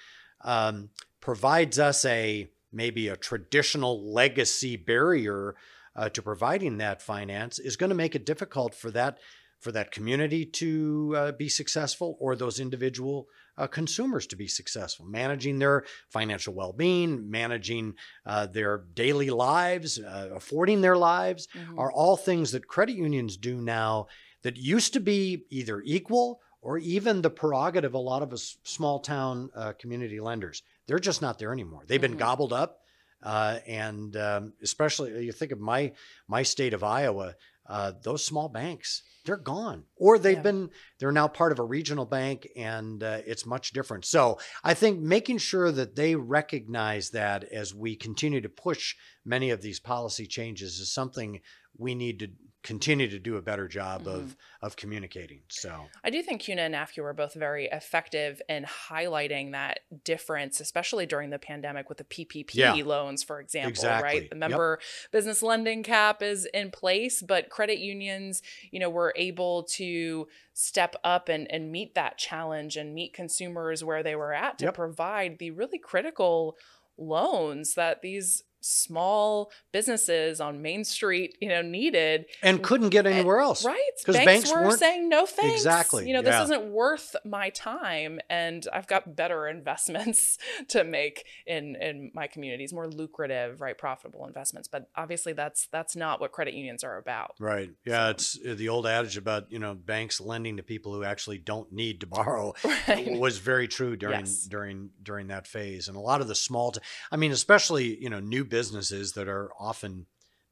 um, 0.45 0.91
provides 1.21 1.79
us 1.79 2.05
a 2.05 2.49
maybe 2.73 3.09
a 3.09 3.17
traditional 3.17 4.13
legacy 4.13 4.77
barrier 4.77 5.55
uh, 5.95 6.09
to 6.11 6.23
providing 6.23 6.79
that 6.79 7.03
finance 7.03 7.59
is 7.59 7.77
going 7.77 7.91
to 7.91 7.97
make 7.97 8.15
it 8.15 8.25
difficult 8.25 8.75
for 8.75 8.91
that 8.91 9.19
for 9.61 9.71
that 9.71 9.93
community 9.93 10.45
to 10.45 11.15
uh, 11.17 11.33
be 11.33 11.49
successful 11.49 12.17
or 12.19 12.35
those 12.35 12.59
individual 12.59 13.29
uh, 13.57 13.67
consumers 13.67 14.27
to 14.27 14.35
be 14.35 14.49
successful, 14.49 15.07
managing 15.07 15.59
their 15.59 15.85
financial 16.09 16.53
well 16.53 16.73
being, 16.73 17.31
managing 17.31 17.95
uh, 18.27 18.47
their 18.47 18.85
daily 18.95 19.31
lives, 19.31 20.01
uh, 20.01 20.31
affording 20.35 20.81
their 20.81 20.97
lives, 20.97 21.47
mm-hmm. 21.55 21.79
are 21.79 21.93
all 21.93 22.17
things 22.17 22.51
that 22.53 22.67
credit 22.67 22.97
unions 22.97 23.37
do 23.37 23.61
now 23.61 24.07
that 24.43 24.57
used 24.57 24.93
to 24.95 25.01
be 25.01 25.45
either 25.51 25.83
equal 25.85 26.41
or 26.61 26.79
even 26.79 27.23
the 27.23 27.31
prerogative 27.31 27.91
of 27.91 27.95
a 27.95 27.99
lot 27.99 28.23
of 28.23 28.33
us 28.33 28.57
small 28.63 29.01
town 29.01 29.51
uh, 29.55 29.73
community 29.79 30.21
lenders. 30.21 30.63
They're 30.87 30.99
just 30.99 31.23
not 31.23 31.39
there 31.39 31.53
anymore. 31.53 31.83
They've 31.87 32.01
been 32.01 32.13
mm-hmm. 32.13 32.21
gobbled 32.21 32.53
up. 32.53 32.79
Uh, 33.23 33.61
and 33.69 34.17
um, 34.17 34.53
especially 34.65 35.25
you 35.25 35.31
think 35.31 35.53
of 35.53 35.61
my 35.61 35.93
my 36.27 36.43
state 36.43 36.75
of 36.75 36.83
Iowa, 36.83 37.37
uh, 37.69 37.93
those 38.03 38.25
small 38.25 38.49
banks 38.49 39.03
they're 39.25 39.37
gone, 39.37 39.85
or 39.97 40.19
they've 40.19 40.37
yeah. 40.37 40.43
been 40.43 40.71
they're 40.99 41.13
now 41.13 41.29
part 41.29 41.53
of 41.53 41.59
a 41.59 41.65
regional 41.65 42.05
bank, 42.05 42.49
and 42.57 43.03
uh, 43.03 43.19
it's 43.25 43.47
much 43.47 43.73
different. 43.73 44.05
So 44.05 44.39
I 44.65 44.75
think 44.75 45.01
making 45.01 45.39
sure 45.39 45.71
that 45.71 45.95
they 45.95 46.17
recognize 46.17 47.11
that 47.11 47.45
as 47.45 47.75
we 47.75 47.95
continue 47.95 48.41
to 48.41 48.49
push 48.49 48.97
many 49.25 49.51
of 49.51 49.63
these 49.63 49.79
policy 49.79 50.27
changes 50.27 50.81
is 50.81 50.93
something 50.93 51.41
we 51.79 51.95
need 51.95 52.19
to 52.19 52.29
continue 52.63 53.09
to 53.09 53.19
do 53.19 53.37
a 53.37 53.43
better 53.43 53.67
job 53.67 54.03
mm-hmm. 54.03 54.11
of 54.11 54.37
of 54.61 54.77
communicating. 54.77 55.41
So 55.49 55.87
I 56.05 56.11
do 56.11 56.23
think 56.23 56.41
CUNA 56.43 56.63
and 56.63 56.75
NAFCU 56.75 57.03
were 57.03 57.13
both 57.13 57.35
very 57.35 57.67
effective 57.67 58.41
in 58.49 58.65
highlighting 58.65 59.53
that 59.53 59.81
difference, 60.05 60.61
especially 60.61 61.05
during 61.05 61.31
the 61.31 61.39
pandemic 61.39 61.89
with 61.89 61.99
the 61.99 62.05
PPP 62.05 62.55
yeah. 62.55 62.75
loans, 62.75 63.25
for 63.25 63.41
example. 63.41 63.71
Exactly. 63.71 64.21
Right, 64.21 64.31
the 64.31 64.37
member 64.37 64.79
yep. 64.81 65.13
business 65.13 65.43
lending 65.43 65.83
cap 65.83 66.23
is 66.23 66.47
in 66.55 66.71
place, 66.71 67.23
but 67.23 67.51
credit 67.51 67.79
unions, 67.79 68.41
you 68.71 68.79
know, 68.79 68.91
were 68.91 69.13
able 69.17 69.65
to 69.65 70.29
step 70.55 70.95
up 71.03 71.29
and, 71.29 71.51
and 71.51 71.73
meet 71.73 71.97
that 71.97 72.19
challenge 72.19 72.77
and 72.77 72.95
meet 72.95 73.13
consumers 73.13 73.83
where 73.83 74.05
they 74.05 74.15
were 74.15 74.33
at 74.33 74.59
to 74.59 74.67
yep. 74.67 74.75
provide 74.75 75.39
the 75.39 75.51
really 75.51 75.79
critical 75.79 76.57
loans 76.97 77.75
that 77.75 78.03
these 78.03 78.45
small 78.63 79.51
businesses 79.73 80.41
on 80.41 80.63
Main 80.63 80.85
Street, 80.85 81.37
you 81.41 81.49
know, 81.49 81.63
needed 81.63 82.27
and 82.43 82.63
couldn't 82.63 82.91
get 82.91 83.07
anywhere 83.07 83.39
and, 83.39 83.47
else. 83.47 83.65
Right. 83.65 83.79
Because 83.99 84.17
banks, 84.17 84.51
banks, 84.51 84.53
were 84.53 84.77
saying 84.77 85.09
no 85.09 85.27
thanks. 85.27 85.55
Exactly. 85.55 86.07
You 86.07 86.15
know, 86.15 86.23
this 86.23 86.45
isn't 86.45 86.71
worth 86.71 87.17
my 87.25 87.51
time 87.51 88.21
and 88.31 88.67
I've 88.73 88.87
got 88.87 89.17
better 89.17 89.47
investments 89.53 90.39
to 90.69 90.85
make 90.85 91.25
in 91.47 91.77
in 91.77 92.11
my 92.15 92.29
communities, 92.29 92.73
more 92.73 92.89
lucrative, 92.89 93.61
right, 93.61 93.77
profitable 93.77 94.27
investments. 94.27 94.69
But 94.69 94.89
obviously 94.97 95.33
that's 95.33 95.67
that's 95.73 95.97
not 95.97 96.21
what 96.21 96.33
credit 96.33 96.55
unions 96.55 96.85
are 96.85 96.97
about. 96.97 97.35
Right. 97.41 97.71
Yeah, 97.85 98.07
so. 98.07 98.11
it's 98.11 98.39
uh, 98.49 98.55
the 98.55 98.69
old 98.69 98.87
adage 98.87 99.17
about, 99.17 99.51
you 99.51 99.59
know, 99.59 99.75
banks 99.75 100.21
lending 100.21 100.57
to 100.59 100.63
people 100.63 100.95
who 100.95 101.03
actually 101.03 101.39
don't 101.39 101.73
need 101.73 102.01
to 102.01 102.07
borrow 102.13 102.55
right. 102.89 103.19
was 103.19 103.39
very 103.39 103.67
true 103.67 103.97
during 103.97 104.21
yes. 104.21 104.45
during 104.45 104.91
during 105.03 105.27
that 105.29 105.49
phase. 105.49 105.89
And 105.89 105.97
a 105.97 106.01
lot 106.01 106.21
of 106.21 106.29
the 106.29 106.35
small 106.37 106.71
t- 106.71 106.81
I 107.11 107.17
mean, 107.17 107.33
especially, 107.33 108.01
you 108.01 108.09
know, 108.09 108.21
new 108.21 108.45
businesses 108.53 109.13
that 109.13 109.29
are 109.29 109.51
often 109.59 110.05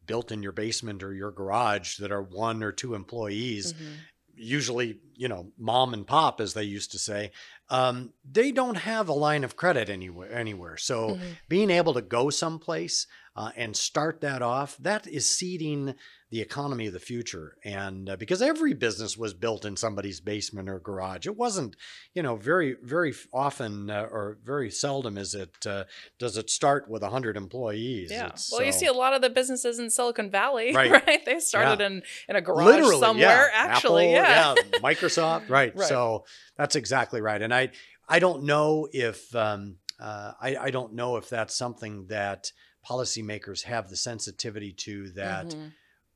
built 0.06 0.32
in 0.32 0.42
your 0.42 0.52
basement 0.52 1.02
or 1.02 1.12
your 1.12 1.30
garage 1.30 1.98
that 1.98 2.10
are 2.10 2.22
one 2.22 2.62
or 2.62 2.72
two 2.72 2.94
employees 2.94 3.74
mm-hmm. 3.74 3.92
usually 4.34 4.98
you 5.14 5.28
know 5.28 5.52
mom 5.58 5.92
and 5.92 6.06
pop 6.06 6.40
as 6.40 6.54
they 6.54 6.62
used 6.62 6.90
to 6.90 6.98
say 6.98 7.30
um, 7.68 8.12
they 8.24 8.50
don't 8.50 8.78
have 8.78 9.10
a 9.10 9.12
line 9.12 9.44
of 9.44 9.54
credit 9.54 9.90
anywhere 9.90 10.32
anywhere 10.32 10.78
so 10.78 11.10
mm-hmm. 11.10 11.24
being 11.46 11.70
able 11.70 11.92
to 11.92 12.00
go 12.00 12.30
someplace 12.30 13.06
uh, 13.36 13.50
and 13.56 13.76
start 13.76 14.20
that 14.20 14.42
off 14.42 14.76
that 14.78 15.06
is 15.06 15.28
seeding 15.28 15.94
the 16.30 16.40
economy 16.40 16.86
of 16.86 16.92
the 16.92 17.00
future. 17.00 17.56
And 17.64 18.08
uh, 18.08 18.16
because 18.16 18.40
every 18.40 18.72
business 18.72 19.16
was 19.16 19.34
built 19.34 19.64
in 19.64 19.76
somebody's 19.76 20.20
basement 20.20 20.68
or 20.68 20.78
garage, 20.78 21.26
it 21.26 21.36
wasn't, 21.36 21.76
you 22.14 22.22
know, 22.22 22.36
very, 22.36 22.76
very 22.82 23.12
often 23.32 23.90
uh, 23.90 24.06
or 24.10 24.38
very 24.44 24.70
seldom 24.70 25.18
is 25.18 25.34
it, 25.34 25.66
uh, 25.66 25.84
does 26.18 26.36
it 26.36 26.48
start 26.48 26.88
with 26.88 27.02
100 27.02 27.36
employees. 27.36 28.10
Yeah. 28.12 28.28
It's, 28.28 28.50
well, 28.50 28.60
so... 28.60 28.64
you 28.64 28.72
see 28.72 28.86
a 28.86 28.92
lot 28.92 29.12
of 29.12 29.22
the 29.22 29.30
businesses 29.30 29.80
in 29.80 29.90
Silicon 29.90 30.30
Valley, 30.30 30.72
right? 30.74 30.90
right? 31.06 31.24
They 31.24 31.40
started 31.40 31.80
yeah. 31.80 31.86
in, 31.86 32.02
in 32.28 32.36
a 32.36 32.40
garage 32.40 32.66
Literally, 32.66 33.00
somewhere, 33.00 33.50
yeah. 33.52 33.62
actually. 33.62 34.14
Apple, 34.14 34.54
yeah. 34.56 34.68
yeah. 34.72 34.78
Microsoft, 34.80 35.48
right. 35.50 35.74
right. 35.74 35.88
So 35.88 36.24
that's 36.56 36.76
exactly 36.76 37.20
right. 37.20 37.42
And 37.42 37.52
I, 37.52 37.70
I 38.08 38.18
don't 38.18 38.44
know 38.44 38.88
if, 38.92 39.34
um, 39.34 39.76
uh, 39.98 40.32
I, 40.40 40.56
I 40.56 40.70
don't 40.70 40.94
know 40.94 41.16
if 41.16 41.28
that's 41.28 41.56
something 41.56 42.06
that 42.06 42.52
policymakers 42.88 43.64
have 43.64 43.88
the 43.88 43.96
sensitivity 43.96 44.72
to 44.72 45.10
that. 45.12 45.48
Mm-hmm. 45.48 45.68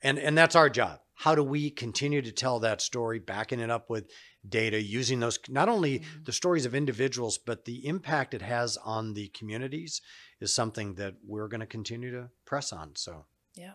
And 0.02 0.18
and 0.18 0.36
that's 0.36 0.56
our 0.56 0.68
job. 0.68 1.00
How 1.14 1.34
do 1.34 1.42
we 1.42 1.70
continue 1.70 2.20
to 2.22 2.32
tell 2.32 2.60
that 2.60 2.80
story 2.80 3.18
backing 3.18 3.60
it 3.60 3.70
up 3.70 3.88
with 3.88 4.10
data 4.46 4.82
using 4.82 5.20
those 5.20 5.38
not 5.48 5.68
only 5.68 6.00
mm-hmm. 6.00 6.24
the 6.24 6.32
stories 6.32 6.66
of 6.66 6.74
individuals 6.74 7.38
but 7.38 7.64
the 7.64 7.86
impact 7.86 8.34
it 8.34 8.42
has 8.42 8.76
on 8.84 9.14
the 9.14 9.28
communities 9.28 10.02
is 10.40 10.54
something 10.54 10.94
that 10.96 11.14
we're 11.26 11.48
going 11.48 11.60
to 11.60 11.66
continue 11.66 12.10
to 12.10 12.28
press 12.44 12.72
on 12.72 12.92
so. 12.96 13.24
Yeah. 13.54 13.74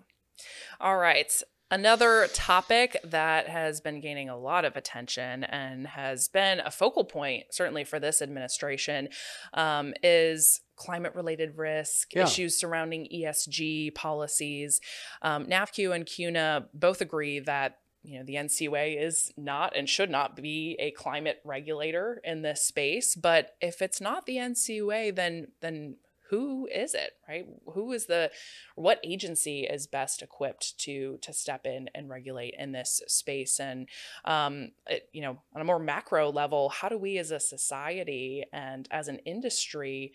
All 0.80 0.98
right 0.98 1.32
Another 1.72 2.28
topic 2.34 2.98
that 3.04 3.48
has 3.48 3.80
been 3.80 4.00
gaining 4.00 4.28
a 4.28 4.38
lot 4.38 4.66
of 4.66 4.76
attention 4.76 5.44
and 5.44 5.86
has 5.86 6.28
been 6.28 6.60
a 6.62 6.72
focal 6.72 7.04
point, 7.04 7.44
certainly 7.52 7.84
for 7.84 8.00
this 8.00 8.24
administration, 8.24 9.10
um, 9.54 9.94
is 10.02 10.62
climate 10.76 11.14
related 11.14 11.58
risk, 11.58 12.16
yeah. 12.16 12.24
issues 12.24 12.58
surrounding 12.58 13.08
ESG 13.14 13.94
policies. 13.94 14.82
Um, 15.22 15.46
NAFCU 15.46 15.94
and 15.94 16.08
CUNA 16.08 16.70
both 16.74 17.02
agree 17.02 17.40
that 17.40 17.78
you 18.02 18.18
know 18.18 18.26
the 18.26 18.36
NCUA 18.36 19.06
is 19.06 19.32
not 19.38 19.76
and 19.76 19.88
should 19.88 20.10
not 20.10 20.36
be 20.36 20.76
a 20.80 20.90
climate 20.92 21.40
regulator 21.44 22.20
in 22.24 22.42
this 22.42 22.64
space. 22.64 23.14
But 23.14 23.52
if 23.62 23.82
it's 23.82 24.02
not 24.02 24.26
the 24.26 24.38
NCUA, 24.38 25.16
then 25.16 25.50
then 25.62 25.98
who 26.30 26.68
is 26.74 26.94
it 26.94 27.12
right 27.28 27.46
who 27.74 27.92
is 27.92 28.06
the 28.06 28.30
what 28.76 29.00
agency 29.04 29.62
is 29.62 29.88
best 29.88 30.22
equipped 30.22 30.78
to 30.78 31.18
to 31.22 31.34
step 31.34 31.66
in 31.66 31.90
and 31.96 32.10
regulate 32.10 32.54
in 32.58 32.72
this 32.72 33.02
space 33.08 33.60
and 33.60 33.88
um, 34.26 34.72
it, 34.88 35.10
you 35.14 35.22
know 35.22 35.42
on 35.54 35.62
a 35.62 35.66
more 35.66 35.80
macro 35.80 36.32
level 36.32 36.70
how 36.70 36.90
do 36.90 36.98
we 36.98 37.18
as 37.18 37.32
a 37.32 37.40
society 37.40 38.44
and 38.54 38.88
as 38.92 39.08
an 39.08 39.20
industry 39.20 40.14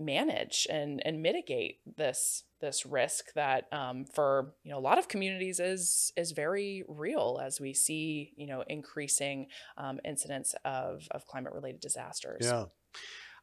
manage 0.00 0.66
and 0.70 1.02
and 1.04 1.22
mitigate 1.22 1.80
this 1.96 2.44
this 2.60 2.84
risk 2.84 3.32
that 3.34 3.66
um, 3.72 4.04
for 4.04 4.54
you 4.64 4.70
know 4.70 4.78
a 4.78 4.80
lot 4.80 4.98
of 4.98 5.08
communities 5.08 5.60
is 5.60 6.12
is 6.16 6.32
very 6.32 6.84
real 6.88 7.40
as 7.42 7.60
we 7.60 7.72
see 7.74 8.32
you 8.36 8.46
know 8.46 8.64
increasing 8.66 9.46
um, 9.76 10.00
incidents 10.04 10.54
of 10.64 11.06
of 11.10 11.26
climate 11.26 11.52
related 11.52 11.80
disasters. 11.80 12.46
Yeah. 12.46 12.64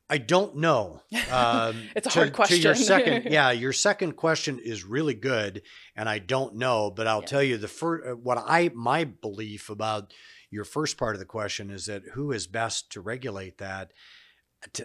I 0.10 0.18
don't 0.18 0.58
know. 0.58 1.01
Um, 1.32 1.89
it's 1.95 2.08
a 2.08 2.10
to, 2.12 2.20
hard 2.20 2.34
question. 2.34 2.58
To 2.58 2.64
your 2.64 2.76
second, 2.76 3.26
yeah, 3.32 3.51
your 3.51 3.74
second 3.74 4.14
question 4.14 4.60
is 4.60 4.86
really 4.86 5.14
good, 5.14 5.64
and 5.95 6.08
I 6.08 6.20
don't 6.20 6.55
know, 6.55 6.91
but 6.91 7.08
I'll 7.08 7.22
yeah. 7.22 7.28
tell 7.28 7.43
you 7.43 7.58
the 7.58 7.68
first. 7.68 8.08
Uh, 8.08 8.16
what 8.16 8.38
I 8.38 8.70
my 8.74 9.03
belief 9.03 9.70
about 9.70 10.14
your 10.49 10.64
first 10.64 10.97
part 10.97 11.16
of 11.16 11.20
the 11.20 11.26
question 11.26 11.70
is 11.70 11.88
that 11.88 12.03
who 12.14 12.32
is 12.32 12.47
best 12.47 12.91
to 12.93 13.01
regulate 13.01 13.58
that 13.58 13.91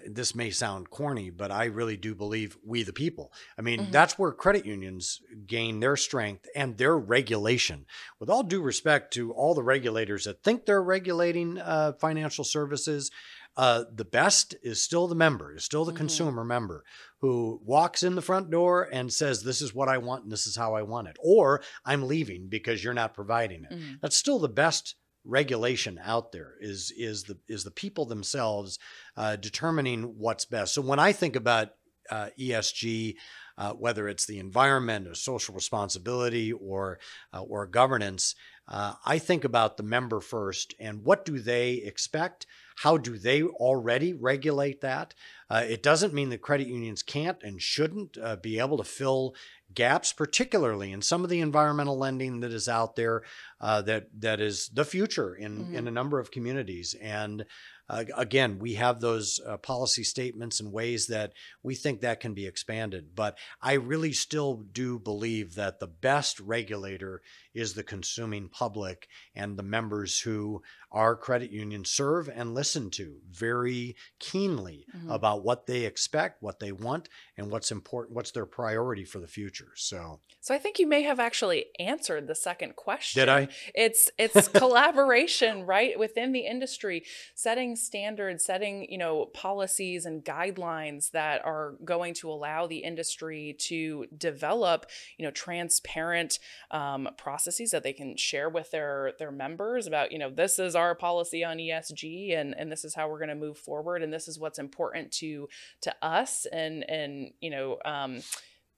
this 0.07 0.35
may 0.35 0.51
sound 0.51 0.91
corny, 0.91 1.31
but 1.31 1.51
I 1.51 1.65
really 1.65 1.97
do 1.97 2.15
believe 2.15 2.59
we 2.65 2.83
the 2.83 2.93
people. 2.93 3.33
I 3.59 3.63
mean, 3.63 3.81
mm-hmm. 3.81 3.91
that's 3.91 4.19
where 4.19 4.31
credit 4.31 4.67
unions 4.67 5.21
gain 5.47 5.81
their 5.81 5.97
strength 5.97 6.47
and 6.55 6.77
their 6.77 6.97
regulation. 6.97 7.87
With 8.21 8.29
all 8.29 8.43
due 8.43 8.61
respect 8.61 9.15
to 9.15 9.33
all 9.33 9.55
the 9.55 9.63
regulators 9.63 10.25
that 10.25 10.43
think 10.43 10.67
they're 10.67 10.83
regulating 10.83 11.59
uh, 11.59 11.95
financial 11.95 12.45
services, 12.45 13.11
uh, 13.57 13.85
the 13.95 14.05
best 14.05 14.55
is 14.63 14.83
still 14.83 15.07
the 15.07 15.15
member, 15.15 15.55
is 15.55 15.65
still 15.65 15.85
the 15.85 15.93
mm-hmm. 15.93 15.99
consumer 15.99 16.45
member 16.45 16.85
who 17.21 17.61
walks 17.65 18.03
in 18.03 18.15
the 18.15 18.23
front 18.23 18.51
door 18.51 18.89
and 18.91 19.13
says, 19.13 19.43
This 19.43 19.61
is 19.61 19.75
what 19.75 19.89
I 19.89 19.99
want 19.99 20.25
and 20.25 20.33
this 20.33 20.47
is 20.47 20.57
how 20.57 20.75
I 20.75 20.83
want 20.83 21.09
it. 21.09 21.17
Or 21.21 21.63
I'm 21.85 22.09
leaving 22.09 22.49
because 22.49 22.83
you're 22.83 22.95
not 22.95 23.15
providing 23.15 23.65
it. 23.65 23.73
Mm-hmm. 23.73 23.95
That's 24.01 24.17
still 24.17 24.39
the 24.39 24.49
best 24.49 24.97
regulation 25.25 26.01
out 26.03 26.33
there 26.33 26.55
is 26.61 26.93
is 26.97 27.25
the 27.25 27.39
is 27.49 27.63
the 27.63 27.71
people 27.71 28.05
themselves 28.07 28.79
uh, 29.17 29.37
determining 29.37 30.19
what's 30.19 30.45
best. 30.45 30.75
So 30.75 30.83
when 30.83 30.99
I 30.99 31.13
think 31.13 31.37
about 31.37 31.71
uh, 32.11 32.31
ESG, 32.39 33.17
uh, 33.59 33.73
whether 33.73 34.09
it's 34.09 34.27
the 34.27 34.39
environment 34.39 35.07
or 35.07 35.15
social 35.15 35.55
responsibility 35.55 36.53
or 36.53 36.99
uh, 37.33 37.43
or 37.43 37.67
governance, 37.67 38.35
uh, 38.69 38.95
I 39.05 39.19
think 39.19 39.45
about 39.45 39.77
the 39.77 39.83
member 39.83 40.21
first 40.21 40.75
and 40.81 41.05
what 41.05 41.25
do 41.25 41.39
they 41.39 41.75
expect. 41.75 42.47
How 42.77 42.97
do 42.97 43.19
they 43.19 43.43
already 43.43 44.13
regulate 44.13 44.81
that? 44.81 45.15
Uh, 45.51 45.65
it 45.69 45.83
doesn't 45.83 46.15
mean 46.15 46.31
that 46.31 46.41
credit 46.41 46.67
unions 46.67 47.03
can't 47.03 47.43
and 47.43 47.61
shouldn't 47.61 48.17
be 48.43 48.59
able 48.59 48.79
to 48.79 48.85
fill 48.85 49.35
gaps, 49.75 50.13
particularly 50.13 50.93
in 50.93 51.03
some 51.03 51.25
of 51.25 51.31
the 51.31 51.41
environmental 51.41 51.99
lending 51.99 52.41
that 52.41 52.53
is 52.53 52.69
out 52.69 52.97
there, 52.97 53.23
uh, 53.61 53.83
that 53.83 54.09
that 54.19 54.41
is 54.41 54.69
the 54.69 54.85
future 54.85 55.35
in 55.35 55.59
mm-hmm. 55.59 55.75
in 55.75 55.89
a 55.89 55.91
number 55.91 56.19
of 56.19 56.31
communities. 56.31 56.95
And 57.01 57.45
uh, 57.89 58.05
again, 58.17 58.59
we 58.59 58.75
have 58.75 59.01
those 59.01 59.41
uh, 59.47 59.57
policy 59.57 60.05
statements 60.05 60.61
and 60.61 60.73
ways 60.73 61.07
that 61.09 61.33
we 61.63 61.75
think 61.75 62.01
that 62.01 62.21
can 62.21 62.35
be 62.35 62.47
expanded. 62.47 63.15
But 63.15 63.37
I 63.61 63.75
really 63.75 64.13
still 64.13 64.65
do 64.73 64.99
believe 64.99 65.55
that 65.57 65.81
the 65.81 65.87
best 65.87 66.41
regulator 66.41 67.23
is 67.55 67.75
the 67.75 67.83
consuming 67.83 68.49
public 68.49 69.09
and 69.35 69.59
the 69.59 69.63
members 69.63 70.21
who 70.21 70.63
our 70.91 71.17
credit 71.17 71.51
unions 71.51 71.91
serve 71.91 72.29
and 72.29 72.55
listen 72.55 72.91
to 72.91 73.17
very 73.31 73.97
keenly 74.19 74.87
mm-hmm. 74.95 75.11
about 75.11 75.43
what 75.43 75.67
they 75.67 75.85
expect, 75.85 76.43
what 76.43 76.61
they 76.61 76.71
want, 76.71 77.09
and 77.37 77.51
what's 77.51 77.71
important, 77.71 78.15
what's 78.15 78.31
their 78.31 78.47
priority 78.47 79.05
for 79.05 79.19
the 79.19 79.27
future. 79.27 79.73
So, 79.75 80.21
so 80.41 80.55
I 80.55 80.59
think 80.59 80.79
you 80.79 80.87
may 80.87 81.03
have 81.03 81.19
actually 81.19 81.67
answered 81.79 82.27
the 82.27 82.35
second 82.35 82.77
question. 82.77 83.21
Did 83.21 83.29
I? 83.29 83.49
It's 83.75 84.11
it's 84.19 84.49
collaboration, 84.49 85.65
right, 85.65 85.99
within 85.99 86.33
the 86.33 86.47
industry, 86.47 87.05
setting 87.35 87.72
standards, 87.77 88.45
setting 88.45 88.87
you 88.91 88.99
know 88.99 89.27
policies 89.27 90.07
and 90.07 90.25
guidelines 90.25 91.11
that 91.11 91.45
are 91.45 91.75
going 91.85 92.15
to 92.15 92.31
allow 92.31 92.67
the 92.67 92.79
industry 92.79 93.57
to 93.59 94.07
develop 94.17 94.87
you 95.19 95.25
know 95.25 95.31
transparent 95.31 96.39
um, 96.71 97.09
processes 97.17 97.71
that 97.71 97.83
they 97.83 97.93
can 97.93 98.17
share 98.17 98.49
with 98.49 98.71
their 98.71 99.13
their 99.19 99.33
members 99.33 99.87
about 99.87 100.13
you 100.13 100.19
know 100.19 100.31
this 100.31 100.59
is 100.59 100.75
our 100.75 100.95
policy 100.95 101.45
on 101.45 101.59
ESG 101.59 102.39
and 102.39 102.55
and 102.57 102.71
this 102.71 102.85
is 102.85 102.95
how 102.95 103.09
we're 103.09 103.19
going 103.19 103.29
to 103.29 103.35
move 103.35 103.59
forward 103.59 104.03
and 104.03 104.13
this 104.13 104.29
is 104.29 104.39
what's 104.39 104.59
important 104.59 105.13
to 105.13 105.49
to 105.81 105.95
us 106.03 106.47
and 106.53 106.89
and 106.89 107.33
you 107.41 107.51
know 107.51 107.79
um, 107.85 108.21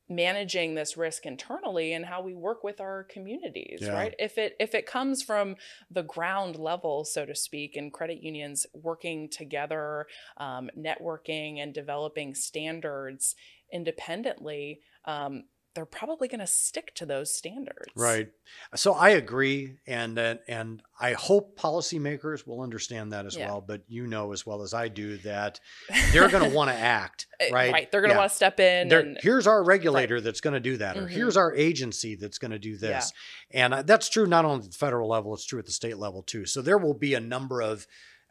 managing 0.08 0.74
this 0.74 0.96
risk 0.96 1.24
internally 1.24 1.94
and 1.94 2.04
how 2.04 2.20
we 2.22 2.34
work 2.34 2.62
with 2.62 2.80
our 2.80 3.04
communities 3.04 3.80
Yeah. 3.80 3.94
right 3.94 4.14
if 4.18 4.36
it 4.36 4.54
if 4.60 4.74
it 4.74 4.86
comes 4.86 5.22
from 5.22 5.56
the 5.90 6.02
ground 6.02 6.56
level 6.56 7.04
so 7.04 7.24
to 7.24 7.34
speak 7.34 7.76
and 7.76 7.92
credit 7.92 8.22
unions 8.22 8.66
working 8.74 9.28
together 9.30 10.06
um, 10.36 10.68
networking 10.78 11.58
and 11.62 11.72
developing 11.72 12.34
standards 12.34 13.34
independently 13.72 14.80
um, 15.06 15.44
they're 15.74 15.84
probably 15.86 16.28
going 16.28 16.40
to 16.40 16.46
stick 16.46 16.94
to 16.94 17.06
those 17.06 17.34
standards 17.34 17.90
Right. 17.96 18.28
So 18.74 18.92
I 18.92 19.10
agree, 19.10 19.76
and 19.86 20.18
uh, 20.18 20.36
and 20.48 20.82
I 21.00 21.12
hope 21.12 21.58
policymakers 21.58 22.46
will 22.46 22.60
understand 22.60 23.12
that 23.12 23.26
as 23.26 23.36
Yeah. 23.36 23.46
well. 23.48 23.60
But 23.60 23.82
you 23.88 24.06
know 24.06 24.32
as 24.32 24.46
well 24.46 24.62
as 24.62 24.72
I 24.74 24.88
do 24.88 25.16
that 25.18 25.60
they're 26.12 26.28
going 26.28 26.48
to 26.48 26.54
want 26.54 26.70
to 26.70 26.76
act, 26.76 27.26
Uh, 27.40 27.46
right? 27.52 27.72
right 27.72 27.90
they're 27.92 28.00
going 28.00 28.10
to 28.10 28.14
Yeah. 28.14 28.18
want 28.20 28.30
to 28.30 28.36
step 28.36 28.60
in 28.60 28.92
and 28.92 29.18
here's 29.20 29.46
our 29.46 29.62
regulator 29.64 30.20
that's 30.20 30.40
going 30.40 30.54
to 30.54 30.60
do 30.60 30.76
that, 30.78 30.96
or 30.96 31.02
Mhm. 31.06 31.10
here's 31.10 31.36
our 31.36 31.54
agency 31.54 32.14
that's 32.14 32.38
going 32.38 32.50
to 32.52 32.58
do 32.58 32.76
this. 32.76 33.12
And 33.50 33.74
uh, 33.74 33.82
that's 33.82 34.08
true 34.08 34.26
not 34.26 34.44
only 34.44 34.64
at 34.64 34.72
the 34.72 34.76
federal 34.78 35.08
level, 35.08 35.34
it's 35.34 35.44
true 35.46 35.58
at 35.58 35.66
the 35.66 35.72
state 35.72 35.98
level 35.98 36.22
too. 36.22 36.46
So 36.46 36.62
there 36.62 36.78
will 36.78 36.94
be 36.94 37.14
a 37.14 37.20
number 37.20 37.60
of 37.62 37.86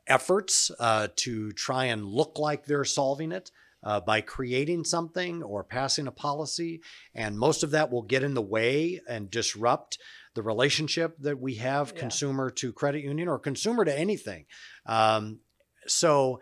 efforts 0.08 0.70
uh, 0.80 1.08
to 1.18 1.52
try 1.54 1.86
and 1.86 2.06
look 2.06 2.38
like 2.38 2.66
they're 2.66 2.84
solving 2.86 3.32
it. 3.32 3.52
Uh, 3.84 4.00
by 4.00 4.22
creating 4.22 4.86
something 4.86 5.44
or 5.44 5.64
passing 5.64 6.08
a 6.08 6.12
policy. 6.12 6.82
And 7.14 7.38
most 7.38 7.64
of 7.64 7.72
that 7.72 7.92
will 7.92 8.04
get 8.04 8.24
in 8.24 8.34
the 8.34 8.42
way 8.42 9.02
and 9.10 9.30
disrupt 9.30 9.98
the 10.36 10.42
relationship 10.42 11.18
that 11.20 11.38
we 11.40 11.56
have 11.56 11.92
Yeah. 11.94 12.00
consumer 12.00 12.50
to 12.52 12.72
credit 12.72 13.04
union 13.04 13.28
or 13.28 13.40
consumer 13.40 13.84
to 13.84 13.94
anything. 14.00 14.46
Um, 14.86 15.42
so 15.86 16.40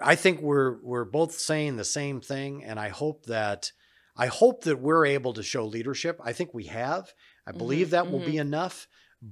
I 0.00 0.14
think 0.16 0.40
we're 0.42 0.76
we're 0.82 1.06
both 1.06 1.32
saying 1.38 1.76
the 1.76 1.84
same 1.84 2.20
thing, 2.20 2.62
and 2.62 2.78
I 2.78 2.90
hope 2.90 3.24
that 3.26 3.72
I 4.18 4.26
hope 4.26 4.64
that 4.64 4.78
we're 4.80 5.06
able 5.06 5.32
to 5.34 5.42
show 5.42 5.64
leadership. 5.66 6.20
I 6.22 6.32
think 6.32 6.52
we 6.52 6.64
have. 6.66 7.12
I 7.46 7.52
believe 7.52 7.88
Mhm, 7.88 7.90
that 7.90 8.10
will 8.10 8.24
be 8.24 8.36
enough. 8.36 8.86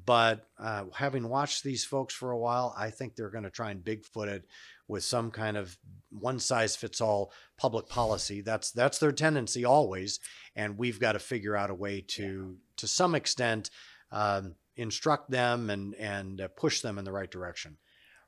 But 0.05 0.49
uh, 0.59 0.86
having 0.95 1.28
watched 1.28 1.62
these 1.62 1.84
folks 1.84 2.14
for 2.14 2.32
a 2.32 2.38
while, 2.38 2.74
I 2.76 2.90
think 2.90 3.14
they're 3.14 3.30
going 3.30 3.45
to 3.45 3.51
try 3.51 3.70
and 3.70 3.84
bigfoot 3.84 4.26
it 4.28 4.45
with 4.88 5.05
some 5.05 5.30
kind 5.30 5.57
of 5.57 5.76
one 6.11 6.40
size 6.40 6.74
fits 6.74 7.01
all 7.01 7.32
public 7.59 7.88
policy. 7.88 8.40
That's 8.40 8.72
that's 8.72 8.99
their 8.99 9.12
tendency 9.12 9.64
always, 9.64 10.18
and 10.57 10.76
we've 10.78 10.99
got 10.99 11.12
to 11.12 11.18
figure 11.20 11.55
out 11.55 11.70
a 11.70 11.74
way 11.74 12.01
to 12.09 12.57
to 12.78 12.88
some 12.88 13.14
extent 13.14 13.70
um, 14.11 14.57
instruct 14.74 15.30
them 15.30 15.70
and 15.70 15.95
and 15.95 16.40
uh, 16.40 16.49
push 16.49 16.80
them 16.80 16.99
in 16.99 17.05
the 17.05 17.12
right 17.12 17.30
direction. 17.30 17.76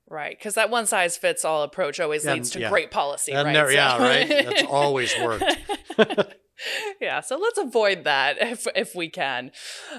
right 0.09 0.39
because 0.39 0.55
that 0.55 0.71
one 0.71 0.87
size 0.87 1.17
fits 1.17 1.45
all 1.45 1.65
approach 1.65 1.99
always 1.99 2.25
Yeah, 2.25 2.35
leads 2.35 2.51
to 2.51 2.61
yeah. 2.61 2.71
great 2.71 2.93
policy 2.93 3.33
And 3.33 3.45
right 3.47 3.53
there- 3.55 3.73
yeah, 3.73 3.99
right. 3.99 4.29
That's 4.47 4.63
always 4.65 5.13
worked. 5.21 5.45
yeah 7.01 7.21
so 7.21 7.37
let's 7.37 7.59
avoid 7.59 8.05
that 8.05 8.37
if 8.41 8.67
if 8.75 8.95
we 8.95 9.09
can 9.09 9.51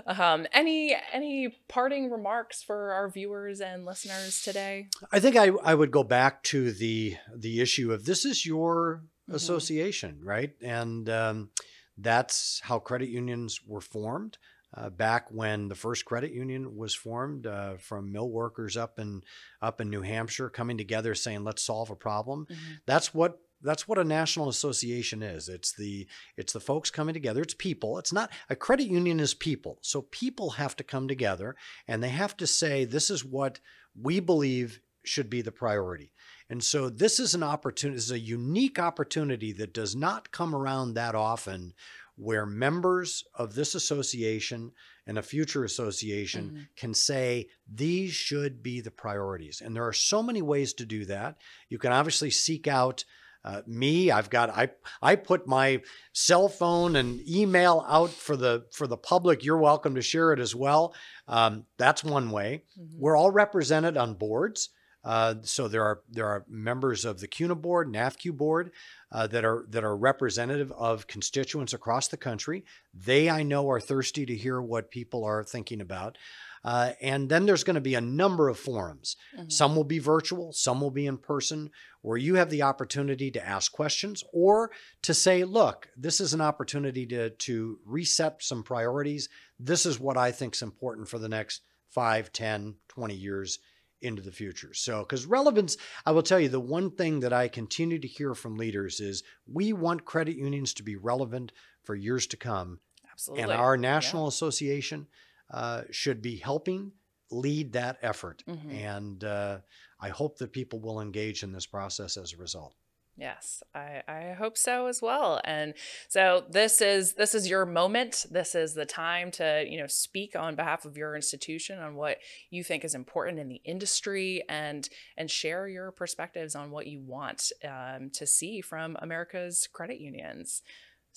um 0.06 0.48
any 0.52 0.96
any 1.14 1.56
parting 1.68 2.10
remarks 2.10 2.64
for 2.64 2.92
our 2.94 3.10
viewers 3.10 3.62
and 3.62 3.86
listeners 3.86 4.42
today 4.42 4.88
I 5.12 5.20
think 5.20 5.36
I, 5.36 5.50
I 5.64 5.76
would 5.76 5.92
go 5.92 6.04
back 6.04 6.44
to 6.44 6.72
the 6.72 7.16
the 7.36 7.62
issue 7.62 7.92
of 7.92 8.06
this 8.06 8.26
is 8.26 8.46
your 8.46 9.04
Mhm. 9.30 9.36
association, 9.36 10.20
right? 10.24 10.54
And 10.62 11.10
um, 11.10 11.50
that's 11.98 12.62
how 12.64 12.80
credit 12.80 13.10
unions 13.10 13.60
were 13.68 13.82
formed. 13.82 14.38
Uh, 14.74 14.90
back 14.90 15.28
when 15.32 15.68
the 15.68 15.76
first 15.76 16.06
credit 16.06 16.32
union 16.32 16.78
was 16.78 16.96
formed, 16.96 17.46
uh, 17.46 17.76
from 17.76 18.12
mill 18.14 18.30
workers 18.30 18.78
up 18.78 19.00
in 19.00 19.22
up 19.62 19.82
in 19.82 19.90
New 19.90 20.02
Hampshire, 20.02 20.50
coming 20.50 20.78
together, 20.78 21.14
saying, 21.14 21.44
"Let's 21.44 21.62
solve 21.64 21.90
a 21.90 21.96
problem." 21.96 22.48
That's 22.86 23.14
what 23.14 23.38
that's 23.62 23.88
what 23.88 23.98
a 23.98 24.04
national 24.04 24.50
association 24.50 25.24
is. 25.24 25.50
It's 25.50 25.74
the 25.74 26.08
it's 26.36 26.54
the 26.54 26.60
folks 26.60 26.90
coming 26.90 27.14
together. 27.14 27.42
It's 27.42 27.54
people. 27.54 27.98
It's 27.98 28.14
not 28.14 28.32
a 28.50 28.56
credit 28.56 28.88
union 28.88 29.20
is 29.20 29.34
people. 29.34 29.80
So 29.82 30.04
people 30.04 30.52
have 30.52 30.76
to 30.78 30.84
come 30.84 31.08
together 31.08 31.56
and 31.88 32.04
they 32.04 32.10
have 32.10 32.38
to 32.38 32.48
say 32.48 32.86
this 32.86 33.10
is 33.10 33.26
what 33.26 33.60
we 34.00 34.20
believe 34.20 34.80
should 35.04 35.30
be 35.30 35.42
the 35.42 35.52
priority. 35.52 36.12
And 36.50 36.64
so 36.64 36.90
this 36.90 37.20
is 37.20 37.34
an 37.34 37.44
opportunity, 37.44 37.96
this 37.96 38.06
is 38.06 38.12
a 38.12 38.20
unique 38.20 38.80
opportunity 38.80 39.52
that 39.54 39.74
does 39.74 39.96
not 39.96 40.32
come 40.32 40.54
around 40.56 40.94
that 40.94 41.16
often 41.16 41.74
where 42.16 42.46
members 42.46 43.24
of 43.36 43.54
this 43.54 43.76
association 43.76 44.72
and 45.06 45.18
a 45.18 45.22
future 45.22 45.64
association 45.64 46.50
Mhm. 46.50 46.68
can 46.76 46.94
say 46.94 47.48
these 47.72 48.14
should 48.14 48.64
be 48.64 48.82
the 48.82 48.92
priorities. 48.92 49.62
And 49.62 49.76
there 49.76 49.86
are 49.86 49.94
so 49.94 50.24
many 50.24 50.42
ways 50.42 50.74
to 50.74 50.86
do 50.86 51.06
that. 51.06 51.38
You 51.70 51.78
can 51.78 51.92
obviously 51.92 52.32
seek 52.32 52.68
out 52.68 53.06
uh, 53.44 53.62
me. 53.66 54.12
I've 54.12 54.30
got 54.30 54.50
I 54.50 54.70
I 55.02 55.16
put 55.16 55.48
my 55.48 55.82
cell 56.14 56.50
phone 56.50 56.96
and 56.96 57.22
email 57.28 57.86
out 57.88 58.10
for 58.10 58.36
the 58.36 58.66
for 58.72 58.88
the 58.88 58.98
public. 58.98 59.44
You're 59.44 59.58
welcome 59.58 59.96
to 59.96 60.02
share 60.02 60.34
it 60.34 60.40
as 60.40 60.56
well. 60.56 60.94
Um, 61.28 61.66
that's 61.78 62.04
one 62.04 62.32
way. 62.32 62.64
Mhm. 62.80 62.88
We're 62.98 63.18
all 63.18 63.32
represented 63.32 63.98
on 63.98 64.16
boards. 64.16 64.70
Uh, 65.04 65.36
so 65.44 65.70
there 65.70 65.84
are 65.84 66.02
there 66.10 66.28
are 66.28 66.46
members 66.50 67.06
of 67.06 67.20
the 67.22 67.28
CUNA 67.28 67.56
board, 67.56 67.88
NAFCU 67.88 68.36
board, 68.36 68.72
uh, 69.12 69.26
that 69.28 69.46
are 69.46 69.66
that 69.70 69.84
are 69.86 69.96
representative 69.96 70.72
of 70.74 71.08
constituents 71.08 71.74
across 71.74 72.10
the 72.10 72.18
country. 72.18 72.66
They 72.94 73.30
I 73.30 73.44
know 73.44 73.70
are 73.70 73.80
thirsty 73.80 74.26
to 74.26 74.36
hear 74.36 74.62
what 74.62 74.92
people 74.92 75.24
are 75.24 75.44
thinking 75.46 75.80
about. 75.80 76.18
Uh, 76.64 76.92
and 77.02 77.30
then 77.30 77.46
there's 77.46 77.64
going 77.64 77.76
to 77.76 77.82
be 77.82 77.96
a 77.96 78.02
number 78.02 78.50
of 78.50 78.60
forums. 78.60 79.16
Mhm. 79.38 79.52
Some 79.52 79.76
will 79.76 79.84
be 79.84 80.00
virtual, 80.00 80.52
some 80.54 80.82
will 80.82 80.92
be 80.92 81.06
in 81.06 81.18
person, 81.18 81.72
where 82.02 82.18
you 82.18 82.36
have 82.36 82.50
the 82.50 82.62
opportunity 82.62 83.32
to 83.32 83.46
ask 83.46 83.72
questions 83.72 84.24
or 84.34 84.72
to 85.02 85.14
say, 85.14 85.44
look, 85.44 85.90
this 85.96 86.20
is 86.20 86.34
an 86.34 86.42
opportunity 86.42 87.06
to, 87.08 87.30
to 87.32 87.80
reset 87.86 88.42
some 88.42 88.64
priorities. 88.64 89.30
This 89.60 89.86
is 89.86 90.00
what 90.00 90.18
I 90.18 90.32
think 90.32 90.56
is 90.56 90.62
important 90.62 91.08
for 91.08 91.20
the 91.20 91.30
next 91.30 91.62
5, 91.90 92.32
10, 92.32 92.76
20 92.88 93.16
years 93.16 93.60
into 94.02 94.22
the 94.22 94.32
future. 94.32 94.74
So, 94.74 95.00
because 95.00 95.26
relevance, 95.26 95.78
I 96.06 96.12
will 96.12 96.22
tell 96.22 96.40
you, 96.40 96.50
the 96.50 96.60
one 96.60 96.92
thing 96.92 97.22
that 97.22 97.34
I 97.34 97.48
continue 97.48 98.00
to 98.00 98.08
hear 98.08 98.36
from 98.36 98.56
leaders 98.56 99.00
is 99.00 99.24
we 99.52 99.74
want 99.74 100.06
credit 100.06 100.36
unions 100.36 100.74
to 100.76 100.84
be 100.84 100.96
relevant 100.96 101.52
for 101.84 101.96
years 101.96 102.28
to 102.28 102.38
come. 102.38 102.80
absolutely 103.12 103.44
And 103.44 103.52
our 103.52 103.78
national 103.78 104.28
association 104.28 105.08
uh, 105.52 105.84
should 105.92 106.22
be 106.22 106.38
helping 106.38 106.92
lead 107.32 107.74
that 107.74 107.98
effort. 108.02 108.44
Mhm. 108.48 108.74
And 108.74 109.24
uh, 109.24 109.60
I 110.00 110.10
hope 110.10 110.38
that 110.38 110.52
people 110.52 110.80
will 110.80 111.02
engage 111.02 111.44
in 111.44 111.52
this 111.52 111.66
process 111.66 112.18
as 112.18 112.34
a 112.34 112.38
result. 112.38 112.76
Yes, 113.20 113.64
I, 113.74 114.04
I 114.08 114.36
hope 114.38 114.60
so 114.60 114.86
as 114.86 115.02
well. 115.02 115.42
And 115.44 115.74
so 116.08 116.46
this 116.52 116.82
is 116.82 117.14
this 117.14 117.34
is 117.34 117.50
your 117.50 117.66
moment. 117.66 118.28
This 118.30 118.54
is 118.54 118.76
the 118.76 118.86
time 118.86 119.32
to 119.32 119.66
you 119.68 119.80
know 119.80 119.88
speak 119.88 120.36
on 120.36 120.56
behalf 120.56 120.86
of 120.86 120.98
your 120.98 121.16
institution 121.16 121.80
on 121.80 121.96
what 121.96 122.20
you 122.52 122.64
think 122.64 122.86
is 122.86 122.94
important 122.94 123.40
in 123.40 123.50
the 123.50 123.62
industry 123.66 124.44
and 124.48 124.88
and 125.18 125.32
share 125.32 125.68
your 125.68 125.92
perspectives 125.92 126.54
on 126.54 126.70
what 126.70 126.86
you 126.86 127.02
want 127.02 127.52
um, 127.68 128.12
to 128.12 128.28
see 128.28 128.62
from 128.62 128.96
America's 129.00 129.68
credit 129.74 130.00
unions. 130.00 130.62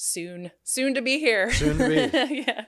Soon, 0.03 0.51
soon 0.65 0.95
to 0.95 1.03
be 1.03 1.19
here. 1.19 1.53
Soon 1.53 1.77
to 1.77 1.89
be. 1.89 2.35
yeah. 2.47 2.65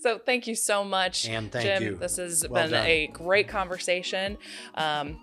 So 0.00 0.18
thank 0.18 0.46
you 0.46 0.54
so 0.54 0.84
much, 0.84 1.26
And 1.26 1.50
thank 1.50 1.64
Jim. 1.64 1.82
you. 1.82 1.96
This 1.96 2.18
has 2.18 2.46
Well 2.46 2.64
been 2.64 2.72
done. 2.72 2.86
a 2.86 3.06
great 3.06 3.48
conversation. 3.48 4.36
Um, 4.74 5.18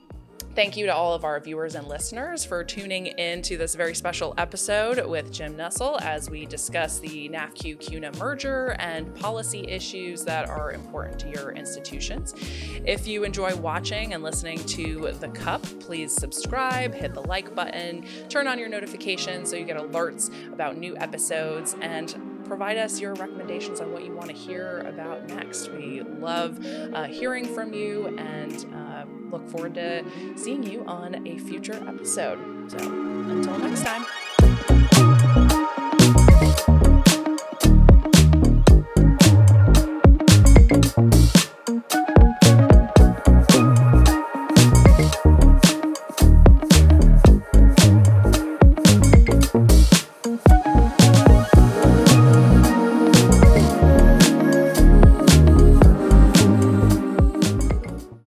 Thank 0.54 0.76
you 0.76 0.86
to 0.88 0.94
all 0.94 1.14
of 1.14 1.24
our 1.24 1.40
viewers 1.40 1.76
and 1.76 1.88
listeners 1.88 2.44
for 2.44 2.62
tuning 2.62 3.06
in 3.08 3.42
to 3.44 3.56
this 3.56 3.74
very 3.74 3.96
special 3.96 4.34
episode 4.38 5.06
with 5.08 5.32
Jim 5.32 5.56
Nussle 5.56 6.02
as 6.02 6.30
we 6.30 6.46
discuss 6.46 7.00
the 7.00 7.30
NAFCU 7.30 7.80
CUNA 7.80 8.12
merger 8.18 8.76
and 8.78 9.16
policy 9.16 9.66
issues 9.70 10.26
that 10.26 10.50
are 10.50 10.74
important 10.74 11.18
to 11.22 11.30
your 11.30 11.54
institutions. 11.54 12.36
If 12.86 13.08
you 13.08 13.24
enjoy 13.24 13.56
watching 13.56 14.14
and 14.14 14.24
listening 14.24 14.58
to 14.66 15.14
The 15.22 15.30
Cup, 15.30 15.64
please 15.80 16.12
subscribe, 16.12 16.94
hit 16.94 17.14
the 17.14 17.22
like 17.22 17.56
button, 17.56 18.06
turn 18.28 18.46
on 18.46 18.60
your 18.60 18.68
notifications 18.68 19.50
so 19.50 19.56
you 19.56 19.64
get 19.64 19.78
alerts 19.78 20.32
about 20.52 20.76
new 20.76 20.98
episodes, 20.98 21.78
and 21.82 22.14
provide 22.52 22.76
us 22.76 23.00
your 23.00 23.14
recommendations 23.14 23.80
on 23.80 23.94
what 23.94 24.04
you 24.04 24.12
want 24.12 24.28
to 24.28 24.36
hear 24.36 24.80
about 24.80 25.26
next. 25.30 25.72
We 25.72 26.02
love 26.02 26.60
uh, 26.94 27.06
hearing 27.06 27.46
from 27.46 27.74
you 27.74 28.08
and 28.18 28.66
uh, 28.76 29.06
look 29.32 29.50
forward 29.50 29.76
to 29.76 30.04
seeing 30.36 30.62
you 30.62 30.84
on 30.84 31.26
a 31.26 31.38
future 31.38 31.82
episode. 31.88 32.70
So 32.70 32.78
until 32.78 33.58
next 33.58 33.86
time. 33.86 34.06